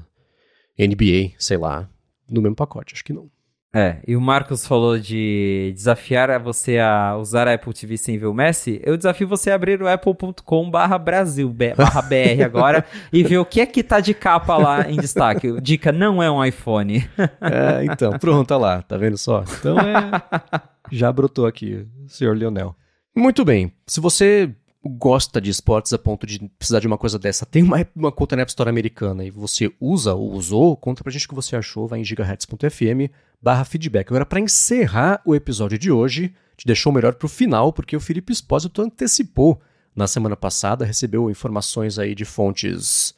[0.80, 1.88] NBA, sei lá,
[2.30, 2.96] no mesmo pacote.
[2.96, 3.30] Acho que não.
[3.74, 8.26] É, e o Marcos falou de desafiar você a usar a Apple TV sem ver
[8.26, 8.82] o Messi.
[8.84, 13.46] Eu desafio você a abrir o apple.com barra Brasil, barra BR agora, e ver o
[13.46, 15.60] que é que tá de capa lá em destaque.
[15.62, 17.10] Dica, não é um iPhone.
[17.40, 19.44] É, então, pronto, lá, tá vendo só?
[19.60, 20.12] Então é...
[20.92, 22.76] Já brotou aqui, senhor Leonel.
[23.16, 24.54] Muito bem, se você
[24.84, 28.36] gosta de esportes a ponto de precisar de uma coisa dessa, tem uma, uma conta
[28.36, 31.56] na App Store americana e você usa ou usou, conta pra gente o que você
[31.56, 33.12] achou, vai em gigahertz.fm
[33.42, 34.10] barra feedback.
[34.10, 38.32] Agora, para encerrar o episódio de hoje, te deixou melhor pro final, porque o Felipe
[38.32, 39.60] Espósito antecipou
[39.96, 43.14] na semana passada, recebeu informações aí de fontes...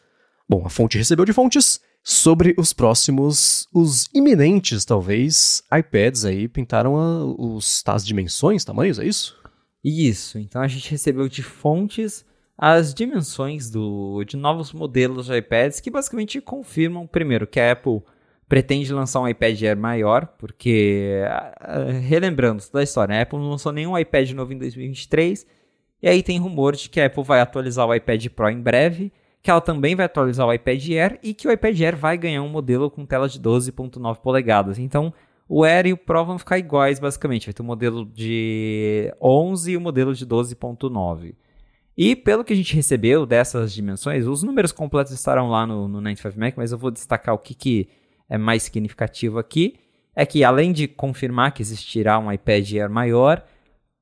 [0.47, 6.97] Bom, a fonte recebeu de fontes sobre os próximos, os iminentes, talvez, iPads aí, pintaram
[6.97, 9.37] a, os, as dimensões, tamanhos, é isso?
[9.83, 12.25] Isso, então a gente recebeu de fontes
[12.57, 18.01] as dimensões do, de novos modelos de iPads que basicamente confirmam, primeiro, que a Apple
[18.47, 21.21] pretende lançar um iPad Air maior, porque,
[22.07, 25.45] relembrando da história, a Apple não lançou nenhum iPad novo em 2023,
[26.01, 29.11] e aí tem rumor de que a Apple vai atualizar o iPad Pro em breve,
[29.41, 32.41] que ela também vai atualizar o iPad Air e que o iPad Air vai ganhar
[32.41, 34.79] um modelo com tela de 12.9 polegadas.
[34.79, 35.13] Então,
[35.47, 37.47] o Air e o Pro vão ficar iguais, basicamente.
[37.47, 41.35] Vai ter o um modelo de 11 e o um modelo de 12.9.
[41.97, 46.01] E pelo que a gente recebeu dessas dimensões, os números completos estarão lá no, no
[46.01, 47.87] 95Mac, mas eu vou destacar o que, que
[48.29, 49.75] é mais significativo aqui.
[50.15, 53.43] É que além de confirmar que existirá um iPad Air maior,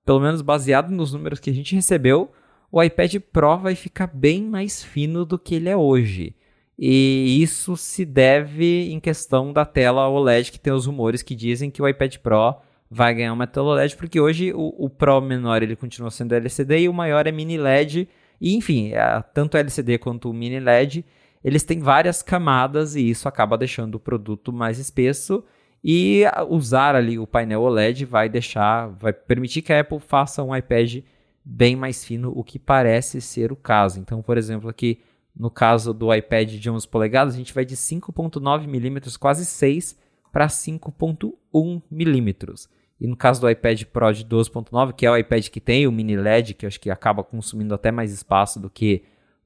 [0.06, 2.32] pelo menos baseado nos números que a gente recebeu,
[2.72, 6.36] o iPad Pro vai ficar bem mais fino do que ele é hoje.
[6.78, 11.70] E isso se deve em questão da tela OLED, que tem os rumores que dizem
[11.70, 12.56] que o iPad Pro
[12.90, 16.80] vai ganhar uma tela OLED, porque hoje o, o Pro menor ele continua sendo LCD
[16.80, 18.10] e o maior é mini LED.
[18.40, 21.06] E enfim, é, tanto LCD quanto o mini LED,
[21.44, 25.44] eles têm várias camadas e isso acaba deixando o produto mais espesso.
[25.84, 30.56] E usar ali o painel OLED vai deixar, vai permitir que a Apple faça um
[30.56, 31.00] iPad
[31.44, 34.00] bem mais fino, o que parece ser o caso.
[34.00, 35.00] Então, por exemplo, aqui
[35.36, 39.98] no caso do iPad de 11 polegadas, a gente vai de 5.9 milímetros, quase 6,
[40.32, 42.70] para 5.1 milímetros.
[43.00, 45.92] E no caso do iPad Pro de 12.9, que é o iPad que tem o
[45.92, 49.04] mini LED, que acho que acaba consumindo até mais espaço do que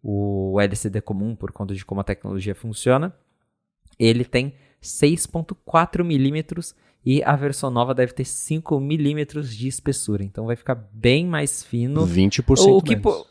[0.07, 3.11] o LCD comum por conta de como a tecnologia funciona,
[3.97, 10.23] ele tem 6.4 milímetros e a versão nova deve ter 5 milímetros de espessura.
[10.23, 12.05] Então vai ficar bem mais fino.
[12.05, 13.25] 20% o que, menos.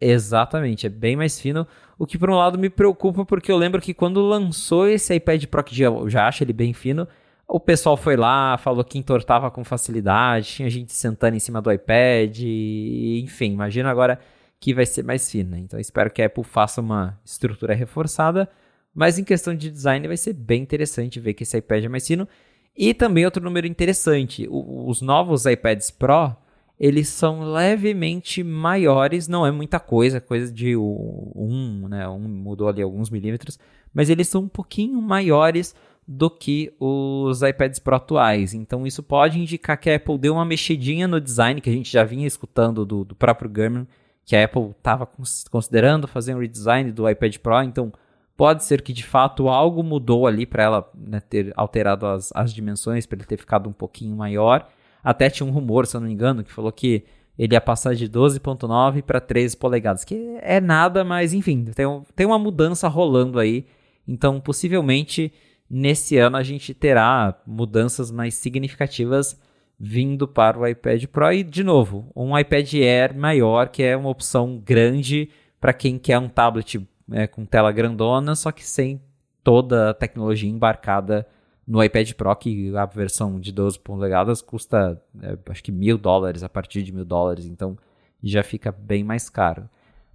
[0.00, 1.66] Exatamente, é bem mais fino.
[1.98, 5.46] O que por um lado me preocupa, porque eu lembro que quando lançou esse iPad
[5.46, 7.08] Pro, que eu já acho ele bem fino,
[7.48, 11.72] o pessoal foi lá, falou que entortava com facilidade, tinha gente sentando em cima do
[11.72, 14.20] iPad, e, enfim, imagina agora
[14.64, 15.58] que vai ser mais fino.
[15.58, 18.48] Então espero que a Apple faça uma estrutura reforçada,
[18.94, 22.06] mas em questão de design vai ser bem interessante ver que esse iPad é mais
[22.06, 22.26] fino.
[22.74, 26.34] E também outro número interessante, os novos iPads Pro,
[26.80, 32.80] eles são levemente maiores, não é muita coisa, coisa de um, né, um mudou ali
[32.80, 33.58] alguns milímetros,
[33.92, 35.74] mas eles são um pouquinho maiores
[36.08, 38.54] do que os iPads Pro atuais.
[38.54, 41.92] Então isso pode indicar que a Apple deu uma mexidinha no design que a gente
[41.92, 43.86] já vinha escutando do, do próprio Gurman,
[44.24, 45.08] que a Apple estava
[45.50, 47.62] considerando fazer um redesign do iPad Pro.
[47.62, 47.92] Então
[48.36, 52.52] Pode ser que de fato algo mudou ali para ela né, ter alterado as, as
[52.52, 54.68] dimensões, para ele ter ficado um pouquinho maior.
[55.04, 57.04] Até tinha um rumor, se eu não me engano, que falou que
[57.38, 61.86] ele ia passar de 12,9 para 13 polegadas, que é nada, mas enfim, tem,
[62.16, 63.66] tem uma mudança rolando aí.
[64.06, 65.32] Então, possivelmente,
[65.70, 69.38] nesse ano a gente terá mudanças mais significativas
[69.84, 71.32] vindo para o iPad Pro.
[71.32, 75.28] E, de novo, um iPad Air maior, que é uma opção grande
[75.60, 76.80] para quem quer um tablet
[77.12, 79.00] é, com tela grandona, só que sem
[79.42, 81.26] toda a tecnologia embarcada
[81.66, 86.42] no iPad Pro, que a versão de 12 polegadas custa é, acho que mil dólares,
[86.42, 87.76] a partir de mil dólares, então
[88.22, 89.68] já fica bem mais caro.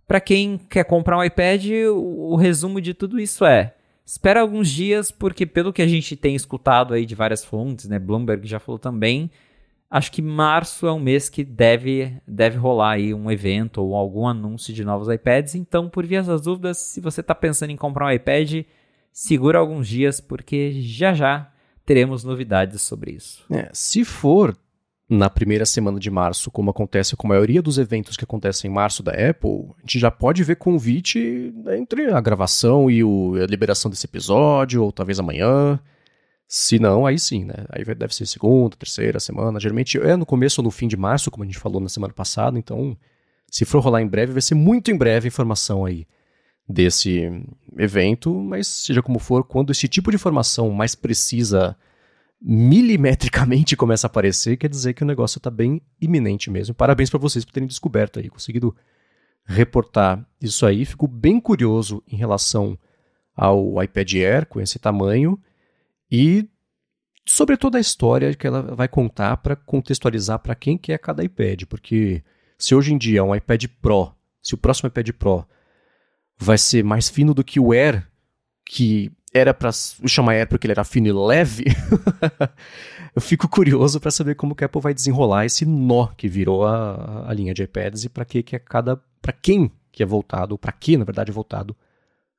[0.08, 4.70] Para quem quer comprar um iPad, o, o resumo de tudo isso é: espera alguns
[4.70, 8.60] dias, porque pelo que a gente tem escutado aí de várias fontes, né, Bloomberg já
[8.60, 9.30] falou também,
[9.90, 14.28] acho que março é um mês que deve, deve rolar aí um evento ou algum
[14.28, 15.56] anúncio de novos iPads.
[15.56, 18.66] Então, por via das dúvidas, se você está pensando em comprar um iPad,
[19.12, 21.52] segura alguns dias, porque já já
[21.86, 23.44] teremos novidades sobre isso.
[23.52, 24.56] É, se for
[25.10, 28.74] na primeira semana de março, como acontece com a maioria dos eventos que acontecem em
[28.74, 33.48] março da Apple, a gente já pode ver convite entre a gravação e o, a
[33.48, 35.80] liberação desse episódio, ou talvez amanhã.
[36.52, 37.54] Se não, aí sim, né?
[37.70, 39.60] Aí deve ser segunda, terceira semana.
[39.60, 42.12] Geralmente é no começo ou no fim de março, como a gente falou na semana
[42.12, 42.58] passada.
[42.58, 42.98] Então,
[43.52, 46.08] se for rolar em breve, vai ser muito em breve a informação aí
[46.68, 47.30] desse
[47.78, 48.34] evento.
[48.34, 51.78] Mas, seja como for, quando esse tipo de informação mais precisa
[52.42, 56.74] milimetricamente começa a aparecer, quer dizer que o negócio está bem iminente mesmo.
[56.74, 58.76] Parabéns para vocês por terem descoberto aí, conseguido
[59.46, 60.84] reportar isso aí.
[60.84, 62.76] Fico bem curioso em relação
[63.36, 65.40] ao iPad Air com esse tamanho
[66.12, 66.48] e
[67.26, 71.64] sobre toda a história que ela vai contar para contextualizar para quem quer cada iPad,
[71.66, 72.24] porque
[72.58, 74.12] se hoje em dia um iPad Pro,
[74.42, 75.46] se o próximo iPad Pro
[76.38, 78.08] vai ser mais fino do que o Air,
[78.66, 81.66] que era para chamar Air porque ele era fino e leve,
[83.16, 86.66] eu fico curioso para saber como que a Apple vai desenrolar esse nó que virou
[86.66, 90.06] a, a linha de iPads e para que que é cada, para quem que é
[90.06, 91.78] voltado, para que na verdade é voltado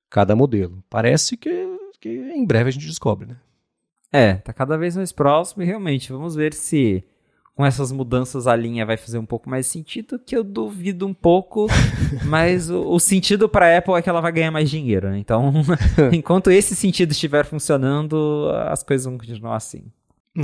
[0.09, 0.83] cada modelo.
[0.91, 1.51] Parece que,
[2.01, 3.37] que em breve a gente descobre, né?
[4.13, 7.05] É, tá cada vez mais próximo e realmente vamos ver se
[7.55, 11.13] com essas mudanças a linha vai fazer um pouco mais sentido, que eu duvido um
[11.13, 11.67] pouco,
[12.25, 15.19] mas o, o sentido para Apple é que ela vai ganhar mais dinheiro, né?
[15.19, 15.53] Então,
[16.11, 19.85] enquanto esse sentido estiver funcionando, as coisas vão continuar assim.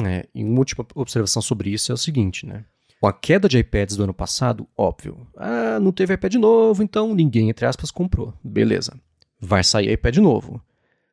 [0.04, 2.64] É, e uma última observação sobre isso é o seguinte, né?
[3.00, 7.14] Com a queda de iPads do ano passado, óbvio, ah, não teve iPad novo, então
[7.14, 8.34] ninguém, entre aspas, comprou.
[8.44, 8.92] Beleza.
[9.40, 10.60] Vai sair iPad novo.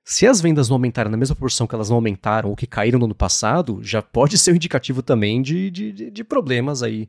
[0.03, 2.99] Se as vendas não aumentarem na mesma proporção que elas não aumentaram ou que caíram
[2.99, 7.07] no ano passado, já pode ser um indicativo também de, de, de problemas aí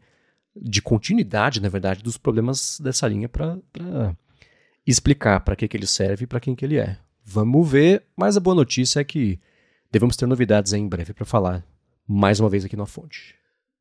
[0.55, 3.59] de continuidade, na verdade, dos problemas dessa linha para
[4.87, 6.97] explicar para que, que ele serve e para quem que ele é.
[7.25, 9.41] Vamos ver, mas a boa notícia é que
[9.91, 11.65] devemos ter novidades em breve para falar
[12.07, 13.35] mais uma vez aqui na fonte.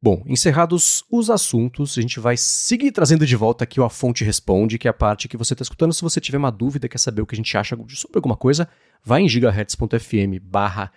[0.03, 4.21] Bom, encerrados os assuntos, a gente vai seguir trazendo de volta aqui o A Fonte
[4.25, 5.93] Responde, que é a parte que você está escutando.
[5.93, 8.67] Se você tiver uma dúvida, quer saber o que a gente acha sobre alguma coisa,
[9.01, 10.91] vai em gigahertz.fm barra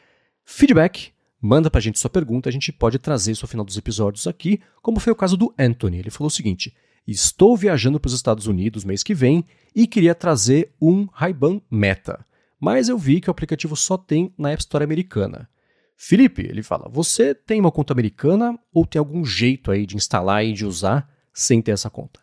[0.44, 4.26] feedback, manda pra gente sua pergunta, a gente pode trazer isso ao final dos episódios
[4.26, 6.00] aqui, como foi o caso do Anthony.
[6.00, 6.74] Ele falou o seguinte,
[7.06, 12.26] estou viajando para os Estados Unidos mês que vem e queria trazer um Ray-Ban Meta,
[12.58, 15.48] mas eu vi que o aplicativo só tem na App Store americana.
[15.96, 20.44] Felipe, ele fala: Você tem uma conta americana ou tem algum jeito aí de instalar
[20.44, 22.20] e de usar sem ter essa conta?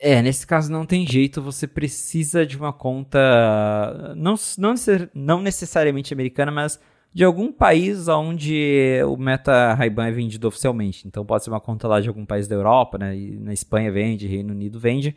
[0.00, 4.74] É, nesse caso não tem jeito, você precisa de uma conta não, não,
[5.12, 6.78] não necessariamente americana, mas
[7.12, 11.08] de algum país onde o Meta Ray-Ban é vendido oficialmente.
[11.08, 13.12] Então pode ser uma conta lá de algum país da Europa, né?
[13.40, 15.16] Na Espanha vende, Reino Unido vende.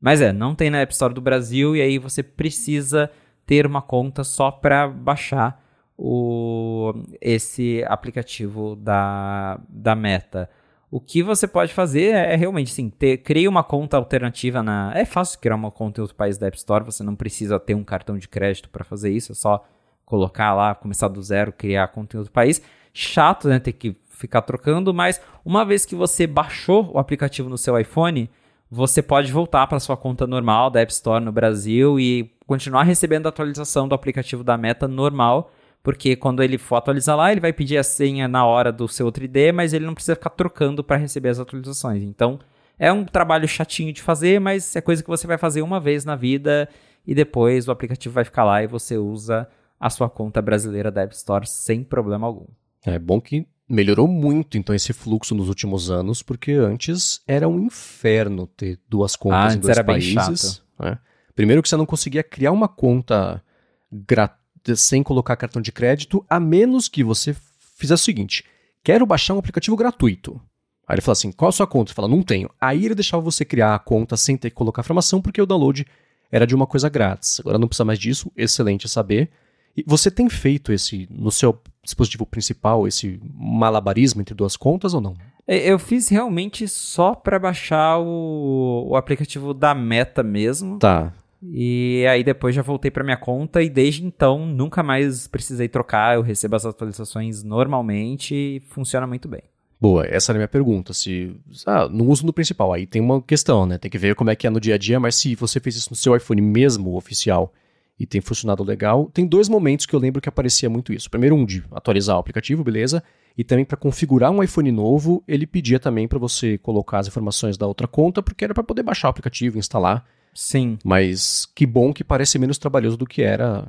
[0.00, 3.10] Mas é, não tem na App Store do Brasil e aí você precisa
[3.44, 5.60] ter uma conta só para baixar
[6.02, 10.48] o, esse aplicativo da, da Meta.
[10.90, 14.92] O que você pode fazer é, é realmente assim, ter, criar uma conta alternativa na.
[14.94, 17.74] É fácil criar uma conta em outro país da App Store, você não precisa ter
[17.74, 19.62] um cartão de crédito para fazer isso, é só
[20.06, 22.62] colocar lá, começar do zero, criar conta em outro país.
[22.94, 23.58] Chato, né?
[23.58, 28.30] Ter que ficar trocando, mas uma vez que você baixou o aplicativo no seu iPhone,
[28.70, 33.26] você pode voltar para sua conta normal da App Store no Brasil e continuar recebendo
[33.26, 35.52] a atualização do aplicativo da Meta normal
[35.82, 39.10] porque quando ele for atualizar lá, ele vai pedir a senha na hora do seu
[39.10, 42.02] 3D, mas ele não precisa ficar trocando para receber as atualizações.
[42.02, 42.38] Então,
[42.78, 46.04] é um trabalho chatinho de fazer, mas é coisa que você vai fazer uma vez
[46.04, 46.68] na vida
[47.06, 49.48] e depois o aplicativo vai ficar lá e você usa
[49.78, 52.46] a sua conta brasileira da App Store sem problema algum.
[52.84, 57.60] É bom que melhorou muito então esse fluxo nos últimos anos, porque antes era um
[57.60, 60.14] inferno ter duas contas ah, em dois era países.
[60.14, 60.64] Bem chato.
[60.78, 60.98] Né?
[61.34, 63.42] Primeiro que você não conseguia criar uma conta
[63.90, 64.39] gratuita
[64.76, 67.34] sem colocar cartão de crédito, a menos que você
[67.76, 68.44] fizesse o seguinte:
[68.82, 70.40] quero baixar um aplicativo gratuito.
[70.86, 71.90] Aí ele fala assim: qual a sua conta?
[71.90, 72.50] Ele fala, não tenho.
[72.60, 75.86] Aí ele deixava você criar a conta sem ter que colocar informação, porque o download
[76.30, 77.40] era de uma coisa grátis.
[77.40, 79.30] Agora não precisa mais disso, excelente saber.
[79.76, 85.00] E você tem feito esse, no seu dispositivo principal, esse malabarismo entre duas contas ou
[85.00, 85.14] não?
[85.46, 90.78] É, eu fiz realmente só para baixar o, o aplicativo da Meta mesmo.
[90.78, 91.12] Tá.
[91.42, 96.16] E aí depois já voltei para minha conta e desde então nunca mais precisei trocar,
[96.16, 99.42] eu recebo as atualizações normalmente e funciona muito bem.
[99.80, 100.92] Boa, essa era a minha pergunta.
[100.92, 101.34] Se
[101.66, 103.78] ah, não uso no principal, aí tem uma questão, né?
[103.78, 105.74] Tem que ver como é que é no dia a dia, mas se você fez
[105.76, 107.54] isso no seu iPhone mesmo, oficial,
[107.98, 111.10] e tem funcionado legal, tem dois momentos que eu lembro que aparecia muito isso.
[111.10, 113.02] Primeiro um de atualizar o aplicativo, beleza?
[113.36, 117.56] E também para configurar um iPhone novo, ele pedia também para você colocar as informações
[117.56, 120.78] da outra conta, porque era para poder baixar o aplicativo, instalar Sim.
[120.84, 123.68] Mas que bom que parece menos trabalhoso do que era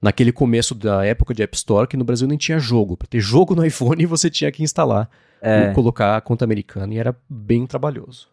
[0.00, 2.96] naquele começo da época de App Store, que no Brasil nem tinha jogo.
[2.96, 5.08] Para ter jogo no iPhone, você tinha que instalar
[5.42, 5.70] é.
[5.70, 8.28] e colocar a conta americana, e era bem trabalhoso.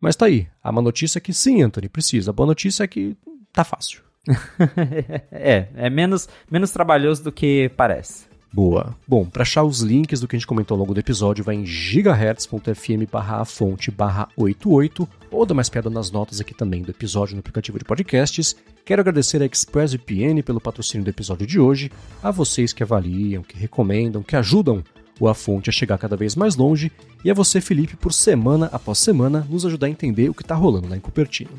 [0.00, 0.46] Mas tá aí.
[0.62, 2.30] A má notícia é que sim, Anthony, precisa.
[2.30, 3.16] A boa notícia é que
[3.52, 4.02] tá fácil.
[5.30, 8.26] é, é menos, menos trabalhoso do que parece.
[8.54, 8.94] Boa.
[9.04, 11.56] Bom, para achar os links do que a gente comentou ao longo do episódio, vai
[11.56, 16.92] em gigahertz.fm barra fonte barra 88 ou dá mais piada nas notas aqui também do
[16.92, 18.54] episódio no aplicativo de podcasts.
[18.84, 21.90] Quero agradecer a ExpressVPN pelo patrocínio do episódio de hoje,
[22.22, 24.84] a vocês que avaliam, que recomendam, que ajudam
[25.18, 26.92] o A Fonte a chegar cada vez mais longe,
[27.24, 30.54] e a você, Felipe, por semana após semana nos ajudar a entender o que está
[30.54, 31.50] rolando lá em Cupertino.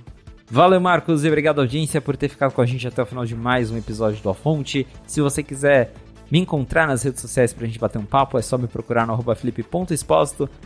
[0.49, 3.35] Valeu, Marcos, e obrigado, audiência, por ter ficado com a gente até o final de
[3.35, 4.87] mais um episódio do A Fonte.
[5.07, 5.91] Se você quiser
[6.29, 9.13] me encontrar nas redes sociais pra gente bater um papo, é só me procurar no
[9.13, 9.37] arroba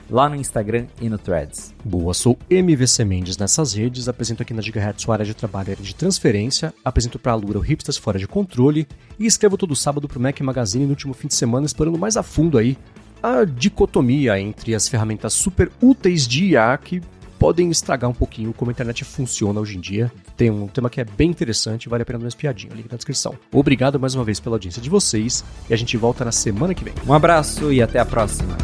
[0.09, 1.73] lá no Instagram e no Threads.
[1.83, 5.75] Boa, sou MVC Mendes nessas redes, apresento aqui na Gigahertz sua área de trabalho área
[5.75, 8.87] de transferência, apresento pra Lura o Hipsters Fora de Controle
[9.19, 12.23] e escrevo todo sábado pro Mac Magazine no último fim de semana, explorando mais a
[12.23, 12.77] fundo aí
[13.21, 17.01] a dicotomia entre as ferramentas super úteis de IA que
[17.39, 20.11] podem estragar um pouquinho como a internet funciona hoje em dia.
[20.35, 22.97] Tem um tema que é bem interessante, vale a pena dar uma espiadinha, link na
[22.97, 23.33] descrição.
[23.51, 26.83] Obrigado mais uma vez pela audiência de vocês e a gente volta na semana que
[26.83, 26.93] vem.
[27.07, 28.57] Um abraço e até a próxima.